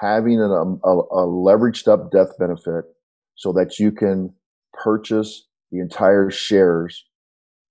having 0.00 0.40
a, 0.40 0.44
a, 0.44 0.98
a 0.98 1.26
leveraged 1.26 1.88
up 1.88 2.10
death 2.10 2.36
benefit 2.38 2.84
so 3.36 3.52
that 3.52 3.78
you 3.78 3.92
can 3.92 4.32
purchase 4.72 5.46
the 5.70 5.78
entire 5.78 6.30
shares 6.30 7.04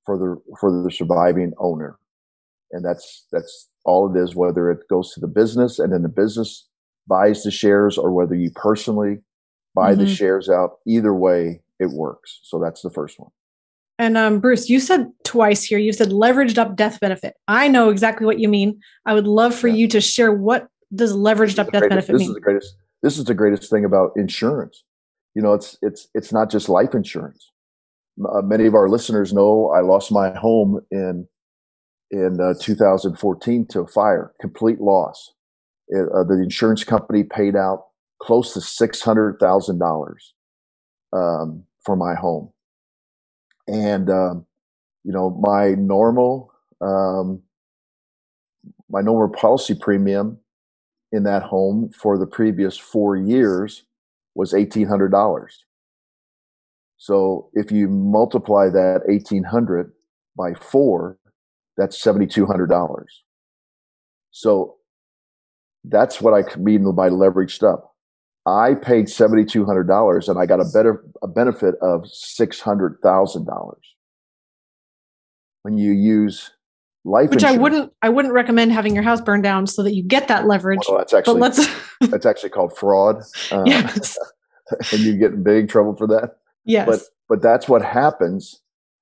for 0.06 0.18
the 0.18 0.41
for 0.60 0.84
the 0.84 0.91
surviving 0.91 1.54
owner, 1.60 1.97
and 2.72 2.84
that's 2.84 3.26
that's 3.32 3.70
all 3.86 4.14
it 4.14 4.20
is. 4.20 4.36
Whether 4.36 4.72
it 4.72 4.88
goes 4.89 5.14
to 5.14 5.20
the 5.20 5.28
business 5.28 5.80
and 5.80 5.91
then 5.91 6.01
the 6.01 6.10
business 6.10 6.68
buys 7.08 7.43
the 7.43 7.51
shares, 7.51 7.97
or 7.97 8.12
whether 8.12 8.36
you 8.36 8.51
personally 8.56 9.20
buy 9.76 9.91
mm-hmm. 9.91 10.01
the 10.01 10.07
shares 10.07 10.49
out. 10.49 10.78
Either 10.88 11.13
way, 11.13 11.61
it 11.80 11.89
works. 11.91 12.39
So 12.43 12.59
that's 12.59 12.82
the 12.82 12.89
first 12.89 13.19
one. 13.19 13.32
And 13.99 14.17
um, 14.17 14.39
Bruce, 14.39 14.69
you 14.69 14.80
said 14.80 15.11
twice 15.24 15.63
here, 15.63 15.78
you 15.78 15.93
said 15.93 16.09
leveraged 16.09 16.57
up 16.57 16.76
death 16.76 16.99
benefit. 16.99 17.36
I 17.47 17.67
know 17.67 17.89
exactly 17.89 18.26
what 18.26 18.39
you 18.39 18.49
mean. 18.49 18.80
I 19.05 19.13
would 19.13 19.28
love 19.28 19.53
for 19.53 19.67
yeah. 19.67 19.76
you 19.76 19.88
to 19.89 20.01
share 20.01 20.34
what 20.34 20.67
does 20.95 21.13
leveraged 21.13 21.59
up 21.59 21.71
death 21.71 21.82
greatest, 21.82 21.89
benefit 21.89 22.11
this 22.13 22.19
mean? 22.19 22.30
Is 22.30 22.36
the 22.36 22.41
greatest, 22.41 22.76
this 23.03 23.17
is 23.17 23.26
the 23.26 23.34
greatest 23.34 23.69
thing 23.69 23.86
about 23.86 24.11
insurance. 24.15 24.84
You 25.36 25.41
know, 25.41 25.53
it's 25.53 25.78
it's 25.82 26.07
it's 26.13 26.32
not 26.32 26.49
just 26.49 26.69
life 26.69 26.93
insurance. 26.93 27.51
Uh, 28.28 28.41
many 28.41 28.65
of 28.65 28.76
our 28.76 28.89
listeners 28.89 29.34
know 29.34 29.71
I 29.76 29.82
lost 29.82 30.11
my 30.11 30.32
home 30.38 30.80
in 30.91 31.28
in 32.11 32.39
uh, 32.39 32.53
2014 32.59 33.67
to 33.67 33.80
a 33.82 33.88
fire, 33.88 34.34
complete 34.39 34.80
loss. 34.80 35.34
It, 35.88 36.07
uh, 36.13 36.24
the 36.24 36.41
insurance 36.41 36.84
company 36.84 37.24
paid 37.24 37.55
out 37.55 37.86
close 38.24 38.53
to 38.53 38.61
six 38.61 39.01
hundred 39.01 39.39
thousand 39.39 39.76
um, 39.76 39.80
dollars 39.80 40.34
for 41.11 41.95
my 41.95 42.15
home, 42.15 42.51
and 43.67 44.09
um, 44.09 44.45
you 45.03 45.11
know 45.11 45.30
my 45.41 45.71
normal 45.71 46.51
um, 46.82 47.41
my 48.89 49.01
normal 49.01 49.30
policy 49.30 49.76
premium 49.76 50.38
in 51.11 51.24
that 51.24 51.43
home 51.43 51.91
for 51.91 52.17
the 52.17 52.28
previous 52.28 52.78
four 52.78 53.15
years 53.15 53.84
was 54.36 54.53
eighteen 54.53 54.88
hundred 54.88 55.11
dollars. 55.11 55.65
So 56.97 57.49
if 57.53 57.71
you 57.71 57.89
multiply 57.89 58.69
that 58.69 59.01
eighteen 59.09 59.43
hundred 59.43 59.91
by 60.36 60.53
four, 60.53 61.17
that's 61.78 62.01
$7,200. 62.01 63.05
So 64.32 64.76
that's 65.84 66.21
what 66.21 66.34
I 66.34 66.55
mean 66.57 66.84
by 66.95 67.09
leveraged 67.09 67.63
up. 67.63 67.93
I 68.46 68.74
paid 68.74 69.06
$7,200 69.06 70.28
and 70.28 70.39
I 70.39 70.46
got 70.46 70.60
a 70.60 70.66
better 70.74 71.04
a 71.22 71.28
benefit 71.28 71.76
of 71.82 72.04
$600,000 72.04 73.74
when 75.62 75.78
you 75.78 75.91
use 75.91 76.52
life 77.06 77.30
which 77.30 77.38
insurance. 77.38 77.58
I 77.58 77.62
wouldn't 77.62 77.94
I 78.02 78.10
wouldn't 78.10 78.34
recommend 78.34 78.72
having 78.74 78.94
your 78.94 79.04
house 79.04 79.22
burned 79.22 79.44
down 79.44 79.68
so 79.68 79.82
that 79.84 79.94
you 79.94 80.04
get 80.04 80.28
that 80.28 80.46
leverage. 80.46 80.80
Well, 80.88 80.98
that's 80.98 81.14
actually 81.14 81.41
that's 82.02 82.26
actually 82.26 82.50
called 82.50 82.76
fraud. 82.78 83.22
Uh, 83.52 83.64
yes. 83.66 84.18
and 84.91 85.02
you 85.02 85.18
get 85.18 85.34
in 85.34 85.44
big 85.44 85.70
trouble 85.70 85.96
for 85.96 86.08
that. 86.08 86.38
Yes. 86.66 86.88
But 86.88 87.00
but 87.30 87.41
that's 87.41 87.68
what 87.70 87.82
happens 87.82 88.62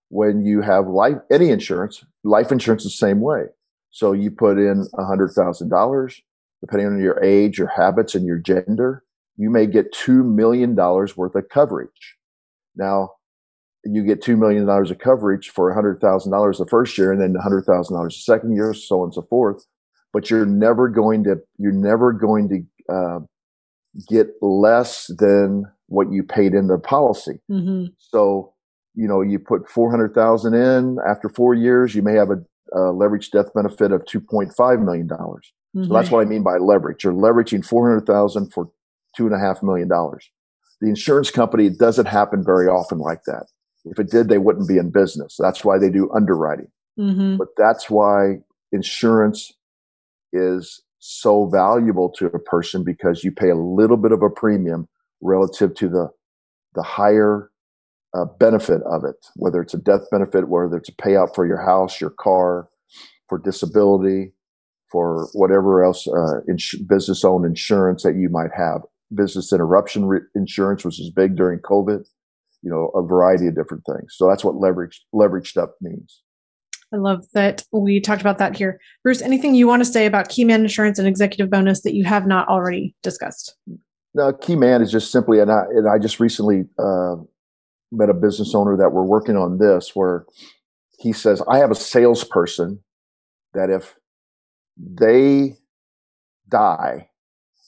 when 0.10 0.46
you 0.46 0.62
have 0.62 0.88
life 0.88 1.18
any 1.32 1.50
insurance. 1.50 2.04
Life 2.24 2.52
insurance 2.52 2.86
is 2.86 2.92
the 2.92 3.08
same 3.08 3.22
way. 3.22 3.46
So 3.90 4.12
you 4.14 4.30
put 4.30 4.58
in 4.58 4.88
a 4.98 5.06
hundred 5.06 5.30
thousand 5.30 5.70
dollars, 5.70 6.22
depending 6.62 6.88
on 6.88 7.02
your 7.02 7.22
age, 7.24 7.58
your 7.58 7.68
habits, 7.68 8.14
and 8.14 8.26
your 8.26 8.38
gender, 8.38 9.04
you 9.42 9.50
may 9.50 9.66
get 9.66 9.92
two 9.92 10.24
million 10.24 10.76
dollars 10.76 11.18
worth 11.18 11.34
of 11.34 11.50
coverage. 11.50 12.16
Now, 12.76 13.10
you 13.84 14.06
get 14.06 14.22
two 14.22 14.38
million 14.38 14.68
dollars 14.68 14.92
of 14.92 15.00
coverage 15.00 15.50
for 15.50 15.72
a 15.72 15.74
hundred 15.74 16.00
thousand 16.00 16.32
dollars 16.32 16.60
the 16.60 16.68
first 16.68 16.96
year, 16.96 17.12
and 17.12 17.20
then 17.20 17.36
a 17.36 17.42
hundred 17.42 17.64
thousand 17.66 17.96
dollars 17.96 18.14
the 18.16 18.22
second 18.34 18.54
year, 18.54 18.72
so 18.76 19.00
on 19.00 19.06
and 19.06 19.14
so 19.16 19.24
forth. 19.24 19.66
But 20.14 20.30
you're 20.30 20.46
never 20.46 20.90
going 20.90 21.24
to 21.24 21.38
you're 21.58 21.72
never 21.72 22.14
going 22.14 22.50
to 22.50 22.94
uh, 22.96 23.20
get 24.08 24.28
less 24.44 25.10
than 25.18 25.66
what 25.88 26.12
you 26.12 26.22
paid 26.22 26.54
in 26.54 26.68
the 26.68 26.78
policy. 26.78 27.40
hmm 27.50 27.86
So, 27.98 28.54
you 28.94 29.08
know, 29.08 29.22
you 29.22 29.40
put 29.40 29.68
400,000 29.68 30.54
in 30.54 30.98
after 31.10 31.30
four 31.30 31.56
years, 31.56 31.96
you 31.96 32.04
may 32.04 32.14
have 32.14 32.30
a, 32.30 32.78
a 32.78 32.92
leverage 32.92 33.32
death 33.32 33.52
benefit 33.56 33.92
of 33.92 34.06
$2.5 34.06 34.86
million. 34.86 35.10
So 35.10 35.94
that's 35.94 36.12
what 36.12 36.22
I 36.22 36.26
mean 36.26 36.44
by 36.44 36.58
leverage. 36.58 37.04
You're 37.04 37.14
leveraging 37.14 37.66
400,000 37.66 38.54
for 38.54 38.70
two 39.16 39.26
and 39.26 39.36
a 39.36 39.40
half 39.40 39.62
million 39.64 39.88
dollars. 39.88 40.30
The 40.80 40.90
insurance 40.90 41.30
company 41.32 41.70
doesn't 41.70 42.08
happen 42.08 42.44
very 42.44 42.68
often 42.68 42.98
like 43.00 43.24
that. 43.26 43.46
If 43.86 44.00
it 44.00 44.10
did, 44.10 44.30
they 44.30 44.38
wouldn't 44.38 44.68
be 44.68 44.78
in 44.78 44.92
business. 44.92 45.36
That's 45.40 45.64
why 45.64 45.78
they 45.78 45.90
do 45.90 46.12
underwriting. 46.14 46.68
hmm 46.98 47.38
But 47.38 47.50
that's 47.58 47.90
why 47.90 48.40
insurance 48.72 49.52
is 50.34 50.82
so 51.00 51.48
valuable 51.48 52.10
to 52.10 52.28
a 52.28 52.40
person 52.40 52.84
because 52.84 53.24
you 53.24 53.32
pay 53.32 53.50
a 53.50 53.56
little 53.56 53.98
bit 53.98 54.12
of 54.12 54.22
a 54.22 54.30
premium 54.30 54.88
relative 55.22 55.74
to 55.76 55.90
the 55.90 56.10
the 56.74 56.84
higher 56.84 57.52
uh, 58.14 58.26
benefit 58.40 58.82
of 58.84 59.04
it, 59.04 59.16
whether 59.36 59.62
it's 59.62 59.74
a 59.74 59.78
death 59.78 60.10
benefit, 60.12 60.48
whether 60.50 60.78
it's 60.78 60.90
a 60.90 60.94
payout 60.94 61.34
for 61.36 61.46
your 61.46 61.62
house, 61.62 62.00
your 62.00 62.10
car, 62.12 62.70
for 63.28 63.38
disability, 63.38 64.34
for 64.92 65.28
whatever 65.34 65.84
else 65.84 66.08
uh, 66.08 66.42
ins- 66.50 66.76
business 66.88 67.24
owned 67.24 67.46
insurance 67.46 68.04
that 68.04 68.16
you 68.16 68.30
might 68.30 68.52
have, 68.56 68.82
business 69.14 69.52
interruption 69.52 70.06
re- 70.06 70.22
insurance, 70.36 70.86
which 70.86 71.00
is 71.00 71.12
big 71.12 71.36
during 71.36 71.60
COVID. 71.60 72.08
You 72.64 72.70
know, 72.70 72.92
a 72.94 73.02
variety 73.02 73.48
of 73.48 73.56
different 73.56 73.84
things. 73.86 74.14
So 74.16 74.28
that's 74.28 74.44
what 74.44 74.56
leveraged 74.56 75.00
leveraged 75.14 75.58
up 75.58 75.76
means. 75.82 76.22
I 76.94 76.98
love 76.98 77.26
that 77.34 77.64
we 77.72 78.02
talked 78.02 78.22
about 78.22 78.38
that 78.38 78.56
here. 78.56 78.80
Bruce, 79.04 79.22
anything 79.22 79.56
you 79.56 79.68
want 79.68 79.82
to 79.82 79.90
say 79.90 80.06
about 80.06 80.30
key 80.30 80.44
man 80.44 80.62
insurance 80.62 81.00
and 81.00 81.08
executive 81.08 81.50
bonus 81.50 81.82
that 81.82 81.96
you 81.96 82.04
have 82.04 82.28
not 82.28 82.48
already 82.50 82.94
discussed? 83.02 83.56
No, 84.14 84.34
key 84.34 84.58
man 84.58 84.82
is 84.82 84.92
just 84.92 85.12
simply, 85.12 85.40
and 85.40 85.52
I, 85.52 85.64
and 85.70 85.88
I 85.88 85.98
just 85.98 86.20
recently 86.20 86.66
uh, 86.78 87.16
met 87.94 88.10
a 88.10 88.14
business 88.14 88.54
owner 88.54 88.76
that 88.76 88.90
we're 88.90 89.06
working 89.06 89.38
on 89.38 89.58
this, 89.58 89.96
where 89.96 90.26
he 91.00 91.14
says, 91.14 91.42
I 91.48 91.60
have 91.60 91.72
a 91.72 91.76
salesperson 91.76 92.80
that 93.54 93.70
if 93.70 93.96
they 94.78 95.56
die, 96.50 97.10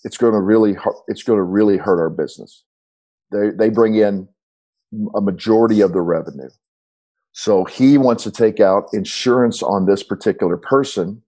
it's 0.04 0.18
going 0.18 0.34
to 0.34 0.42
really, 0.42 0.76
it's 1.08 1.24
going 1.24 1.38
to 1.38 1.44
really 1.44 1.78
hurt 1.78 2.00
our 2.00 2.10
business. 2.10 2.64
They 3.32 3.50
they 3.50 3.70
bring 3.70 3.96
in 3.96 4.28
a 5.16 5.22
majority 5.22 5.82
of 5.82 5.94
the 5.94 6.02
revenue, 6.02 6.50
so 7.32 7.66
he 7.66 7.98
wants 7.98 8.24
to 8.24 8.32
take 8.32 8.60
out 8.60 8.86
insurance 8.94 9.64
on 9.64 9.86
this 9.86 10.04
particular 10.04 10.56
person. 10.56 11.22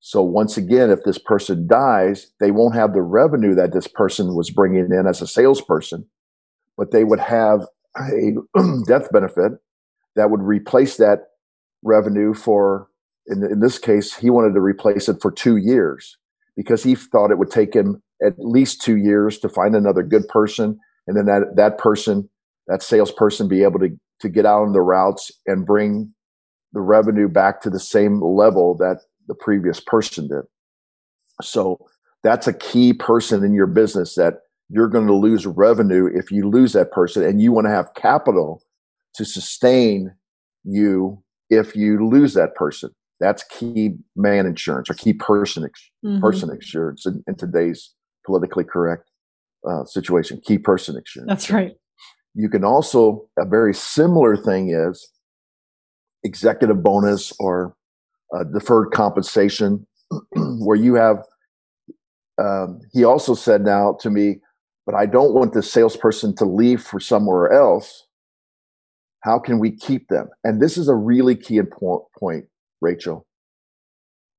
So 0.00 0.22
once 0.22 0.56
again, 0.56 0.90
if 0.90 1.02
this 1.04 1.18
person 1.18 1.66
dies, 1.66 2.30
they 2.38 2.50
won't 2.50 2.74
have 2.74 2.92
the 2.92 3.02
revenue 3.02 3.54
that 3.54 3.72
this 3.72 3.88
person 3.88 4.34
was 4.34 4.50
bringing 4.50 4.90
in 4.92 5.06
as 5.06 5.22
a 5.22 5.26
salesperson, 5.26 6.06
but 6.76 6.92
they 6.92 7.04
would 7.04 7.20
have 7.20 7.66
a 7.98 8.34
death 8.86 9.10
benefit 9.10 9.52
that 10.14 10.30
would 10.30 10.42
replace 10.42 10.98
that 10.98 11.28
revenue 11.82 12.34
for, 12.34 12.88
in, 13.26 13.42
in 13.44 13.60
this 13.60 13.78
case, 13.78 14.14
he 14.14 14.30
wanted 14.30 14.54
to 14.54 14.60
replace 14.60 15.08
it 15.08 15.22
for 15.22 15.32
two 15.32 15.56
years 15.56 16.18
because 16.56 16.82
he 16.82 16.94
thought 16.94 17.30
it 17.30 17.38
would 17.38 17.50
take 17.50 17.74
him 17.74 18.02
at 18.24 18.38
least 18.38 18.80
two 18.80 18.96
years 18.96 19.38
to 19.38 19.48
find 19.48 19.74
another 19.74 20.02
good 20.02 20.26
person. 20.28 20.78
And 21.06 21.16
then 21.16 21.26
that, 21.26 21.56
that 21.56 21.78
person, 21.78 22.28
that 22.68 22.82
salesperson 22.82 23.48
be 23.48 23.62
able 23.62 23.80
to, 23.80 23.90
to 24.20 24.28
get 24.28 24.46
out 24.46 24.62
on 24.62 24.72
the 24.72 24.80
routes 24.80 25.30
and 25.46 25.66
bring 25.66 26.12
the 26.72 26.80
revenue 26.80 27.28
back 27.28 27.60
to 27.62 27.70
the 27.70 27.80
same 27.80 28.20
level 28.22 28.76
that 28.78 28.98
the 29.28 29.34
previous 29.34 29.80
person 29.80 30.28
did. 30.28 30.42
So 31.42 31.78
that's 32.22 32.46
a 32.46 32.52
key 32.52 32.92
person 32.92 33.44
in 33.44 33.54
your 33.54 33.66
business 33.66 34.14
that 34.14 34.34
you're 34.68 34.88
going 34.88 35.06
to 35.06 35.14
lose 35.14 35.46
revenue 35.46 36.08
if 36.12 36.30
you 36.30 36.48
lose 36.48 36.72
that 36.72 36.90
person 36.90 37.22
and 37.22 37.40
you 37.40 37.52
want 37.52 37.66
to 37.66 37.70
have 37.70 37.94
capital 37.94 38.62
to 39.14 39.24
sustain 39.24 40.14
you 40.64 41.22
if 41.50 41.76
you 41.76 42.08
lose 42.08 42.34
that 42.34 42.54
person. 42.54 42.90
That's 43.20 43.44
key 43.44 43.96
man 44.16 44.46
insurance 44.46 44.90
or 44.90 44.94
key 44.94 45.12
person 45.12 45.64
ex- 45.64 45.90
Mhm. 46.04 46.20
person 46.20 46.50
insurance 46.50 47.06
in, 47.06 47.22
in 47.26 47.36
today's 47.36 47.94
politically 48.26 48.64
correct 48.64 49.10
uh, 49.68 49.84
situation. 49.84 50.40
Key 50.44 50.58
person 50.58 50.96
insurance. 50.96 51.28
That's 51.28 51.50
right. 51.50 51.76
You 52.34 52.48
can 52.48 52.64
also 52.64 53.28
a 53.38 53.44
very 53.44 53.72
similar 53.74 54.36
thing 54.36 54.70
is 54.70 55.10
executive 56.24 56.82
bonus 56.82 57.32
or 57.38 57.76
uh, 58.34 58.44
deferred 58.44 58.90
compensation, 58.92 59.86
where 60.34 60.76
you 60.76 60.94
have. 60.94 61.18
Um, 62.36 62.80
he 62.92 63.04
also 63.04 63.34
said 63.34 63.62
now 63.62 63.96
to 64.00 64.10
me, 64.10 64.40
but 64.86 64.96
I 64.96 65.06
don't 65.06 65.34
want 65.34 65.52
the 65.52 65.62
salesperson 65.62 66.34
to 66.36 66.44
leave 66.44 66.82
for 66.82 66.98
somewhere 66.98 67.52
else. 67.52 68.06
How 69.20 69.38
can 69.38 69.60
we 69.60 69.70
keep 69.70 70.08
them? 70.08 70.28
And 70.42 70.60
this 70.60 70.76
is 70.76 70.88
a 70.88 70.94
really 70.94 71.36
key 71.36 71.60
point, 72.18 72.46
Rachel. 72.84 73.26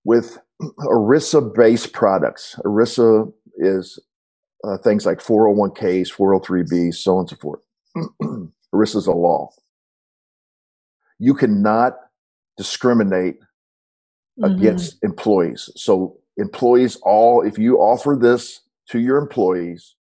With 0.06 0.38
ERISA 0.62 1.54
based 1.56 1.91
products, 1.93 2.56
ERISA 2.64 3.34
is 3.58 4.00
uh, 4.64 4.78
things 4.78 5.06
like 5.06 5.20
401ks, 5.20 6.12
403bs, 6.14 6.96
so 6.96 7.14
on 7.16 7.20
and 7.22 7.30
so 7.30 7.36
forth. 7.36 7.60
ERISA 8.74 8.96
is 8.98 9.08
a 9.08 9.12
law. 9.12 9.50
You 11.20 11.34
cannot 11.34 11.93
discriminate 12.58 13.39
Mhm. 14.38 14.54
against 14.58 15.02
employees. 15.02 15.70
So 15.78 16.18
employees 16.36 16.98
all, 17.04 17.41
if 17.41 17.58
you 17.58 17.78
offer 17.78 18.18
this 18.20 18.62
to 18.89 19.00
your 19.00 19.18
employees, 19.18 19.96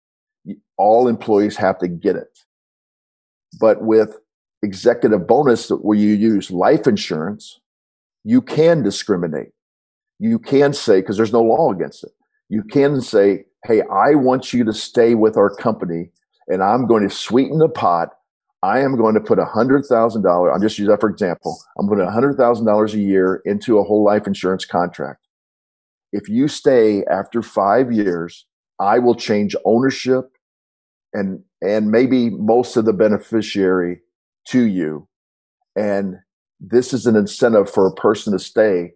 all 0.78 1.06
employees 1.06 1.56
have 1.56 1.78
to 1.80 1.88
get 1.88 2.16
it. 2.16 2.38
But 3.60 3.82
with 3.82 4.16
executive 4.62 5.26
bonus 5.26 5.68
where 5.68 5.98
you 5.98 6.14
use 6.14 6.50
life 6.50 6.86
insurance, 6.86 7.60
you 8.24 8.40
can 8.42 8.82
discriminate. 8.82 9.52
You 10.18 10.38
can 10.38 10.72
say, 10.72 11.00
because 11.00 11.16
there's 11.16 11.32
no 11.32 11.42
law 11.42 11.72
against 11.72 12.04
it, 12.04 12.10
you 12.48 12.62
can 12.62 13.00
say, 13.00 13.44
hey, 13.64 13.82
I 13.82 14.14
want 14.14 14.52
you 14.52 14.64
to 14.64 14.72
stay 14.72 15.14
with 15.14 15.36
our 15.36 15.54
company 15.54 16.10
and 16.48 16.62
I'm 16.62 16.86
going 16.86 17.08
to 17.08 17.14
sweeten 17.14 17.58
the 17.58 17.68
pot. 17.68 18.10
I 18.62 18.80
am 18.80 18.96
going 18.96 19.14
to 19.14 19.20
put 19.20 19.38
a 19.38 19.44
hundred 19.44 19.84
thousand 19.86 20.22
dollars. 20.22 20.52
I'm 20.54 20.62
just 20.62 20.78
using 20.78 20.90
that 20.90 21.00
for 21.00 21.10
example. 21.10 21.58
I'm 21.78 21.88
putting 21.88 22.06
a 22.06 22.10
hundred 22.10 22.36
thousand 22.36 22.66
dollars 22.66 22.94
a 22.94 23.00
year 23.00 23.42
into 23.44 23.78
a 23.78 23.82
whole 23.82 24.04
life 24.04 24.26
insurance 24.26 24.64
contract. 24.64 25.26
If 26.12 26.28
you 26.28 26.46
stay 26.46 27.04
after 27.10 27.42
five 27.42 27.90
years, 27.92 28.46
I 28.78 28.98
will 28.98 29.14
change 29.14 29.56
ownership 29.64 30.30
and 31.12 31.42
and 31.60 31.90
maybe 31.90 32.30
most 32.30 32.76
of 32.76 32.84
the 32.84 32.92
beneficiary 32.92 34.00
to 34.48 34.62
you. 34.62 35.08
And 35.74 36.18
this 36.62 36.94
is 36.94 37.06
an 37.06 37.16
incentive 37.16 37.68
for 37.68 37.86
a 37.86 37.94
person 37.94 38.32
to 38.32 38.38
stay 38.38 38.92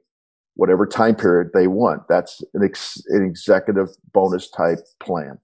whatever 0.54 0.86
time 0.86 1.16
period 1.16 1.50
they 1.52 1.66
want. 1.66 2.02
That's 2.08 2.42
an, 2.54 2.64
ex, 2.64 3.02
an 3.08 3.24
executive 3.26 3.88
bonus 4.14 4.48
type 4.48 4.78
plan. 5.00 5.38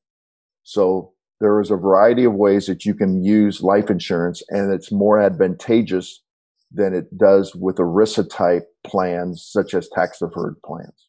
So 0.63 1.13
there 1.41 1.61
is 1.61 1.71
a 1.71 1.77
variety 1.77 2.25
of 2.25 2.35
ways 2.35 2.67
that 2.67 2.87
you 2.87 2.95
can 2.95 3.23
use 3.23 3.63
life 3.63 3.91
insurance, 3.91 4.43
and 4.49 4.73
it's 4.73 4.93
more 4.93 5.21
advantageous 5.21 6.23
than 6.71 6.95
it 6.95 7.19
does 7.19 7.55
with 7.55 7.77
ERISA 7.77 8.31
type 8.31 8.65
plans, 8.85 9.45
such 9.45 9.75
as 9.75 9.89
tax 9.89 10.21
deferred 10.21 10.57
plans. 10.65 11.09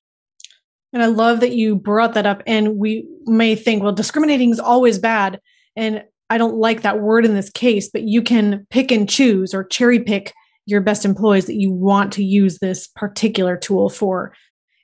And 0.91 1.01
I 1.01 1.05
love 1.05 1.39
that 1.39 1.53
you 1.53 1.75
brought 1.75 2.13
that 2.15 2.25
up. 2.25 2.43
And 2.45 2.77
we 2.77 3.07
may 3.25 3.55
think, 3.55 3.81
well, 3.81 3.93
discriminating 3.93 4.51
is 4.51 4.59
always 4.59 4.99
bad. 4.99 5.39
And 5.75 6.03
I 6.29 6.37
don't 6.37 6.55
like 6.55 6.81
that 6.81 6.99
word 6.99 7.25
in 7.25 7.35
this 7.35 7.49
case, 7.49 7.89
but 7.89 8.03
you 8.03 8.21
can 8.21 8.67
pick 8.69 8.91
and 8.91 9.09
choose 9.09 9.53
or 9.53 9.63
cherry 9.63 9.99
pick 9.99 10.33
your 10.65 10.81
best 10.81 11.05
employees 11.05 11.45
that 11.45 11.55
you 11.55 11.71
want 11.71 12.13
to 12.13 12.23
use 12.23 12.59
this 12.59 12.87
particular 12.87 13.57
tool 13.57 13.89
for. 13.89 14.33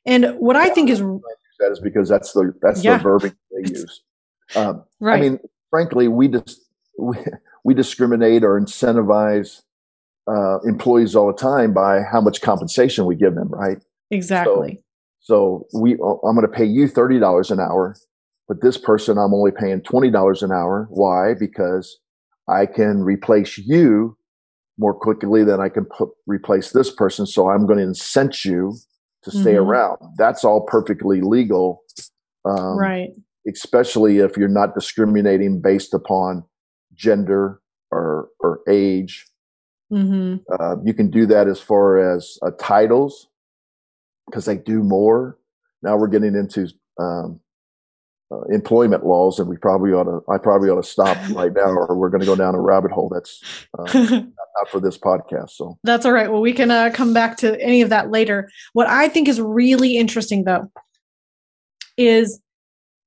And 0.05 0.36
what 0.38 0.55
I 0.55 0.69
think 0.69 0.89
is 0.89 0.99
that 0.99 1.71
is 1.71 1.80
because 1.80 2.09
that's 2.09 2.34
the 2.34 2.53
that's 2.61 2.84
yeah. 2.84 2.97
the 2.97 3.03
verbiage 3.03 3.36
they 3.51 3.69
use. 3.69 4.01
Um, 4.55 4.84
right. 4.99 5.17
I 5.17 5.21
mean, 5.21 5.39
frankly, 5.69 6.07
we 6.07 6.27
just 6.27 6.61
we, 6.97 7.17
we 7.63 7.73
discriminate 7.73 8.43
or 8.43 8.59
incentivize 8.59 9.61
uh, 10.27 10.59
employees 10.61 11.15
all 11.15 11.27
the 11.27 11.38
time 11.38 11.73
by 11.73 12.01
how 12.01 12.21
much 12.21 12.41
compensation 12.41 13.05
we 13.05 13.15
give 13.15 13.36
them, 13.36 13.49
right? 13.49 13.77
Exactly. 14.11 14.82
So, 15.19 15.67
so 15.71 15.80
we, 15.80 15.93
I'm 15.93 16.36
going 16.36 16.41
to 16.41 16.47
pay 16.47 16.65
you 16.65 16.88
thirty 16.88 17.19
dollars 17.19 17.51
an 17.51 17.59
hour, 17.59 17.95
but 18.47 18.61
this 18.61 18.77
person 18.77 19.17
I'm 19.17 19.34
only 19.34 19.51
paying 19.51 19.82
twenty 19.82 20.09
dollars 20.09 20.41
an 20.41 20.51
hour. 20.51 20.88
Why? 20.89 21.34
Because 21.39 21.99
I 22.47 22.65
can 22.65 23.03
replace 23.03 23.57
you 23.57 24.17
more 24.80 24.93
quickly 24.93 25.43
than 25.43 25.59
I 25.59 25.69
can 25.69 25.86
put, 25.86 26.09
replace 26.25 26.71
this 26.71 26.89
person. 26.89 27.27
So 27.27 27.49
I'm 27.49 27.67
going 27.67 27.80
to 27.80 27.86
incent 27.86 28.45
you 28.45 28.73
to 29.23 29.32
stay 29.32 29.53
mm-hmm. 29.53 29.69
around. 29.69 29.97
That's 30.17 30.45
all 30.45 30.61
perfectly 30.61 31.19
legal. 31.21 31.84
Um, 32.45 32.77
right. 32.77 33.09
Especially 33.47 34.19
if 34.19 34.38
you're 34.38 34.47
not 34.47 34.73
discriminating 34.73 35.59
based 35.59 35.93
upon 35.93 36.43
gender 36.95 37.61
or, 37.91 38.30
or 38.39 38.61
age. 38.69 39.25
Mm-hmm. 39.91 40.38
Uh, 40.57 40.75
you 40.84 40.93
can 40.93 41.11
do 41.11 41.25
that 41.25 41.47
as 41.47 41.59
far 41.59 42.15
as 42.15 42.38
uh, 42.41 42.51
titles 42.59 43.27
because 44.27 44.45
they 44.45 44.57
do 44.57 44.82
more. 44.82 45.38
Now 45.82 45.97
we're 45.97 46.07
getting 46.07 46.36
into 46.36 46.69
um, 46.99 47.41
uh, 48.32 48.41
employment 48.49 49.05
laws, 49.05 49.39
and 49.39 49.49
we 49.49 49.57
probably 49.57 49.91
ought 49.91 50.03
to. 50.03 50.21
I 50.32 50.38
probably 50.38 50.69
ought 50.69 50.82
to 50.82 50.88
stop 50.88 51.17
right 51.32 51.53
now, 51.53 51.69
or 51.69 51.95
we're 51.95 52.09
going 52.09 52.21
to 52.21 52.25
go 52.25 52.36
down 52.36 52.55
a 52.55 52.61
rabbit 52.61 52.91
hole. 52.91 53.09
That's 53.09 53.43
uh, 53.77 53.84
not 53.93 54.69
for 54.69 54.80
this 54.80 54.97
podcast. 54.97 55.51
So 55.51 55.77
that's 55.84 56.05
all 56.05 56.11
right. 56.11 56.32
Well, 56.32 56.41
we 56.41 56.53
can 56.53 56.71
uh, 56.71 56.91
come 56.93 57.13
back 57.13 57.38
to 57.38 57.59
any 57.61 57.82
of 57.82 57.89
that 57.89 58.11
later. 58.11 58.49
What 58.73 58.88
I 58.88 59.09
think 59.09 59.27
is 59.27 59.41
really 59.41 59.97
interesting, 59.97 60.43
though, 60.43 60.71
is 61.97 62.41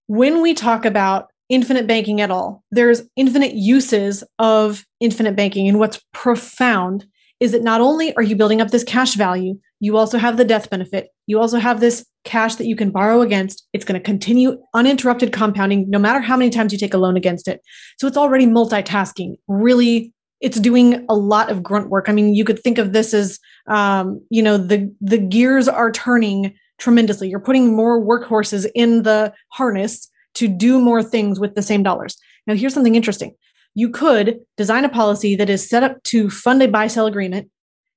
when 0.07 0.43
we 0.43 0.55
talk 0.55 0.85
about 0.85 1.29
infinite 1.49 1.87
banking 1.87 2.21
at 2.21 2.31
all, 2.31 2.65
there's 2.71 3.03
infinite 3.17 3.55
uses 3.55 4.25
of 4.39 4.85
infinite 5.01 5.37
banking, 5.37 5.69
and 5.69 5.79
what's 5.79 6.01
profound 6.13 7.07
is 7.41 7.51
that 7.51 7.63
not 7.63 7.81
only 7.81 8.15
are 8.15 8.23
you 8.23 8.37
building 8.37 8.61
up 8.61 8.71
this 8.71 8.85
cash 8.85 9.17
value, 9.17 9.59
you 9.83 9.97
also 9.97 10.17
have 10.17 10.37
the 10.37 10.45
death 10.45 10.71
benefit. 10.71 11.09
You 11.27 11.41
also 11.41 11.59
have 11.59 11.81
this 11.81 12.07
cash 12.23 12.55
that 12.55 12.67
you 12.67 12.77
can 12.77 12.93
borrow 12.93 13.21
against. 13.21 13.67
It's 13.73 13.85
going 13.85 14.01
to 14.01 14.05
continue 14.05 14.57
uninterrupted 14.75 15.33
compounding 15.33 15.91
no 15.91 15.99
matter 15.99 16.21
how 16.21 16.37
many 16.37 16.51
times 16.51 16.73
you 16.73 16.79
take 16.79 16.95
a 16.95 16.99
loan 16.99 17.17
against 17.17 17.49
it. 17.49 17.61
So 17.99 18.07
it's 18.07 18.17
already 18.17 18.47
multitasking. 18.47 19.39
Really, 19.49 20.13
it's 20.41 20.61
doing 20.61 21.05
a 21.09 21.17
lot 21.17 21.51
of 21.51 21.65
grunt 21.65 21.91
work. 21.91 22.09
I 22.09 22.13
mean, 22.13 22.33
you 22.33 22.45
could 22.45 22.61
think 22.61 22.79
of 22.79 22.93
this 22.93 23.13
as, 23.13 23.41
um, 23.67 24.25
you 24.31 24.41
know, 24.41 24.57
the 24.57 24.95
the 25.01 25.19
gears 25.19 25.67
are 25.67 25.91
turning 25.91 26.55
tremendously. 26.79 27.29
You're 27.29 27.41
putting 27.41 27.75
more 27.75 28.01
workhorses 28.01 28.71
in 28.77 29.03
the 29.03 29.35
harness 29.49 30.09
to 30.35 30.47
do 30.47 30.81
more 30.81 31.03
things 31.03 31.41
with 31.41 31.57
the 31.57 31.63
same 31.63 31.83
dollars. 31.83 32.17
Now, 32.47 32.55
here's 32.55 32.73
something 32.73 32.95
interesting. 32.95 33.35
You 33.75 33.91
could 33.91 34.39
design 34.57 34.85
a 34.85 34.89
policy 34.89 35.35
that 35.35 35.51
is 35.51 35.69
set 35.69 35.83
up 35.83 36.01
to 36.05 36.31
fund 36.31 36.63
a 36.63 36.69
buy 36.69 36.87
sell 36.87 37.07
agreement 37.07 37.51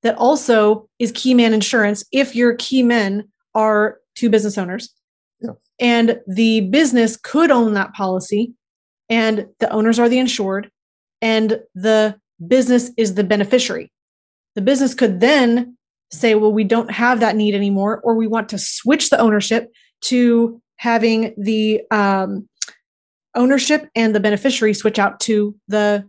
that 0.06 0.16
also 0.18 0.88
is 1.00 1.12
key 1.12 1.34
man 1.34 1.52
insurance 1.52 2.06
if 2.12 2.36
your 2.36 2.54
key 2.58 2.84
men 2.84 3.28
are 3.56 3.98
two 4.14 4.30
business 4.30 4.56
owners. 4.56 4.94
Yeah. 5.42 5.54
And 5.80 6.22
the 6.28 6.62
business 6.62 7.18
could 7.18 7.50
own 7.50 7.74
that 7.74 7.92
policy, 7.94 8.54
and 9.10 9.48
the 9.60 9.70
owners 9.72 9.98
are 9.98 10.08
the 10.08 10.20
insured, 10.20 10.70
and 11.24 11.60
the 11.74 12.16
business 12.48 12.92
is 12.98 13.16
the 13.16 13.24
beneficiary. 13.24 13.92
The 14.54 14.62
business 14.62 14.94
could 14.94 15.22
then 15.22 15.76
say, 16.12 16.36
well, 16.36 16.54
we 16.54 16.64
don't 16.64 16.92
have 16.92 17.20
that 17.22 17.36
need 17.36 17.56
anymore, 17.56 18.00
or 18.04 18.14
we 18.14 18.28
want 18.28 18.48
to 18.50 18.60
switch 18.60 19.10
the 19.10 19.20
ownership 19.20 19.72
to 20.02 20.62
having 20.78 21.34
the 21.36 21.82
um, 21.90 22.48
ownership 23.34 23.90
and 23.96 24.14
the 24.14 24.20
beneficiary 24.20 24.76
switch 24.76 25.00
out 25.00 25.20
to 25.22 25.56
the 25.68 26.08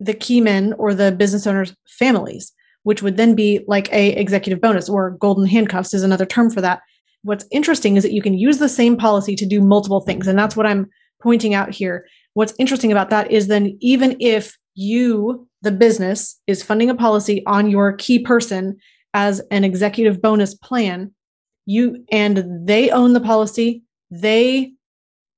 the 0.00 0.14
key 0.14 0.40
men 0.40 0.72
or 0.78 0.94
the 0.94 1.12
business 1.12 1.46
owners' 1.46 1.76
families 1.86 2.52
which 2.82 3.02
would 3.02 3.16
then 3.16 3.34
be 3.34 3.64
like 3.66 3.92
a 3.92 4.10
executive 4.12 4.60
bonus 4.60 4.88
or 4.88 5.10
golden 5.12 5.46
handcuffs 5.46 5.94
is 5.94 6.02
another 6.02 6.26
term 6.26 6.50
for 6.50 6.60
that. 6.60 6.80
What's 7.22 7.44
interesting 7.50 7.96
is 7.96 8.02
that 8.02 8.12
you 8.12 8.22
can 8.22 8.34
use 8.34 8.58
the 8.58 8.68
same 8.68 8.96
policy 8.96 9.36
to 9.36 9.46
do 9.46 9.60
multiple 9.60 10.00
things. 10.00 10.26
And 10.26 10.38
that's 10.38 10.56
what 10.56 10.66
I'm 10.66 10.88
pointing 11.22 11.54
out 11.54 11.70
here. 11.70 12.06
What's 12.34 12.54
interesting 12.58 12.92
about 12.92 13.10
that 13.10 13.30
is 13.30 13.48
then 13.48 13.76
even 13.80 14.16
if 14.20 14.56
you, 14.74 15.46
the 15.62 15.72
business, 15.72 16.40
is 16.46 16.62
funding 16.62 16.88
a 16.88 16.94
policy 16.94 17.44
on 17.46 17.68
your 17.68 17.92
key 17.92 18.20
person 18.20 18.78
as 19.12 19.40
an 19.50 19.64
executive 19.64 20.22
bonus 20.22 20.54
plan, 20.54 21.12
you 21.66 22.04
and 22.10 22.66
they 22.66 22.90
own 22.90 23.12
the 23.12 23.20
policy, 23.20 23.82
they 24.10 24.72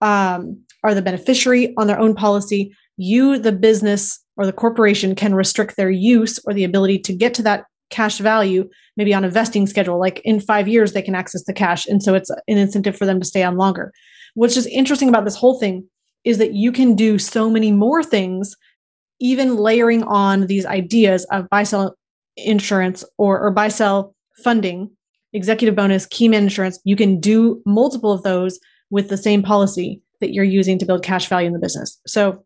um, 0.01 0.63
are 0.85 0.95
the 0.95 1.03
beneficiary 1.03 1.75
on 1.77 1.87
their 1.87 1.99
own 1.99 2.15
policy. 2.15 2.75
You, 2.97 3.39
the 3.39 3.53
business, 3.53 4.22
or 4.37 4.47
the 4.47 4.53
corporation 4.53 5.15
can 5.15 5.35
restrict 5.35 5.77
their 5.77 5.91
use 5.91 6.39
or 6.45 6.55
the 6.55 6.65
ability 6.65 6.99
to 6.99 7.13
get 7.13 7.35
to 7.35 7.43
that 7.43 7.65
cash 7.91 8.19
value 8.19 8.69
maybe 8.97 9.13
on 9.13 9.25
a 9.25 9.29
vesting 9.29 9.67
schedule 9.67 10.01
like 10.01 10.21
in 10.25 10.41
5 10.41 10.67
years 10.67 10.93
they 10.93 11.03
can 11.03 11.15
access 11.15 11.45
the 11.45 11.53
cash. 11.53 11.87
And 11.87 12.03
so 12.03 12.15
it's 12.15 12.31
an 12.31 12.39
incentive 12.47 12.97
for 12.97 13.05
them 13.05 13.21
to 13.21 13.27
stay 13.27 13.43
on 13.43 13.57
longer. 13.57 13.93
What's 14.35 14.55
just 14.55 14.69
interesting 14.69 15.09
about 15.09 15.25
this 15.25 15.37
whole 15.37 15.59
thing 15.59 15.87
is 16.25 16.39
that 16.39 16.55
you 16.55 16.73
can 16.73 16.95
do 16.95 17.19
so 17.19 17.51
many 17.51 17.71
more 17.71 18.03
things 18.03 18.57
even 19.21 19.57
layering 19.57 20.03
on 20.05 20.47
these 20.47 20.67
ideas 20.67 21.25
of 21.27 21.49
buy 21.51 21.63
sell 21.63 21.97
insurance 22.37 23.05
or, 23.19 23.39
or 23.39 23.51
buy 23.51 23.69
sell 23.69 24.15
funding 24.43 24.91
executive 25.33 25.75
bonus 25.75 26.07
key 26.07 26.29
man 26.29 26.45
insurance. 26.45 26.79
You 26.85 26.97
can 26.97 27.21
do 27.21 27.63
multiple 27.65 28.13
of 28.13 28.23
those 28.23 28.59
with 28.91 29.09
the 29.09 29.17
same 29.17 29.43
policy 29.43 30.03
that 30.21 30.33
you're 30.33 30.45
using 30.45 30.79
to 30.79 30.87
build 30.87 31.03
cash 31.03 31.29
value 31.29 31.47
in 31.47 31.53
the 31.53 31.59
business. 31.59 32.01
So 32.07 32.45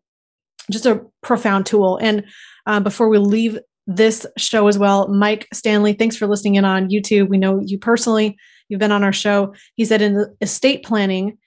just 0.71 0.85
a 0.85 1.01
profound 1.21 1.65
tool. 1.65 1.97
And 2.01 2.25
uh, 2.65 2.79
before 2.79 3.09
we 3.09 3.17
leave 3.17 3.59
this 3.85 4.25
show 4.37 4.67
as 4.67 4.77
well, 4.77 5.07
Mike 5.07 5.47
Stanley, 5.53 5.93
thanks 5.93 6.17
for 6.17 6.27
listening 6.27 6.55
in 6.55 6.65
on 6.65 6.89
YouTube. 6.89 7.29
We 7.29 7.37
know 7.37 7.61
you 7.63 7.79
personally, 7.79 8.37
you've 8.69 8.79
been 8.79 8.91
on 8.91 9.03
our 9.03 9.13
show. 9.13 9.53
He 9.75 9.85
said 9.85 10.01
in 10.01 10.25
estate 10.41 10.83
planning, 10.83 11.37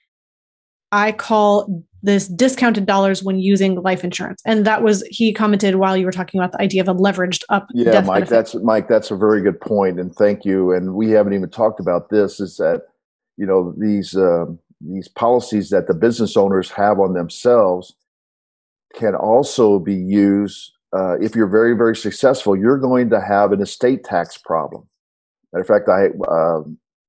I 0.91 1.11
call 1.11 1.83
this 2.03 2.27
discounted 2.27 2.85
dollars 2.85 3.23
when 3.23 3.39
using 3.39 3.75
life 3.75 4.03
insurance. 4.03 4.41
And 4.45 4.65
that 4.65 4.81
was 4.81 5.03
he 5.09 5.31
commented 5.33 5.75
while 5.75 5.95
you 5.95 6.05
were 6.05 6.11
talking 6.11 6.39
about 6.39 6.51
the 6.51 6.61
idea 6.61 6.81
of 6.81 6.87
a 6.87 6.95
leveraged 6.95 7.43
up. 7.49 7.67
Yeah, 7.73 8.01
Mike, 8.01 8.05
benefit. 8.05 8.29
that's 8.29 8.55
Mike, 8.55 8.87
that's 8.87 9.11
a 9.11 9.15
very 9.15 9.41
good 9.41 9.61
point, 9.61 9.99
and 9.99 10.13
thank 10.15 10.43
you. 10.43 10.71
And 10.71 10.95
we 10.95 11.11
haven't 11.11 11.33
even 11.33 11.49
talked 11.49 11.79
about 11.79 12.09
this. 12.09 12.39
Is 12.39 12.57
that 12.57 12.81
you 13.37 13.45
know 13.45 13.73
these 13.77 14.15
uh, 14.15 14.45
these 14.81 15.07
policies 15.07 15.69
that 15.69 15.87
the 15.87 15.93
business 15.93 16.35
owners 16.35 16.71
have 16.71 16.99
on 16.99 17.13
themselves 17.13 17.95
can 18.93 19.15
also 19.15 19.79
be 19.79 19.95
used 19.95 20.73
uh, 20.95 21.17
if 21.19 21.35
you're 21.35 21.47
very 21.47 21.75
very 21.75 21.95
successful 21.95 22.55
you're 22.55 22.77
going 22.77 23.09
to 23.09 23.21
have 23.21 23.51
an 23.51 23.61
estate 23.61 24.03
tax 24.03 24.37
problem. 24.37 24.87
Matter 25.53 25.61
of 25.61 25.67
fact 25.67 25.89
i 25.89 26.07
uh, 26.29 26.61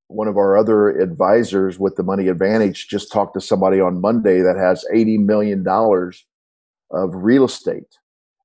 one 0.08 0.28
of 0.28 0.36
our 0.36 0.58
other 0.58 0.90
advisors 0.90 1.78
with 1.78 1.96
the 1.96 2.02
money 2.02 2.28
advantage 2.28 2.88
just 2.88 3.10
talked 3.10 3.34
to 3.34 3.40
somebody 3.40 3.80
on 3.80 4.00
monday 4.00 4.40
that 4.40 4.56
has 4.56 4.84
80 4.92 5.18
million 5.18 5.62
dollars 5.62 6.24
of 6.90 7.10
real 7.14 7.44
estate. 7.44 7.96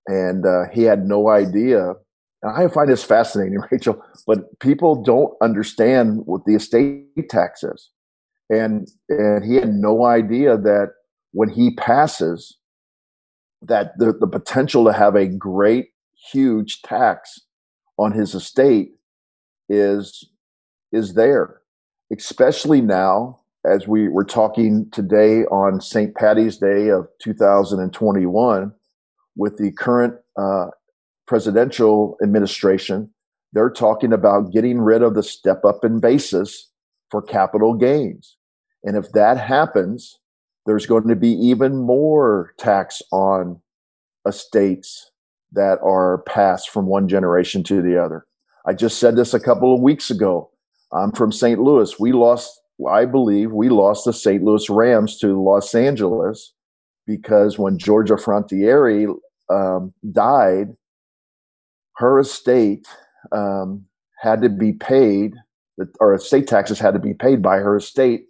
And 0.08 0.46
uh, 0.46 0.70
he 0.74 0.84
had 0.84 1.06
no 1.06 1.30
idea. 1.30 1.94
And 2.42 2.52
i 2.56 2.68
find 2.74 2.90
this 2.90 3.04
fascinating 3.04 3.60
rachel 3.72 4.04
but 4.26 4.60
people 4.60 5.02
don't 5.04 5.34
understand 5.42 6.26
what 6.26 6.46
the 6.46 6.56
estate 6.56 7.30
tax 7.30 7.64
is. 7.64 7.92
And 8.50 8.88
and 9.10 9.44
he 9.44 9.56
had 9.56 9.74
no 9.74 10.06
idea 10.06 10.58
that 10.58 10.94
when 11.32 11.50
he 11.50 11.76
passes 11.76 12.58
that 13.68 13.98
the, 13.98 14.14
the 14.14 14.28
potential 14.28 14.86
to 14.86 14.94
have 14.94 15.16
a 15.16 15.28
great, 15.28 15.90
huge 16.32 16.82
tax 16.82 17.40
on 17.98 18.12
his 18.12 18.36
estate 18.36 18.92
is 19.70 20.30
is 20.92 21.16
there, 21.16 21.62
especially 22.12 22.82
now 22.82 23.40
as 23.66 23.88
we 23.88 24.08
were 24.08 24.24
talking 24.24 24.90
today 24.92 25.44
on 25.46 25.82
St. 25.82 26.16
Patty's 26.16 26.58
Day 26.58 26.90
of 26.90 27.08
2021 27.22 28.72
with 29.36 29.58
the 29.58 29.72
current 29.74 30.16
uh, 30.40 30.68
presidential 31.28 32.18
administration. 32.24 33.10
They're 33.52 33.70
talking 33.70 34.14
about 34.14 34.54
getting 34.54 34.80
rid 34.80 35.02
of 35.02 35.16
the 35.16 35.24
step 35.24 35.66
up 35.66 35.84
in 35.84 36.00
basis 36.00 36.72
for 37.12 37.22
capital 37.22 37.74
gains. 37.74 38.38
And 38.84 38.96
if 38.96 39.12
that 39.12 39.38
happens, 39.38 40.20
there's 40.68 40.86
going 40.86 41.08
to 41.08 41.16
be 41.16 41.32
even 41.32 41.78
more 41.78 42.54
tax 42.60 43.02
on 43.12 43.60
estates 44.28 45.12
that 45.54 45.80
are 45.82 46.20
passed 46.28 46.70
from 46.70 46.86
one 46.86 47.08
generation 47.08 47.64
to 47.64 47.82
the 47.82 47.98
other. 47.98 48.26
I 48.66 48.74
just 48.74 49.00
said 49.00 49.16
this 49.16 49.34
a 49.34 49.40
couple 49.40 49.74
of 49.74 49.82
weeks 49.82 50.12
ago. 50.12 50.52
I'm 50.92 51.14
from 51.14 51.32
St. 51.32 51.60
Louis. 51.60 51.98
We 51.98 52.12
lost, 52.12 52.62
I 52.88 53.06
believe, 53.06 53.54
we 53.54 53.70
lost 53.70 54.04
the 54.04 54.12
St. 54.12 54.44
Louis 54.44 54.70
Rams 54.70 55.18
to 55.20 55.42
Los 55.42 55.74
Angeles 55.74 56.54
because 57.06 57.58
when 57.58 57.78
Georgia 57.78 58.18
Frontiere 58.18 59.08
um, 59.50 59.94
died, 60.12 60.76
her 61.96 62.20
estate 62.20 62.86
um, 63.32 63.86
had 64.20 64.42
to 64.42 64.50
be 64.50 64.74
paid, 64.74 65.34
or 66.02 66.14
estate 66.14 66.48
taxes 66.48 66.78
had 66.78 66.94
to 66.94 67.00
be 67.00 67.14
paid 67.14 67.42
by 67.42 67.58
her 67.58 67.78
estate, 67.78 68.26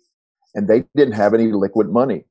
and 0.56 0.68
they 0.68 0.84
didn't 0.96 1.14
have 1.14 1.34
any 1.34 1.52
liquid 1.52 1.90
money. 1.90 2.26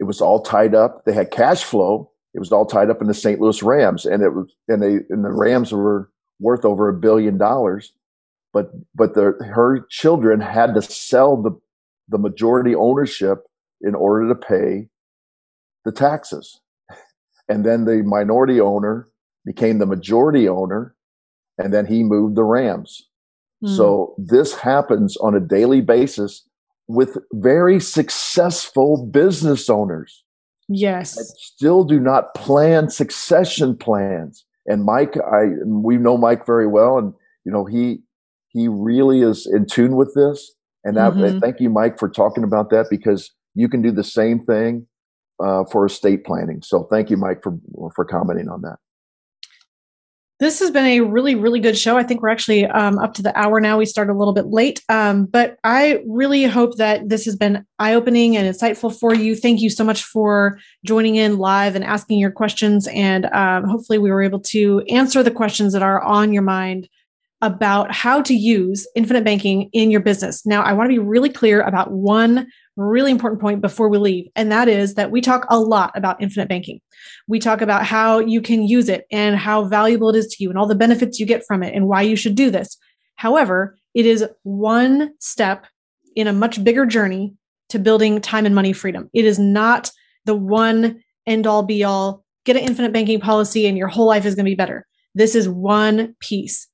It 0.00 0.04
was 0.04 0.20
all 0.20 0.42
tied 0.42 0.74
up. 0.74 1.04
They 1.04 1.12
had 1.12 1.30
cash 1.30 1.64
flow. 1.64 2.10
It 2.34 2.38
was 2.38 2.50
all 2.50 2.66
tied 2.66 2.90
up 2.90 3.00
in 3.00 3.08
the 3.08 3.14
St. 3.14 3.40
Louis 3.40 3.62
Rams, 3.62 4.04
and 4.04 4.22
it 4.22 4.30
was 4.30 4.52
and 4.68 4.82
they 4.82 4.98
and 5.10 5.24
the 5.24 5.32
Rams 5.32 5.72
were 5.72 6.10
worth 6.40 6.64
over 6.64 6.88
a 6.88 6.94
billion 6.94 7.38
dollars. 7.38 7.92
But 8.52 8.70
but 8.94 9.14
the, 9.14 9.32
her 9.54 9.86
children 9.90 10.40
had 10.40 10.74
to 10.74 10.82
sell 10.82 11.40
the 11.40 11.52
the 12.08 12.18
majority 12.18 12.74
ownership 12.74 13.44
in 13.80 13.94
order 13.94 14.28
to 14.28 14.34
pay 14.34 14.88
the 15.84 15.92
taxes. 15.92 16.60
And 17.48 17.64
then 17.64 17.84
the 17.84 18.02
minority 18.02 18.60
owner 18.60 19.08
became 19.44 19.78
the 19.78 19.86
majority 19.86 20.48
owner, 20.48 20.94
and 21.58 21.74
then 21.74 21.86
he 21.86 22.02
moved 22.02 22.36
the 22.36 22.44
Rams. 22.44 23.08
Mm. 23.62 23.76
So 23.76 24.14
this 24.16 24.54
happens 24.54 25.16
on 25.18 25.34
a 25.34 25.40
daily 25.40 25.80
basis 25.80 26.48
with 26.92 27.16
very 27.32 27.80
successful 27.80 29.06
business 29.06 29.68
owners. 29.70 30.24
Yes. 30.68 31.16
still 31.38 31.84
do 31.84 31.98
not 31.98 32.34
plan 32.34 32.88
succession 32.88 33.76
plans. 33.76 34.44
And 34.66 34.84
Mike, 34.84 35.16
I 35.16 35.48
we 35.66 35.96
know 35.96 36.16
Mike 36.16 36.46
very 36.46 36.66
well, 36.66 36.98
and 36.98 37.12
you 37.44 37.52
know 37.52 37.64
he 37.64 37.98
he 38.48 38.68
really 38.68 39.22
is 39.22 39.46
in 39.46 39.66
tune 39.66 39.96
with 39.96 40.14
this. 40.14 40.54
And 40.84 40.96
mm-hmm. 40.96 41.38
thank 41.38 41.60
you, 41.60 41.70
Mike, 41.70 41.98
for 41.98 42.08
talking 42.08 42.44
about 42.44 42.70
that 42.70 42.86
because 42.90 43.30
you 43.54 43.68
can 43.68 43.82
do 43.82 43.90
the 43.90 44.04
same 44.04 44.44
thing 44.44 44.86
uh, 45.42 45.64
for 45.70 45.86
estate 45.86 46.24
planning. 46.24 46.60
So 46.62 46.86
thank 46.90 47.10
you, 47.10 47.16
Mike, 47.16 47.42
for 47.42 47.58
for 47.94 48.04
commenting 48.04 48.48
on 48.48 48.62
that. 48.62 48.76
This 50.42 50.58
has 50.58 50.72
been 50.72 50.86
a 50.86 51.02
really, 51.02 51.36
really 51.36 51.60
good 51.60 51.78
show. 51.78 51.96
I 51.96 52.02
think 52.02 52.20
we're 52.20 52.28
actually 52.28 52.66
um, 52.66 52.98
up 52.98 53.14
to 53.14 53.22
the 53.22 53.32
hour 53.38 53.60
now. 53.60 53.78
We 53.78 53.86
started 53.86 54.12
a 54.12 54.18
little 54.18 54.34
bit 54.34 54.46
late, 54.46 54.82
um, 54.88 55.26
but 55.26 55.56
I 55.62 56.02
really 56.04 56.42
hope 56.46 56.78
that 56.78 57.08
this 57.08 57.24
has 57.26 57.36
been 57.36 57.64
eye 57.78 57.94
opening 57.94 58.36
and 58.36 58.52
insightful 58.52 58.92
for 58.92 59.14
you. 59.14 59.36
Thank 59.36 59.60
you 59.60 59.70
so 59.70 59.84
much 59.84 60.02
for 60.02 60.58
joining 60.84 61.14
in 61.14 61.38
live 61.38 61.76
and 61.76 61.84
asking 61.84 62.18
your 62.18 62.32
questions. 62.32 62.88
And 62.88 63.26
um, 63.26 63.68
hopefully, 63.68 63.98
we 63.98 64.10
were 64.10 64.20
able 64.20 64.40
to 64.40 64.80
answer 64.90 65.22
the 65.22 65.30
questions 65.30 65.74
that 65.74 65.82
are 65.84 66.02
on 66.02 66.32
your 66.32 66.42
mind 66.42 66.88
about 67.40 67.94
how 67.94 68.20
to 68.22 68.34
use 68.34 68.84
infinite 68.96 69.22
banking 69.22 69.70
in 69.72 69.92
your 69.92 70.00
business. 70.00 70.44
Now, 70.44 70.62
I 70.62 70.72
want 70.72 70.86
to 70.86 70.92
be 70.92 70.98
really 70.98 71.30
clear 71.30 71.60
about 71.60 71.92
one 71.92 72.48
really 72.76 73.10
important 73.10 73.40
point 73.40 73.60
before 73.60 73.88
we 73.88 73.98
leave, 73.98 74.28
and 74.34 74.50
that 74.50 74.68
is 74.68 74.94
that 74.94 75.10
we 75.10 75.20
talk 75.20 75.46
a 75.50 75.58
lot 75.58 75.92
about 75.94 76.22
infinite 76.22 76.48
banking. 76.48 76.80
We 77.28 77.38
talk 77.38 77.60
about 77.60 77.84
how 77.84 78.18
you 78.18 78.40
can 78.40 78.66
use 78.66 78.88
it 78.88 79.06
and 79.10 79.36
how 79.36 79.64
valuable 79.64 80.08
it 80.10 80.16
is 80.16 80.26
to 80.28 80.42
you 80.42 80.50
and 80.50 80.58
all 80.58 80.66
the 80.66 80.74
benefits 80.74 81.20
you 81.20 81.26
get 81.26 81.44
from 81.46 81.62
it 81.62 81.74
and 81.74 81.86
why 81.88 82.02
you 82.02 82.16
should 82.16 82.34
do 82.34 82.50
this. 82.50 82.76
However, 83.16 83.76
it 83.94 84.06
is 84.06 84.24
one 84.42 85.12
step 85.18 85.66
in 86.16 86.26
a 86.26 86.32
much 86.32 86.62
bigger 86.62 86.86
journey 86.86 87.34
to 87.68 87.78
building 87.78 88.20
time 88.20 88.46
and 88.46 88.54
money 88.54 88.72
freedom. 88.72 89.10
It 89.12 89.24
is 89.24 89.38
not 89.38 89.90
the 90.24 90.34
one 90.34 91.02
end 91.26 91.46
all 91.46 91.62
be 91.62 91.84
all, 91.84 92.24
get 92.44 92.56
an 92.56 92.62
infinite 92.62 92.92
banking 92.92 93.20
policy 93.20 93.66
and 93.66 93.78
your 93.78 93.88
whole 93.88 94.06
life 94.06 94.26
is 94.26 94.34
going 94.34 94.44
to 94.44 94.50
be 94.50 94.56
better. 94.56 94.86
This 95.14 95.34
is 95.34 95.48
one 95.48 96.16
piece 96.20 96.68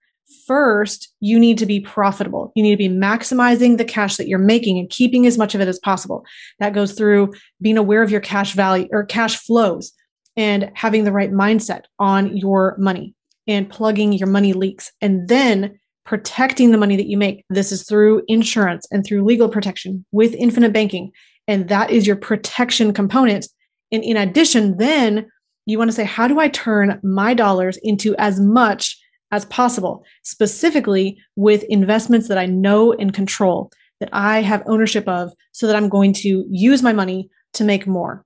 first, 0.48 1.12
you 1.20 1.38
need 1.38 1.58
to 1.58 1.66
be 1.66 1.78
profitable. 1.78 2.50
You 2.56 2.64
need 2.64 2.72
to 2.72 2.76
be 2.76 2.88
maximizing 2.88 3.78
the 3.78 3.84
cash 3.84 4.16
that 4.16 4.26
you're 4.26 4.38
making 4.40 4.78
and 4.78 4.90
keeping 4.90 5.26
as 5.26 5.38
much 5.38 5.54
of 5.54 5.60
it 5.60 5.68
as 5.68 5.78
possible. 5.78 6.24
That 6.58 6.74
goes 6.74 6.94
through 6.94 7.34
being 7.62 7.78
aware 7.78 8.02
of 8.02 8.10
your 8.10 8.20
cash 8.20 8.54
value 8.54 8.88
or 8.90 9.04
cash 9.04 9.36
flows 9.36 9.92
and 10.36 10.70
having 10.74 11.04
the 11.04 11.12
right 11.12 11.30
mindset 11.30 11.82
on 11.98 12.36
your 12.36 12.74
money 12.78 13.14
and 13.46 13.68
plugging 13.68 14.12
your 14.12 14.28
money 14.28 14.52
leaks 14.52 14.90
and 15.00 15.28
then 15.28 15.78
protecting 16.04 16.70
the 16.70 16.78
money 16.78 16.96
that 16.96 17.08
you 17.08 17.18
make. 17.18 17.44
This 17.50 17.70
is 17.70 17.84
through 17.86 18.22
insurance 18.28 18.86
and 18.90 19.04
through 19.04 19.24
legal 19.24 19.48
protection 19.48 20.04
with 20.10 20.32
infinite 20.34 20.72
banking. 20.72 21.12
And 21.46 21.68
that 21.68 21.90
is 21.90 22.06
your 22.06 22.16
protection 22.16 22.94
component. 22.94 23.46
And 23.92 24.02
in 24.02 24.16
addition, 24.16 24.78
then 24.78 25.26
you 25.66 25.76
want 25.76 25.90
to 25.90 25.94
say, 25.94 26.04
how 26.04 26.26
do 26.26 26.40
I 26.40 26.48
turn 26.48 26.98
my 27.02 27.34
dollars 27.34 27.78
into 27.82 28.16
as 28.16 28.40
much 28.40 28.96
as 29.30 29.44
possible, 29.46 30.04
specifically 30.22 31.18
with 31.36 31.64
investments 31.64 32.28
that 32.28 32.38
I 32.38 32.46
know 32.46 32.92
and 32.92 33.12
control, 33.12 33.70
that 34.00 34.08
I 34.12 34.40
have 34.42 34.62
ownership 34.66 35.06
of, 35.08 35.32
so 35.52 35.66
that 35.66 35.76
I'm 35.76 35.88
going 35.88 36.12
to 36.14 36.46
use 36.50 36.82
my 36.82 36.92
money 36.92 37.28
to 37.54 37.64
make 37.64 37.86
more. 37.86 38.24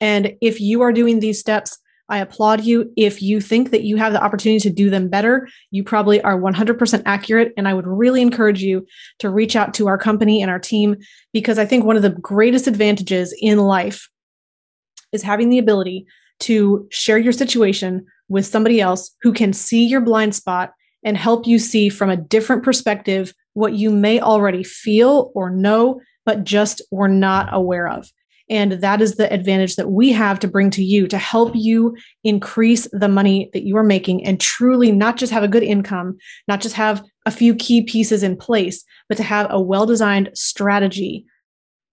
And 0.00 0.34
if 0.40 0.60
you 0.60 0.82
are 0.82 0.92
doing 0.92 1.20
these 1.20 1.40
steps, 1.40 1.78
I 2.08 2.18
applaud 2.18 2.64
you. 2.64 2.92
If 2.96 3.22
you 3.22 3.40
think 3.40 3.70
that 3.70 3.84
you 3.84 3.96
have 3.96 4.12
the 4.12 4.22
opportunity 4.22 4.60
to 4.60 4.70
do 4.70 4.90
them 4.90 5.08
better, 5.08 5.48
you 5.70 5.82
probably 5.82 6.20
are 6.22 6.38
100% 6.38 7.02
accurate. 7.06 7.52
And 7.56 7.66
I 7.66 7.72
would 7.72 7.86
really 7.86 8.20
encourage 8.20 8.62
you 8.62 8.86
to 9.20 9.30
reach 9.30 9.56
out 9.56 9.72
to 9.74 9.88
our 9.88 9.96
company 9.96 10.42
and 10.42 10.50
our 10.50 10.58
team 10.58 10.96
because 11.32 11.58
I 11.58 11.64
think 11.64 11.84
one 11.84 11.96
of 11.96 12.02
the 12.02 12.10
greatest 12.10 12.66
advantages 12.66 13.34
in 13.40 13.58
life 13.58 14.10
is 15.12 15.22
having 15.22 15.48
the 15.48 15.58
ability 15.58 16.06
to 16.40 16.86
share 16.90 17.16
your 17.16 17.32
situation 17.32 18.04
with 18.28 18.46
somebody 18.46 18.80
else 18.80 19.14
who 19.22 19.32
can 19.32 19.52
see 19.52 19.84
your 19.84 20.00
blind 20.00 20.34
spot 20.34 20.72
and 21.04 21.16
help 21.16 21.46
you 21.46 21.58
see 21.58 21.88
from 21.88 22.10
a 22.10 22.16
different 22.16 22.62
perspective 22.62 23.32
what 23.52 23.74
you 23.74 23.90
may 23.90 24.20
already 24.20 24.64
feel 24.64 25.30
or 25.34 25.50
know, 25.50 26.00
but 26.24 26.44
just 26.44 26.82
were 26.90 27.08
not 27.08 27.48
aware 27.52 27.88
of. 27.88 28.10
And 28.50 28.72
that 28.72 29.00
is 29.00 29.14
the 29.14 29.32
advantage 29.32 29.76
that 29.76 29.90
we 29.90 30.12
have 30.12 30.38
to 30.40 30.48
bring 30.48 30.70
to 30.70 30.84
you 30.84 31.06
to 31.08 31.16
help 31.16 31.52
you 31.54 31.96
increase 32.24 32.86
the 32.92 33.08
money 33.08 33.48
that 33.54 33.62
you 33.62 33.76
are 33.76 33.84
making 33.84 34.24
and 34.26 34.38
truly 34.38 34.92
not 34.92 35.16
just 35.16 35.32
have 35.32 35.42
a 35.42 35.48
good 35.48 35.62
income, 35.62 36.18
not 36.46 36.60
just 36.60 36.74
have 36.74 37.02
a 37.24 37.30
few 37.30 37.54
key 37.54 37.82
pieces 37.82 38.22
in 38.22 38.36
place, 38.36 38.84
but 39.08 39.16
to 39.16 39.22
have 39.22 39.46
a 39.48 39.60
well 39.60 39.86
designed 39.86 40.30
strategy 40.34 41.24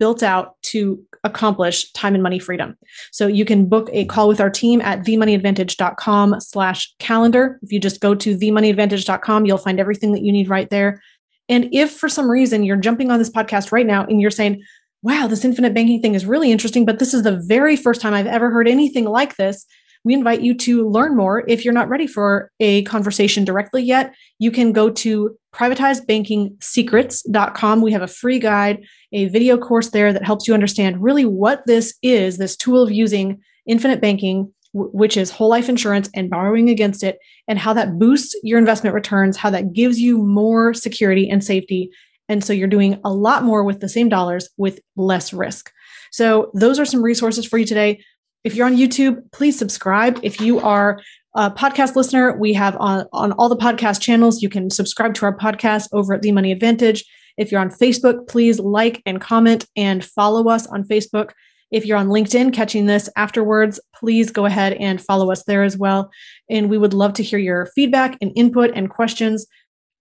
built 0.01 0.23
out 0.23 0.59
to 0.63 0.99
accomplish 1.23 1.91
time 1.91 2.15
and 2.15 2.23
money 2.23 2.39
freedom. 2.39 2.75
So 3.11 3.27
you 3.27 3.45
can 3.45 3.69
book 3.69 3.87
a 3.93 4.05
call 4.05 4.27
with 4.27 4.41
our 4.41 4.49
team 4.49 4.81
at 4.81 5.03
themoneyadvantage.com 5.03 6.41
slash 6.41 6.91
calendar. 6.97 7.59
If 7.61 7.71
you 7.71 7.79
just 7.79 8.01
go 8.01 8.15
to 8.15 8.35
themoneyadvantage.com, 8.35 9.45
you'll 9.45 9.59
find 9.59 9.79
everything 9.79 10.11
that 10.13 10.23
you 10.23 10.31
need 10.31 10.49
right 10.49 10.71
there. 10.71 11.03
And 11.49 11.69
if 11.71 11.91
for 11.91 12.09
some 12.09 12.31
reason 12.31 12.63
you're 12.63 12.77
jumping 12.77 13.11
on 13.11 13.19
this 13.19 13.29
podcast 13.29 13.71
right 13.71 13.85
now 13.85 14.03
and 14.05 14.19
you're 14.19 14.31
saying, 14.31 14.63
wow, 15.03 15.27
this 15.27 15.45
infinite 15.45 15.75
banking 15.75 16.01
thing 16.01 16.15
is 16.15 16.25
really 16.25 16.51
interesting, 16.51 16.83
but 16.83 16.97
this 16.97 17.13
is 17.13 17.21
the 17.21 17.39
very 17.45 17.75
first 17.75 18.01
time 18.01 18.15
I've 18.15 18.25
ever 18.25 18.49
heard 18.49 18.67
anything 18.67 19.05
like 19.05 19.35
this 19.35 19.67
we 20.03 20.13
invite 20.13 20.41
you 20.41 20.53
to 20.55 20.89
learn 20.89 21.15
more. 21.15 21.45
If 21.47 21.63
you're 21.63 21.73
not 21.73 21.87
ready 21.89 22.07
for 22.07 22.51
a 22.59 22.81
conversation 22.83 23.45
directly 23.45 23.83
yet, 23.83 24.15
you 24.39 24.49
can 24.51 24.71
go 24.71 24.89
to 24.89 25.37
privatizedbankingsecrets.com. 25.53 27.81
We 27.81 27.91
have 27.91 28.01
a 28.01 28.07
free 28.07 28.39
guide, 28.39 28.83
a 29.11 29.27
video 29.27 29.57
course 29.57 29.91
there 29.91 30.13
that 30.13 30.25
helps 30.25 30.47
you 30.47 30.53
understand 30.53 31.03
really 31.03 31.25
what 31.25 31.65
this 31.67 31.93
is 32.01 32.37
this 32.37 32.55
tool 32.55 32.83
of 32.83 32.91
using 32.91 33.41
infinite 33.67 33.99
banking, 34.01 34.51
which 34.73 35.17
is 35.17 35.29
whole 35.29 35.49
life 35.49 35.67
insurance 35.69 36.09
and 36.15 36.29
borrowing 36.29 36.69
against 36.69 37.03
it, 37.03 37.19
and 37.47 37.59
how 37.59 37.73
that 37.73 37.99
boosts 37.99 38.35
your 38.43 38.57
investment 38.57 38.95
returns, 38.95 39.37
how 39.37 39.51
that 39.51 39.73
gives 39.73 39.99
you 39.99 40.17
more 40.17 40.73
security 40.73 41.29
and 41.29 41.43
safety. 41.43 41.91
And 42.27 42.43
so 42.43 42.53
you're 42.53 42.67
doing 42.67 42.99
a 43.03 43.13
lot 43.13 43.43
more 43.43 43.63
with 43.63 43.81
the 43.81 43.89
same 43.89 44.09
dollars 44.09 44.49
with 44.57 44.79
less 44.95 45.33
risk. 45.33 45.71
So, 46.11 46.51
those 46.53 46.77
are 46.77 46.85
some 46.85 47.01
resources 47.01 47.45
for 47.45 47.57
you 47.57 47.65
today. 47.65 48.03
If 48.43 48.55
you're 48.55 48.65
on 48.65 48.75
YouTube, 48.75 49.31
please 49.31 49.57
subscribe. 49.57 50.19
If 50.23 50.41
you 50.41 50.59
are 50.59 50.99
a 51.35 51.51
podcast 51.51 51.95
listener, 51.95 52.35
we 52.35 52.53
have 52.53 52.75
on, 52.79 53.05
on 53.13 53.33
all 53.33 53.49
the 53.49 53.55
podcast 53.55 54.01
channels, 54.01 54.41
you 54.41 54.49
can 54.49 54.69
subscribe 54.69 55.13
to 55.15 55.25
our 55.25 55.37
podcast 55.37 55.89
over 55.93 56.15
at 56.15 56.23
The 56.23 56.31
Money 56.31 56.51
Advantage. 56.51 57.05
If 57.37 57.51
you're 57.51 57.61
on 57.61 57.69
Facebook, 57.69 58.27
please 58.27 58.59
like 58.59 59.01
and 59.05 59.21
comment 59.21 59.65
and 59.75 60.03
follow 60.03 60.49
us 60.49 60.65
on 60.67 60.83
Facebook. 60.83 61.31
If 61.69 61.85
you're 61.85 61.97
on 61.97 62.07
LinkedIn 62.07 62.51
catching 62.51 62.87
this 62.87 63.09
afterwards, 63.15 63.79
please 63.95 64.31
go 64.31 64.45
ahead 64.45 64.73
and 64.73 64.99
follow 64.99 65.31
us 65.31 65.43
there 65.43 65.63
as 65.63 65.77
well. 65.77 66.11
And 66.49 66.69
we 66.69 66.79
would 66.79 66.93
love 66.93 67.13
to 67.13 67.23
hear 67.23 67.39
your 67.39 67.67
feedback 67.67 68.17
and 68.21 68.31
input 68.35 68.71
and 68.73 68.89
questions. 68.89 69.45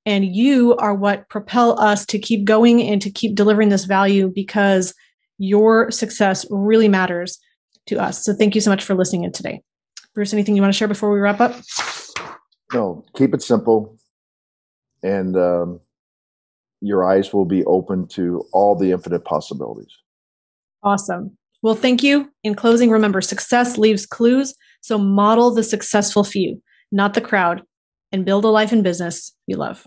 And 0.06 0.24
you 0.24 0.76
are 0.78 0.94
what 0.94 1.28
propel 1.28 1.78
us 1.78 2.06
to 2.06 2.18
keep 2.18 2.44
going 2.44 2.82
and 2.82 3.02
to 3.02 3.10
keep 3.10 3.34
delivering 3.36 3.68
this 3.68 3.84
value 3.84 4.32
because 4.34 4.94
your 5.36 5.90
success 5.90 6.46
really 6.50 6.88
matters 6.88 7.38
to 7.90 8.02
us. 8.02 8.24
So 8.24 8.32
thank 8.32 8.54
you 8.54 8.60
so 8.60 8.70
much 8.70 8.82
for 8.82 8.94
listening 8.94 9.24
in 9.24 9.32
today. 9.32 9.60
Bruce, 10.14 10.32
anything 10.32 10.56
you 10.56 10.62
want 10.62 10.72
to 10.72 10.76
share 10.76 10.88
before 10.88 11.12
we 11.12 11.20
wrap 11.20 11.40
up? 11.40 11.54
No, 12.72 13.04
keep 13.16 13.34
it 13.34 13.42
simple. 13.42 13.96
And 15.02 15.36
um, 15.36 15.80
your 16.80 17.04
eyes 17.04 17.32
will 17.32 17.44
be 17.44 17.64
open 17.64 18.08
to 18.08 18.44
all 18.52 18.76
the 18.76 18.92
infinite 18.92 19.24
possibilities. 19.24 19.96
Awesome. 20.82 21.36
Well, 21.62 21.74
thank 21.74 22.02
you. 22.02 22.30
In 22.42 22.54
closing, 22.54 22.90
remember 22.90 23.20
success 23.20 23.76
leaves 23.76 24.06
clues. 24.06 24.54
So 24.80 24.96
model 24.98 25.54
the 25.54 25.62
successful 25.62 26.24
few, 26.24 26.62
not 26.90 27.14
the 27.14 27.20
crowd, 27.20 27.62
and 28.12 28.24
build 28.24 28.44
a 28.44 28.48
life 28.48 28.72
and 28.72 28.82
business 28.82 29.34
you 29.46 29.56
love. 29.56 29.86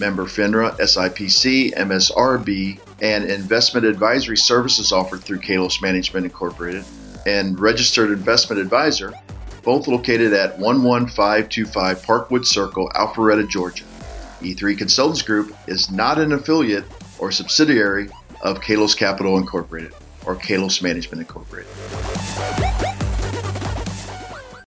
member 0.00 0.24
FINRA, 0.24 0.76
SIPC, 0.80 1.74
MSRB, 1.74 2.80
and 3.02 3.24
investment 3.30 3.86
advisory 3.86 4.36
services 4.36 4.90
offered 4.90 5.20
through 5.20 5.38
Kalos 5.38 5.80
Management 5.80 6.24
Incorporated, 6.24 6.84
and 7.26 7.60
registered 7.60 8.10
investment 8.10 8.60
advisor, 8.60 9.12
both 9.62 9.86
located 9.86 10.32
at 10.32 10.58
11525 10.58 12.02
Parkwood 12.02 12.46
Circle, 12.46 12.88
Alpharetta, 12.94 13.48
Georgia. 13.48 13.84
E3 14.40 14.76
Consultants 14.76 15.22
Group 15.22 15.54
is 15.66 15.90
not 15.90 16.18
an 16.18 16.32
affiliate 16.32 16.84
or 17.18 17.30
subsidiary 17.30 18.08
of 18.42 18.60
Kalos 18.60 18.96
Capital 18.96 19.36
Incorporated 19.36 19.92
or 20.26 20.34
Kalos 20.34 20.82
Management 20.82 21.20
Incorporated. 21.20 21.70